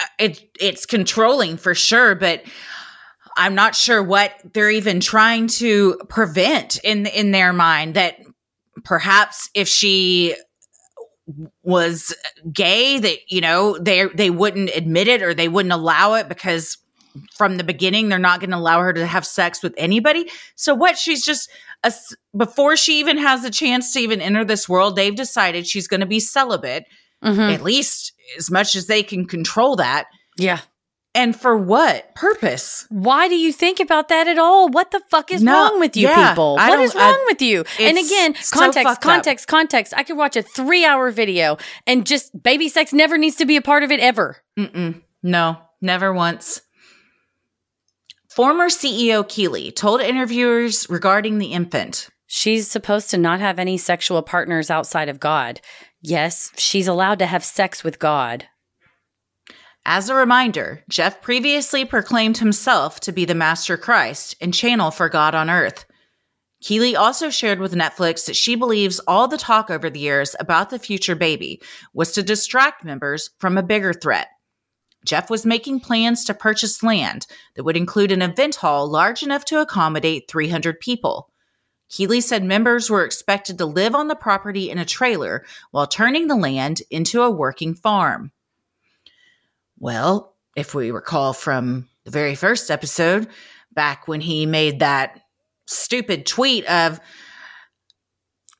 [0.00, 2.42] Uh, it it's controlling for sure, but
[3.36, 7.94] I'm not sure what they're even trying to prevent in in their mind.
[7.94, 8.16] That
[8.84, 10.34] perhaps if she
[11.62, 12.14] was
[12.52, 16.78] gay, that you know they they wouldn't admit it or they wouldn't allow it because
[17.36, 20.30] from the beginning they're not going to allow her to have sex with anybody.
[20.56, 20.96] So what?
[20.96, 21.50] She's just
[21.84, 21.92] a
[22.36, 26.00] before she even has a chance to even enter this world, they've decided she's going
[26.00, 26.86] to be celibate,
[27.24, 27.52] Mhm.
[27.54, 30.06] at least as much as they can control that.
[30.36, 30.60] Yeah.
[31.14, 32.86] And for what purpose?
[32.90, 34.68] Why do you think about that at all?
[34.68, 36.56] What the fuck is No, wrong with you yeah, people?
[36.60, 37.64] I What wrong I- with you?
[37.80, 39.00] And again, so context, up.
[39.00, 39.94] context, context.
[39.96, 43.56] I could watch a three hour video and just baby sex never needs to be
[43.56, 44.36] a part of it ever.
[44.56, 45.00] Mm-mm.
[45.22, 46.60] No, never once.
[48.30, 52.08] Former CEO Keeley told interviewers regarding the infant.
[52.26, 55.60] She's supposed to not have any sexual partners outside of God.
[56.00, 58.46] Yes, she's allowed to have sex with God.
[59.84, 65.08] As a reminder, Jeff previously proclaimed himself to be the Master Christ and channel for
[65.08, 65.86] God on earth.
[66.60, 70.70] Keeley also shared with Netflix that she believes all the talk over the years about
[70.70, 71.62] the future baby
[71.94, 74.28] was to distract members from a bigger threat.
[75.04, 79.44] Jeff was making plans to purchase land that would include an event hall large enough
[79.46, 81.30] to accommodate 300 people.
[81.88, 86.26] Keeley said members were expected to live on the property in a trailer while turning
[86.26, 88.32] the land into a working farm.
[89.78, 93.28] Well, if we recall from the very first episode,
[93.72, 95.20] back when he made that
[95.66, 97.00] stupid tweet of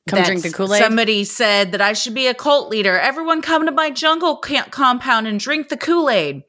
[0.07, 0.81] Come drink the Kool Aid.
[0.81, 2.97] Somebody said that I should be a cult leader.
[2.97, 6.43] Everyone come to my jungle camp compound and drink the Kool Aid.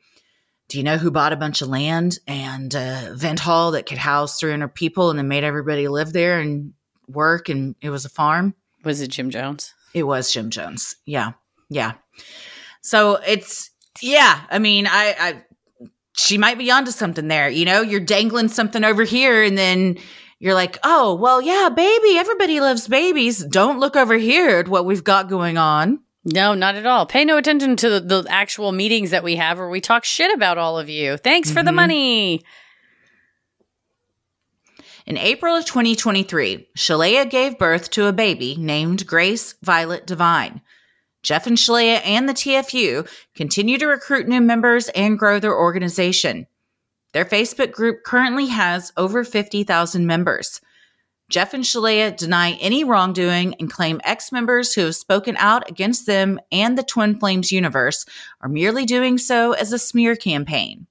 [0.71, 3.99] Do you know who bought a bunch of land and a vent hall that could
[3.99, 6.75] house 300 people and then made everybody live there and
[7.09, 8.55] work and it was a farm?
[8.85, 9.75] Was it Jim Jones?
[9.95, 10.95] It was Jim Jones.
[11.05, 11.33] Yeah.
[11.71, 11.95] Yeah.
[12.83, 13.71] So it's
[14.01, 17.51] yeah, I mean, I I she might be onto something there.
[17.51, 19.99] You know, you're dangling something over here and then
[20.39, 23.45] you're like, "Oh, well, yeah, baby, everybody loves babies.
[23.45, 27.07] Don't look over here at what we've got going on." No, not at all.
[27.07, 30.33] Pay no attention to the, the actual meetings that we have where we talk shit
[30.35, 31.17] about all of you.
[31.17, 31.77] Thanks for the Mhm.
[31.77, 32.45] money.
[35.07, 40.61] In April of 2023, Shaleia gave birth to a baby named Grace Violet Divine.
[41.23, 46.47] Jeff and Shaleia and the TFU continue to recruit new members and grow their organization.
[47.13, 50.61] Their Facebook group currently has over 50,000 members.
[51.31, 56.05] Jeff and Shaleia deny any wrongdoing and claim ex members who have spoken out against
[56.05, 58.05] them and the Twin Flames universe
[58.41, 60.89] are merely doing so as a smear campaign.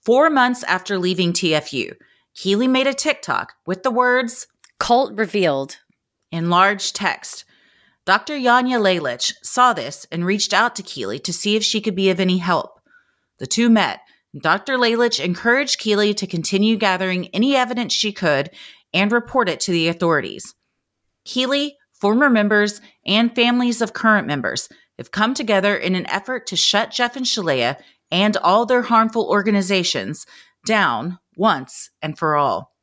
[0.00, 1.94] Four months after leaving TFU,
[2.34, 5.78] Keeley made a TikTok with the words Cult revealed.
[6.32, 7.44] in large text.
[8.04, 8.34] Dr.
[8.34, 12.10] Janja Lalich saw this and reached out to Keeley to see if she could be
[12.10, 12.80] of any help.
[13.38, 14.00] The two met.
[14.38, 14.76] Dr.
[14.76, 18.50] Lalich encouraged Keeley to continue gathering any evidence she could
[18.92, 20.54] and report it to the authorities.
[21.24, 24.68] Keeley, former members, and families of current members
[24.98, 27.76] have come together in an effort to shut Jeff and Shaleia
[28.10, 30.26] and all their harmful organizations
[30.64, 32.74] down once and for all.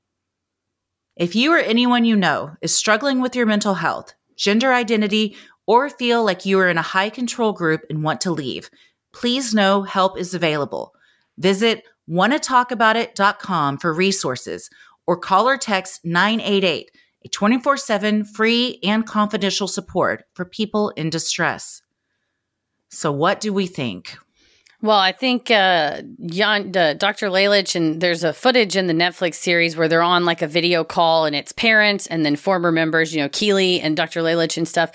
[1.15, 5.35] If you or anyone you know is struggling with your mental health, gender identity,
[5.67, 8.69] or feel like you are in a high control group and want to leave,
[9.13, 10.93] please know help is available.
[11.37, 14.69] Visit wannatalkaboutit.com for resources
[15.07, 16.91] or call or text 988,
[17.25, 21.81] a 24 7 free and confidential support for people in distress.
[22.89, 24.17] So, what do we think?
[24.83, 27.29] Well, I think uh, Jan, uh, Dr.
[27.29, 30.83] Lalich, and there's a footage in the Netflix series where they're on like a video
[30.83, 34.19] call and it's parents and then former members, you know, Keeley and Dr.
[34.19, 34.91] Lalich and stuff,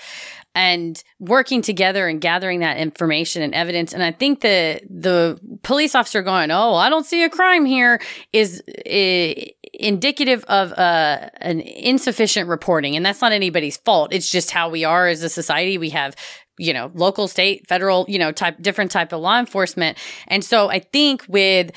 [0.55, 3.93] and working together and gathering that information and evidence.
[3.93, 8.01] And I think the the police officer going, "Oh, I don't see a crime here,"
[8.33, 9.33] is uh,
[9.73, 14.13] indicative of uh, an insufficient reporting, and that's not anybody's fault.
[14.13, 15.77] It's just how we are as a society.
[15.77, 16.15] We have
[16.57, 19.97] you know local state federal you know type different type of law enforcement
[20.27, 21.71] and so i think with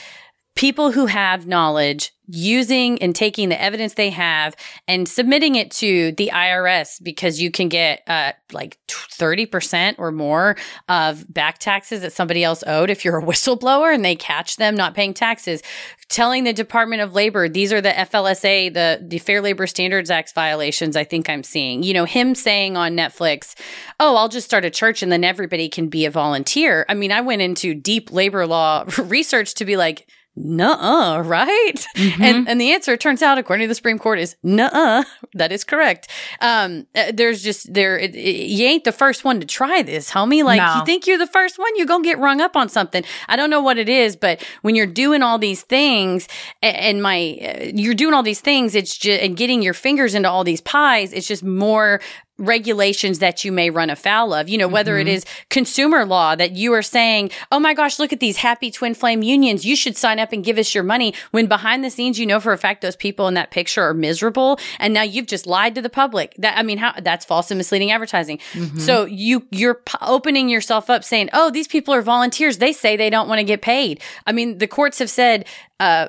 [0.54, 4.54] people who have knowledge using and taking the evidence they have
[4.86, 10.56] and submitting it to the IRS because you can get uh, like 30% or more
[10.88, 14.74] of back taxes that somebody else owed if you're a whistleblower and they catch them
[14.74, 15.62] not paying taxes.
[16.08, 20.34] Telling the Department of Labor, these are the FLSA, the, the Fair Labor Standards Act
[20.34, 21.82] violations I think I'm seeing.
[21.82, 23.54] You know, him saying on Netflix,
[23.98, 26.84] oh, I'll just start a church and then everybody can be a volunteer.
[26.88, 30.06] I mean, I went into deep labor law research to be like,
[30.36, 31.86] nuh-uh, right?
[31.96, 32.22] Mm-hmm.
[32.22, 35.04] And and the answer turns out, according to the Supreme Court, is nuh-uh.
[35.34, 36.08] That is correct.
[36.42, 40.10] Um, uh, there's just there, it, it, you ain't the first one to try this,
[40.10, 40.44] homie.
[40.44, 40.76] Like no.
[40.76, 43.02] you think you're the first one, you're gonna get rung up on something.
[43.28, 46.28] I don't know what it is, but when you're doing all these things,
[46.62, 50.28] and my uh, you're doing all these things, it's just and getting your fingers into
[50.28, 52.00] all these pies, it's just more
[52.42, 54.48] regulations that you may run afoul of.
[54.48, 55.08] You know, whether mm-hmm.
[55.08, 58.70] it is consumer law that you are saying, oh my gosh, look at these happy
[58.70, 59.64] twin flame unions.
[59.64, 61.14] You should sign up and give us your money.
[61.30, 63.94] When behind the scenes, you know for a fact those people in that picture are
[63.94, 64.58] miserable.
[64.78, 66.34] And now you've just lied to the public.
[66.38, 68.38] That, I mean, how, that's false and misleading advertising.
[68.52, 68.78] Mm-hmm.
[68.78, 72.58] So you, you're p- opening yourself up saying, oh, these people are volunteers.
[72.58, 74.00] They say they don't want to get paid.
[74.26, 75.46] I mean, the courts have said,
[75.78, 76.08] uh,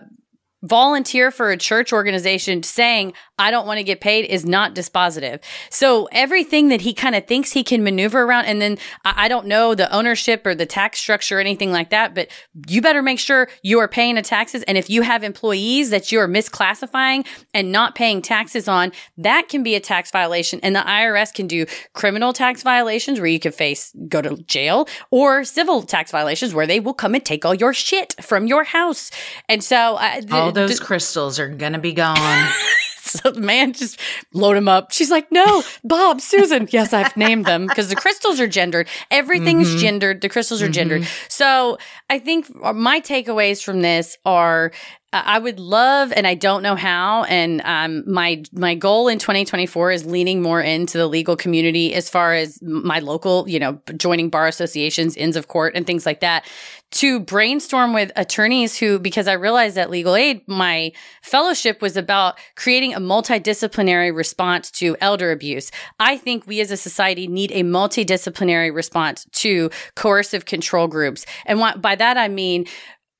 [0.63, 5.43] volunteer for a church organization saying, I don't want to get paid is not dispositive.
[5.69, 9.27] So everything that he kind of thinks he can maneuver around, and then I, I,
[9.27, 12.29] don't know the ownership or the tax structure or anything like that, but
[12.67, 14.63] you better make sure you are paying the taxes.
[14.63, 19.49] And if you have employees that you are misclassifying and not paying taxes on, that
[19.49, 20.59] can be a tax violation.
[20.63, 24.87] And the IRS can do criminal tax violations where you can face, go to jail
[25.11, 28.63] or civil tax violations where they will come and take all your shit from your
[28.63, 29.11] house.
[29.49, 32.49] And so uh, the, those crystals are to be gone.
[33.01, 33.99] so the man just
[34.33, 34.91] load them up.
[34.91, 36.67] She's like, no, Bob, Susan.
[36.71, 38.87] yes, I've named them because the crystals are gendered.
[39.11, 39.79] Everything's mm-hmm.
[39.79, 40.21] gendered.
[40.21, 40.73] The crystals are mm-hmm.
[40.73, 41.07] gendered.
[41.27, 41.77] So
[42.09, 44.71] I think my takeaways from this are
[45.13, 47.23] I would love, and I don't know how.
[47.25, 52.09] And um, my my goal in 2024 is leaning more into the legal community as
[52.09, 56.21] far as my local, you know, joining bar associations, inns of court, and things like
[56.21, 56.45] that.
[56.93, 60.91] To brainstorm with attorneys who, because I realized that legal aid, my
[61.21, 65.71] fellowship was about creating a multidisciplinary response to elder abuse.
[65.99, 71.25] I think we as a society need a multidisciplinary response to coercive control groups.
[71.47, 72.65] And what, by that I mean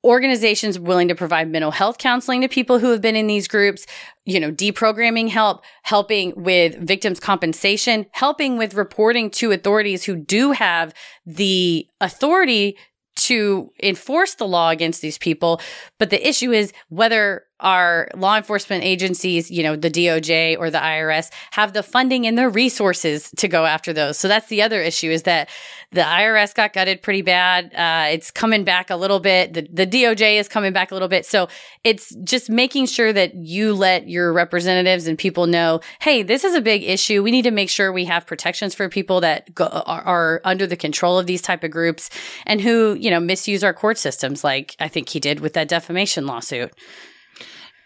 [0.04, 3.86] organizations willing to provide mental health counseling to people who have been in these groups,
[4.24, 10.52] you know, deprogramming help, helping with victims compensation, helping with reporting to authorities who do
[10.52, 10.92] have
[11.24, 12.76] the authority
[13.16, 15.60] to enforce the law against these people.
[15.98, 20.78] But the issue is whether our law enforcement agencies, you know, the DOJ or the
[20.78, 24.18] IRS have the funding and the resources to go after those.
[24.18, 25.48] So that's the other issue is that
[25.92, 27.72] the IRS got gutted pretty bad.
[27.72, 29.54] Uh, it's coming back a little bit.
[29.54, 31.24] The, the DOJ is coming back a little bit.
[31.24, 31.48] So
[31.84, 36.54] it's just making sure that you let your representatives and people know, hey, this is
[36.54, 37.22] a big issue.
[37.22, 40.66] We need to make sure we have protections for people that go, are, are under
[40.66, 42.10] the control of these type of groups
[42.46, 45.68] and who, you know, misuse our court systems like I think he did with that
[45.68, 46.72] defamation lawsuit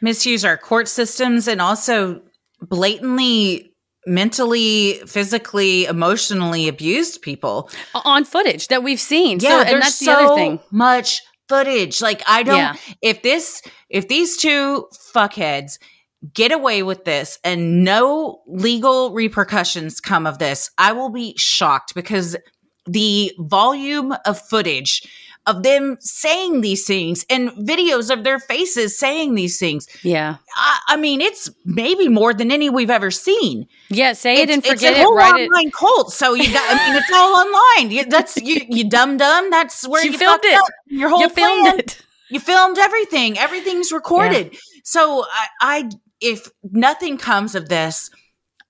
[0.01, 2.23] misuse our court systems and also
[2.61, 3.69] blatantly
[4.07, 9.39] mentally, physically, emotionally abused people on footage that we've seen.
[9.41, 10.61] Yeah, so, and that's the so other thing.
[10.71, 12.01] Much footage.
[12.01, 12.57] Like I don't.
[12.57, 12.77] Yeah.
[13.03, 15.79] If this, if these two fuckheads
[16.35, 21.95] get away with this and no legal repercussions come of this, I will be shocked
[21.95, 22.37] because
[22.87, 25.03] the volume of footage
[25.49, 29.89] of them saying these things and videos of their faces saying these things.
[30.03, 30.37] Yeah.
[30.55, 33.67] I, I mean, it's maybe more than any we've ever seen.
[33.89, 35.23] Yeah, say it and forget it's a whole it.
[35.23, 35.73] online it.
[35.73, 36.13] cult.
[36.13, 37.91] So you got, I mean, it's all online.
[37.91, 39.51] You, that's you, you dumb dumb.
[39.51, 40.63] That's where you filmed it.
[40.87, 41.79] Your whole you filmed plan.
[41.81, 42.05] it.
[42.31, 43.39] You filmed everything.
[43.39, 44.53] Everything's recorded.
[44.53, 44.59] Yeah.
[44.85, 48.11] So I, I, if nothing comes of this,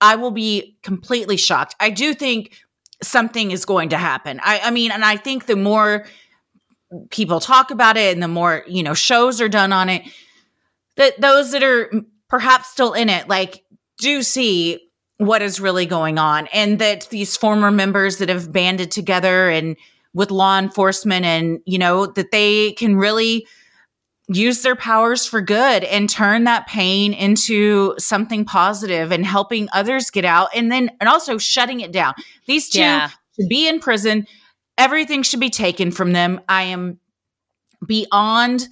[0.00, 1.74] I will be completely shocked.
[1.80, 2.54] I do think
[3.02, 4.40] something is going to happen.
[4.42, 6.06] I, I mean, and I think the more
[7.10, 10.02] people talk about it and the more, you know, shows are done on it,
[10.96, 11.92] that those that are
[12.28, 13.64] perhaps still in it, like,
[13.98, 14.80] do see
[15.18, 19.76] what is really going on and that these former members that have banded together and
[20.14, 23.46] with law enforcement and, you know, that they can really
[24.28, 30.10] use their powers for good and turn that pain into something positive and helping others
[30.10, 32.14] get out and then and also shutting it down.
[32.46, 33.08] These two yeah.
[33.08, 34.26] should be in prison
[34.78, 36.40] everything should be taken from them.
[36.48, 36.98] I am
[37.84, 38.68] beyond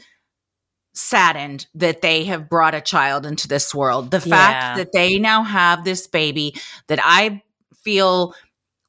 [0.94, 4.10] saddened that they have brought a child into this world.
[4.10, 4.76] The fact yeah.
[4.76, 6.54] that they now have this baby
[6.86, 7.42] that I
[7.82, 8.34] feel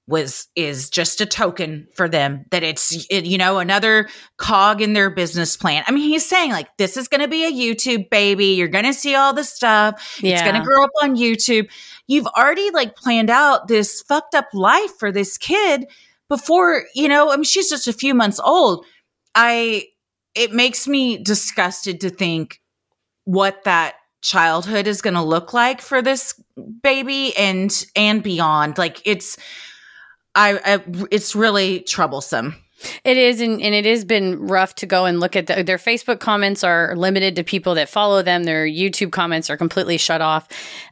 [0.08, 4.08] was is just a token for them that it's it, you know another
[4.38, 5.84] cog in their business plan.
[5.86, 8.48] I mean, he's saying like this is going to be a YouTube baby.
[8.48, 10.20] You're going to see all the stuff.
[10.24, 10.36] Yeah.
[10.36, 11.70] It's going to grow up on YouTube.
[12.08, 15.88] You've already like planned out this fucked up life for this kid
[16.30, 18.86] before, you know, I mean she's just a few months old.
[19.36, 19.86] I
[20.36, 22.62] it makes me disgusted to think
[23.24, 26.40] what that childhood is going to look like for this
[26.82, 28.78] baby and and beyond.
[28.78, 29.38] Like it's
[30.36, 32.56] I, I it's really troublesome.
[33.04, 35.80] It is, and, and it has been rough to go and look at the, their
[35.80, 38.44] Facebook comments are limited to people that follow them.
[38.44, 40.48] Their YouTube comments are completely shut off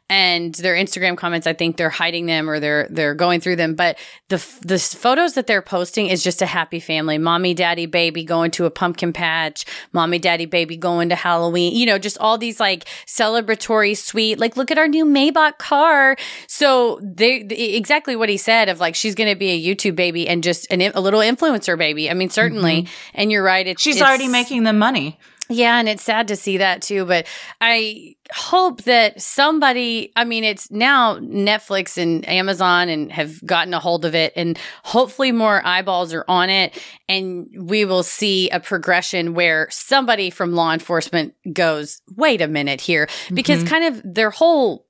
[0.08, 3.74] and their Instagram comments, I think they're hiding them or they're they're going through them.
[3.74, 8.24] But the the photos that they're posting is just a happy family: mommy, daddy, baby
[8.24, 11.74] going to a pumpkin patch, mommy, daddy, baby going to Halloween.
[11.74, 14.38] You know, just all these like celebratory, sweet.
[14.38, 16.16] Like, look at our new Maybach car.
[16.46, 20.28] So they, exactly what he said of like she's going to be a YouTube baby
[20.28, 22.08] and just an, a little influencer baby.
[22.10, 22.82] I mean, certainly.
[22.82, 23.10] Mm-hmm.
[23.14, 23.66] And you're right.
[23.66, 25.18] It's, she's it's, already making the money.
[25.48, 27.26] Yeah, and it's sad to see that too, but
[27.60, 33.78] I hope that somebody, I mean, it's now Netflix and Amazon and have gotten a
[33.78, 38.58] hold of it and hopefully more eyeballs are on it and we will see a
[38.58, 43.68] progression where somebody from law enforcement goes, wait a minute here, because mm-hmm.
[43.68, 44.85] kind of their whole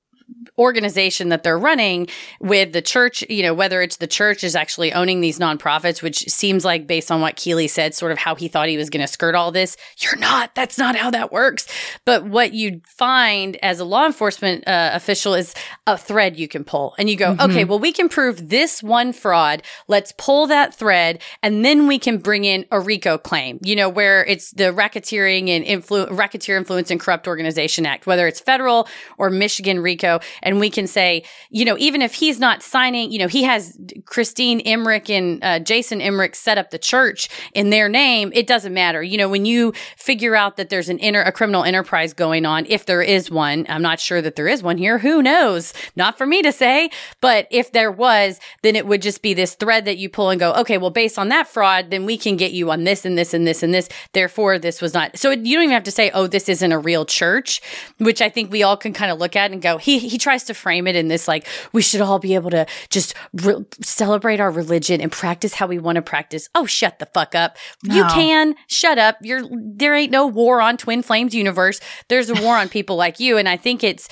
[0.59, 2.09] organization that they're running
[2.41, 6.21] with the church, you know, whether it's the church is actually owning these nonprofits, which
[6.29, 9.03] seems like based on what Keeley said, sort of how he thought he was going
[9.03, 9.77] to skirt all this.
[9.99, 10.55] You're not.
[10.55, 11.67] That's not how that works.
[12.05, 15.55] But what you find as a law enforcement uh, official is
[15.87, 17.51] a thread you can pull and you go, mm-hmm.
[17.51, 19.63] okay, well, we can prove this one fraud.
[19.89, 23.89] Let's pull that thread and then we can bring in a RICO claim, you know,
[23.89, 28.89] where it's the racketeering and influ- racketeer influence and corrupt organization act, whether it's federal
[29.19, 33.19] or Michigan RICO and we can say, you know, even if he's not signing, you
[33.19, 37.89] know, he has Christine Emmerich and uh, Jason Emmerich set up the church in their
[37.89, 38.33] name.
[38.35, 39.03] It doesn't matter.
[39.03, 42.67] You know, when you figure out that there's an inner, a criminal enterprise going on,
[42.67, 44.99] if there is one, I'm not sure that there is one here.
[44.99, 45.73] Who knows?
[45.97, 46.91] Not for me to say,
[47.21, 50.41] but if there was, then it would just be this thread that you pull and
[50.41, 53.17] go, okay, well, based on that fraud, then we can get you on this and
[53.17, 53.89] this and this and this.
[54.13, 55.19] Therefore, this was not.
[55.19, 57.61] So you don't even have to say, oh, this isn't a real church,
[57.99, 60.45] which I think we all can kind of look at and go, he, he tries
[60.45, 64.41] to frame it in this like we should all be able to just re- celebrate
[64.41, 66.49] our religion and practice how we want to practice.
[66.55, 67.57] Oh, shut the fuck up.
[67.85, 67.97] No.
[67.97, 69.17] You can shut up.
[69.23, 71.81] You're there ain't no war on Twin Flames universe.
[72.09, 74.09] There's a war on people like you and I think it's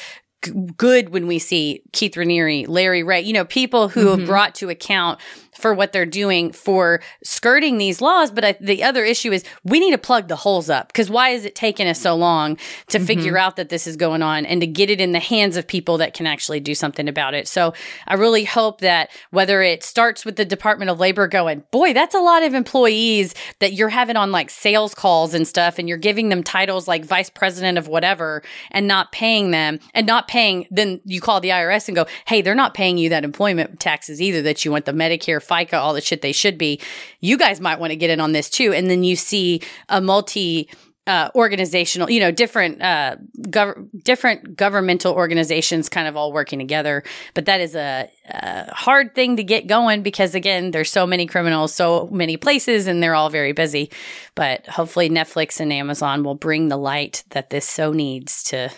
[0.77, 4.21] good when we see Keith Raniere, Larry Ray, you know, people who mm-hmm.
[4.21, 5.21] have brought to account
[5.57, 8.31] for what they're doing for skirting these laws.
[8.31, 11.31] But I, the other issue is we need to plug the holes up because why
[11.31, 12.57] is it taking us so long
[12.89, 13.07] to mm-hmm.
[13.07, 15.67] figure out that this is going on and to get it in the hands of
[15.67, 17.49] people that can actually do something about it?
[17.49, 17.75] So
[18.07, 22.15] I really hope that whether it starts with the Department of Labor going, boy, that's
[22.15, 25.99] a lot of employees that you're having on like sales calls and stuff, and you're
[25.99, 30.67] giving them titles like vice president of whatever and not paying them and not paying,
[30.71, 34.21] then you call the IRS and go, hey, they're not paying you that employment taxes
[34.21, 36.81] either that you want the Medicare FICA, all the shit they should be.
[37.21, 38.73] You guys might want to get in on this too.
[38.73, 40.69] And then you see a multi
[41.07, 47.03] uh, organizational, you know, different uh, gov- different governmental organizations kind of all working together.
[47.35, 51.27] But that is a, a, hard thing to get going because again, there's so many
[51.27, 53.91] criminals, so many places, and they're all very busy.
[54.35, 58.71] But hopefully, Netflix and Amazon will bring the light that this so needs to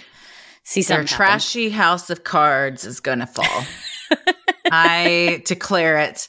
[0.64, 0.82] see.
[0.82, 3.64] Their trashy house of cards is going to fall.
[4.70, 6.28] I declare it.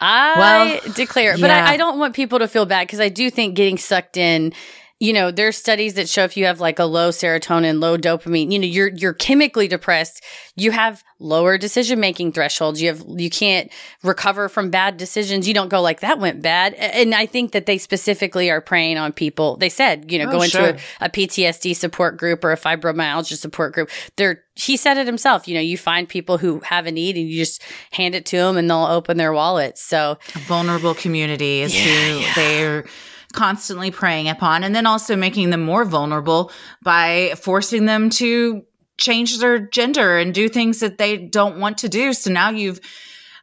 [0.00, 1.40] I well, declare it.
[1.40, 4.16] But I, I don't want people to feel bad because I do think getting sucked
[4.16, 4.52] in
[4.98, 8.50] you know, there's studies that show if you have like a low serotonin, low dopamine,
[8.50, 10.24] you know, you're you're chemically depressed,
[10.56, 12.80] you have lower decision making thresholds.
[12.80, 13.70] You have you can't
[14.02, 15.46] recover from bad decisions.
[15.46, 16.72] You don't go like that went bad.
[16.74, 19.58] And I think that they specifically are preying on people.
[19.58, 23.36] They said, you know, oh, go into a, a PTSD support group or a fibromyalgia
[23.36, 23.90] support group.
[24.16, 25.46] They're he said it himself.
[25.46, 28.38] You know, you find people who have a need and you just hand it to
[28.38, 29.82] them and they'll open their wallets.
[29.82, 30.16] So
[30.46, 32.32] vulnerable community is yeah, who yeah.
[32.34, 32.84] they're
[33.36, 36.50] constantly preying upon and then also making them more vulnerable
[36.82, 38.64] by forcing them to
[38.98, 42.12] change their gender and do things that they don't want to do.
[42.12, 42.80] So now you've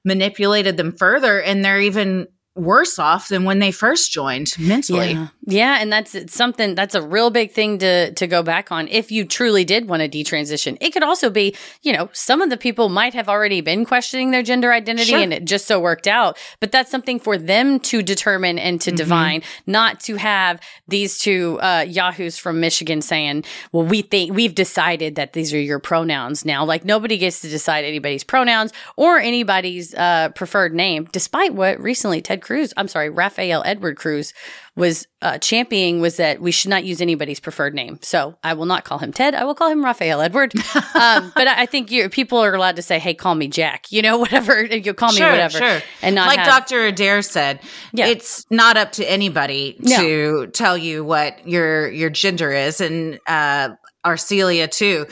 [0.04, 5.12] manipulated them further and they're even worse off than when they first joined mentally.
[5.14, 5.28] Yeah.
[5.46, 9.12] Yeah, and that's something that's a real big thing to to go back on if
[9.12, 10.78] you truly did want to detransition.
[10.80, 14.32] It could also be, you know, some of the people might have already been questioning
[14.32, 15.20] their gender identity Sure.
[15.20, 18.92] and it just so worked out, but that's something for them to determine and to
[18.92, 18.96] Mhm.
[18.96, 23.44] divine, not to have these two uh yahoos from Michigan saying,
[23.74, 27.50] "Well, we think we've decided that these are your pronouns now." Like nobody gets to
[27.50, 33.10] decide anybody's pronouns or anybody's uh preferred name, despite what recently Ted Cruz, I'm sorry,
[33.10, 34.34] Rafael Edward Cruz
[34.76, 38.00] was uh, championing was that we should not use anybody's preferred name.
[38.02, 39.36] So I will not call him Ted.
[39.36, 40.54] I will call him Rafael Edward.
[40.96, 44.02] um, but I think you, people are allowed to say, "Hey, call me Jack." You
[44.02, 45.82] know, whatever you call me, whatever, sure.
[46.02, 46.86] and not like have, Dr.
[46.86, 47.60] Adair said,
[47.94, 48.08] Yeah.
[48.08, 49.98] it's not up to anybody No.
[49.98, 53.70] to tell you what your your gender is, and uh,
[54.06, 55.06] Arcelia too.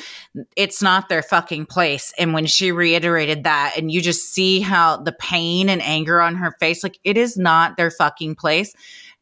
[0.55, 2.13] It's not their fucking place.
[2.17, 6.35] And when she reiterated that, and you just see how the pain and anger on
[6.35, 8.73] her face, like it is not their fucking place.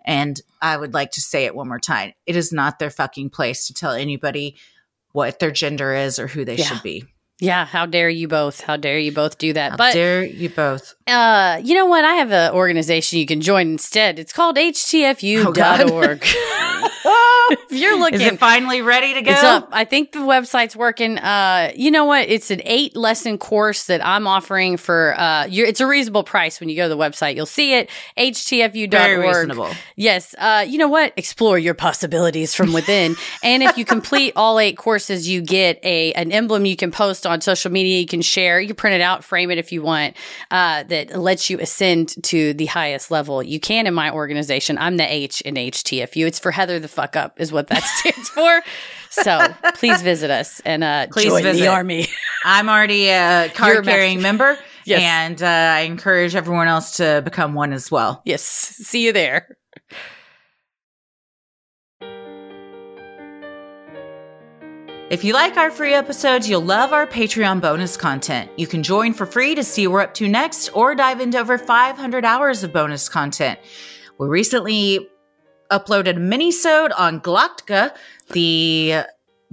[0.05, 3.29] And I would like to say it one more time: it is not their fucking
[3.29, 4.55] place to tell anybody
[5.11, 6.65] what their gender is or who they Yeah.
[6.65, 7.05] should be.
[7.41, 8.59] Yeah, how dare you both?
[8.59, 9.71] How dare you both do that?
[9.71, 10.93] How but dare you both?
[11.07, 12.03] uh, you know what?
[12.03, 14.19] I have an organization you can join instead.
[14.19, 16.19] It's called htfu.org.
[17.69, 19.31] if you're looking Is it finally ready to go?
[19.31, 19.69] It's up.
[19.71, 21.17] I think the website's working.
[21.17, 22.29] Uh, you know what?
[22.29, 25.15] It's an eight lesson course that I'm offering for.
[25.17, 27.35] Uh, it's a reasonable price when you go to the website.
[27.35, 27.89] You'll see it.
[28.17, 28.91] HTFU.org.
[28.91, 29.69] Very reasonable.
[29.95, 30.35] Yes.
[30.37, 31.13] Uh, you know what?
[31.17, 33.15] Explore your possibilities from within.
[33.43, 37.25] and if you complete all eight courses, you get a an emblem you can post
[37.25, 37.99] on social media.
[37.99, 38.59] You can share.
[38.59, 40.15] You can print it out, frame it if you want.
[40.51, 44.77] Uh, that lets you ascend to the highest level you can in my organization.
[44.77, 46.25] I'm the H in HTFU.
[46.25, 48.61] It's for Heather the fuck up, is what that stands for.
[49.09, 49.39] So
[49.75, 51.61] please visit us and uh, Please join visit.
[51.61, 52.07] the army.
[52.45, 55.01] I'm already a card carrying member, Yes.
[55.03, 58.21] and uh, I encourage everyone else to become one as well.
[58.25, 58.41] yes.
[58.43, 59.57] See you there.
[65.09, 68.51] If you like our free episodes, you'll love our Patreon bonus content.
[68.57, 71.39] You can join for free to see what we're up to next or dive into
[71.39, 73.57] over 500 hours of bonus content.
[74.19, 75.09] We recently
[75.71, 77.95] uploaded a mini-sode on Galactica,
[78.31, 79.03] the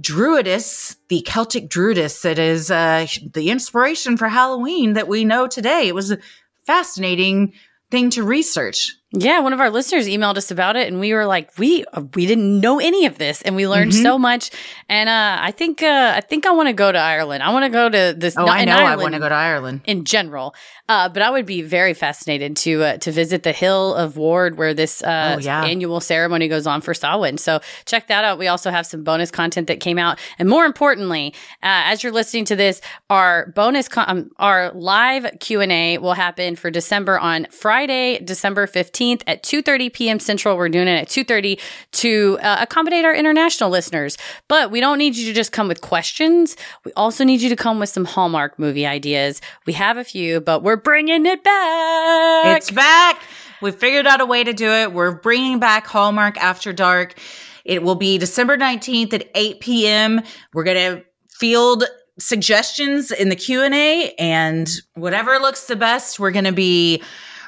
[0.01, 5.87] druidess, the Celtic druidess that is uh, the inspiration for Halloween that we know today.
[5.87, 6.19] It was a
[6.65, 7.53] fascinating
[7.89, 8.95] thing to research.
[9.19, 12.03] Yeah, one of our listeners emailed us about it, and we were like, we uh,
[12.13, 14.03] we didn't know any of this, and we learned Mhm.
[14.03, 14.51] so much.
[14.89, 17.41] And uh, I think uh, I think I want to go to Ireland.
[17.41, 18.37] I want to go to this.
[18.37, 19.81] Oh, not I know I Ireland want to go to Ireland.
[19.85, 20.53] in general,
[20.87, 24.57] uh, but I would be very fascinated to uh, to visit the Hill of Ward
[24.57, 25.63] where this uh, Oh, yeah.
[25.65, 27.37] annual ceremony goes on for Samhain.
[27.39, 28.37] So check that out.
[28.37, 31.33] We also have some bonus content that came out, and more importantly,
[31.63, 35.97] uh, as you're listening to this, our bonus con- um, our live Q and A
[35.97, 40.19] will happen for December on Friday, December fifteenth at two thirty p.m.
[40.19, 40.57] Central.
[40.57, 41.59] We're doing it at two thirty
[41.93, 44.17] to uh, accommodate our international listeners.
[44.47, 46.55] But we don't need you to just come with questions.
[46.85, 49.41] We also need you to come with some Hallmark movie ideas.
[49.65, 52.57] We have a few, but we're bringing it back.
[52.57, 53.21] It's back.
[53.61, 54.93] We figured out a way to do it.
[54.93, 57.19] We're bringing back Hallmark After Dark.
[57.65, 60.21] It will be December 19th at 8 p.m.
[60.53, 61.83] We're going to field
[62.19, 67.01] suggestions in the Q&A and whatever looks the best, we're going to be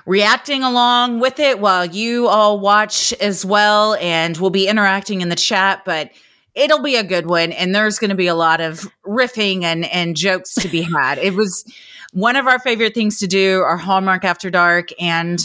[0.10, 5.30] reacting along with it while you all watch as well and we'll be interacting in
[5.30, 6.10] the chat, but
[6.56, 9.86] it'll be a good one and there's going to be a lot of riffing and
[9.86, 11.20] and jokes to be had.
[11.20, 11.64] it was
[12.12, 15.40] one of our favorite things to do our Hallmark After Dark and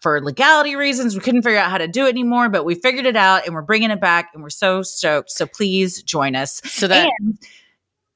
[0.00, 3.04] for legality reasons we couldn't figure out how to do it anymore, but we figured
[3.04, 5.30] it out and we're bringing it back and we're so stoked.
[5.30, 6.62] So please join us.
[6.64, 7.38] so that and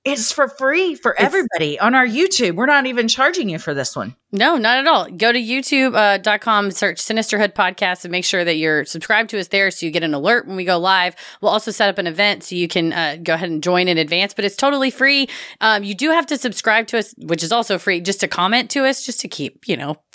[0.05, 2.57] it's for free for It's- everybody on our YouTube.
[2.57, 4.15] We're not even charging you for this one.
[4.33, 5.07] No, not at all.
[5.11, 9.71] Go to youtube.com, search Sinisterhood Podcast, and make sure that you're subscribed to us there
[9.71, 11.15] so you get an alert when we go live.
[11.41, 13.97] We'll also set up an event so you can uh, go ahead and join in
[13.97, 15.29] advance, but it's totally free.
[15.61, 18.71] Um, you do have to subscribe to us, which is also free, just to comment
[18.71, 19.97] to us, just to keep, you know,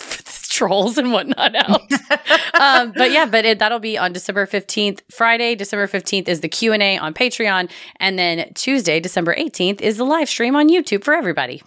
[0.60, 1.90] trolls and whatnot out.
[2.60, 5.00] um, but yeah, but it, that'll be on December 15th.
[5.10, 7.72] Friday, December 15th is the Q&A on Patreon.
[7.98, 11.62] And then Tuesday, December 18th is the live stream on YouTube for everybody.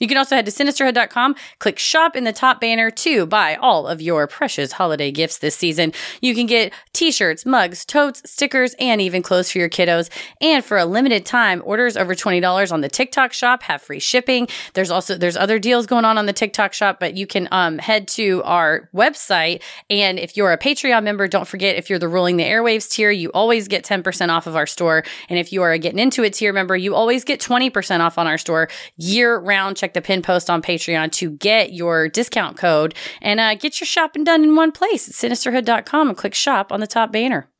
[0.00, 3.86] You can also head to sinisterhood.com, click shop in the top banner to buy all
[3.86, 5.92] of your precious holiday gifts this season.
[6.20, 10.10] You can get t-shirts, mugs, totes, stickers, and even clothes for your kiddos.
[10.40, 14.48] And for a limited time, orders over $20 on the TikTok shop have free shipping.
[14.72, 17.78] There's also, there's other deals going on on the TikTok shop, but you can um,
[17.78, 19.62] head to our website.
[19.88, 23.12] And if you're a Patreon member, don't forget if you're the ruling the airwaves tier,
[23.12, 25.04] you always get 10% off of our store.
[25.28, 28.18] And if you are a getting into it tier member, you always get 20% off
[28.18, 29.76] on our store year round.
[29.84, 33.86] Check the pin post on Patreon to get your discount code and uh, get your
[33.86, 37.50] shopping done in one place at sinisterhood.com and click shop on the top banner.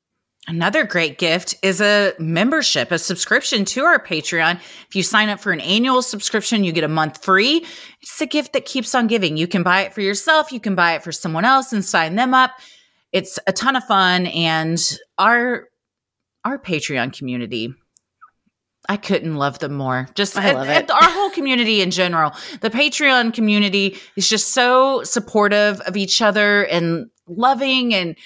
[0.47, 4.57] Another great gift is a membership, a subscription to our Patreon.
[4.89, 7.67] If you sign up for an annual subscription, you get a month free.
[8.03, 9.39] It's a gift that keeps on giving.
[9.39, 12.17] You can buy it for yourself, you can buy it for someone else and sign
[12.17, 12.53] them up.
[13.13, 14.79] It's a ton of fun and
[15.19, 15.69] our
[16.45, 17.75] our Patreon community
[18.89, 20.09] I couldn't love them more.
[20.15, 20.91] Just I love it.
[20.91, 22.33] our whole community in general.
[22.61, 28.17] The Patreon community is just so supportive of each other and loving and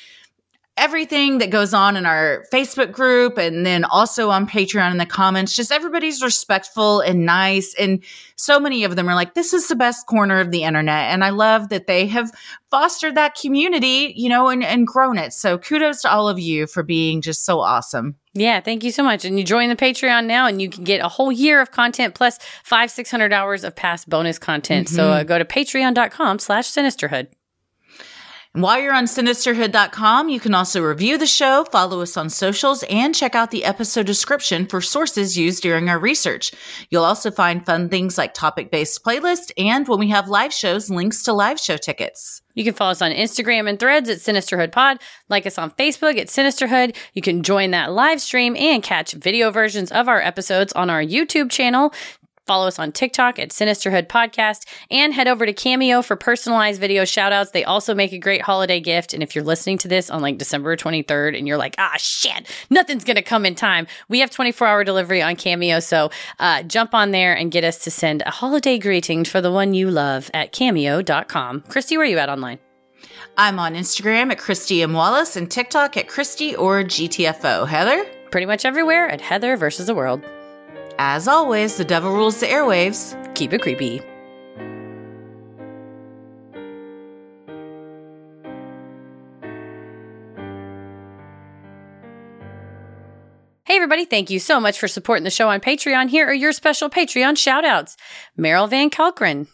[0.79, 5.07] everything that goes on in our Facebook group and then also on Patreon in the
[5.07, 5.55] comments.
[5.55, 7.75] Just everybody's respectful and nice.
[7.79, 8.03] And
[8.37, 11.13] so many of them are like, this is the best corner of the internet.
[11.13, 12.31] And I love that they have
[12.71, 15.33] fostered that community, you know, and, and grown it.
[15.33, 18.17] So kudos to all of you for being just so awesome.
[18.35, 19.25] Yeah, thank you so much.
[19.25, 22.15] And you join the Patreon now and you can get a whole year of content
[22.15, 24.87] plus five, 600 hours of past bonus content.
[24.87, 24.97] Mm-hmm.
[24.97, 27.29] So uh, go to patreon.com slash sinisterhood.
[28.55, 32.83] And while you're on sinisterhood.com, you can also review the show, follow us on socials,
[32.85, 36.53] and check out the episode description for sources used during our research.
[36.91, 40.91] You'll also find fun things like topic based playlists and when we have live shows,
[40.91, 42.43] links to live show tickets.
[42.55, 44.99] You can follow us on Instagram and threads at Sinisterhood Pod,
[45.29, 46.97] like us on Facebook at Sinisterhood.
[47.15, 51.03] You can join that live stream and catch video versions of our episodes on our
[51.03, 51.93] YouTube channel.
[52.49, 57.03] Follow us on TikTok at Sinisterhood Podcast and head over to Cameo for personalized video
[57.03, 57.53] shoutouts.
[57.53, 59.12] They also make a great holiday gift.
[59.12, 62.47] And if you're listening to this on like December 23rd and you're like, ah, shit,
[62.70, 65.79] nothing's going to come in time, we have 24 hour delivery on Cameo.
[65.79, 69.53] So uh, jump on there and get us to send a holiday greeting for the
[69.53, 71.65] one you love at cameo.com.
[71.69, 72.61] Christy, where are you at online?
[73.37, 74.95] I'm on Instagram at Christy M.
[74.95, 77.69] Wallace and TikTok at Christy or GTFO.
[77.69, 78.07] Heather?
[78.31, 80.25] Pretty much everywhere at Heather versus the world.
[80.99, 83.15] As always, the devil rules the airwaves.
[83.35, 84.01] Keep it creepy.
[93.65, 96.09] Hey, everybody, thank you so much for supporting the show on Patreon.
[96.09, 97.97] Here are your special Patreon shoutouts.
[98.37, 99.47] Meryl Van Kalkren,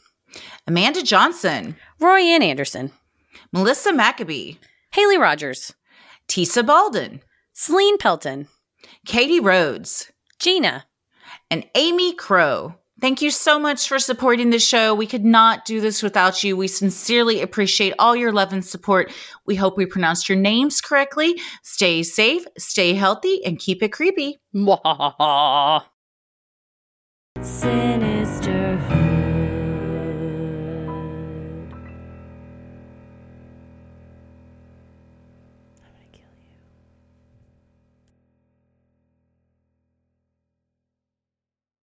[0.66, 2.92] Amanda Johnson, Roy Ann Anderson,
[3.52, 4.56] Melissa Maccabee,
[4.92, 5.74] Haley Rogers,
[6.28, 7.20] Tisa Balden,
[7.52, 8.46] Celine Pelton,
[9.04, 10.86] Katie Rhodes, Gina,
[11.50, 12.74] and Amy Crow.
[13.00, 14.94] Thank you so much for supporting the show.
[14.94, 16.56] We could not do this without you.
[16.56, 19.12] We sincerely appreciate all your love and support.
[19.46, 21.38] We hope we pronounced your names correctly.
[21.62, 24.40] Stay safe, stay healthy, and keep it creepy.
[27.42, 28.13] Say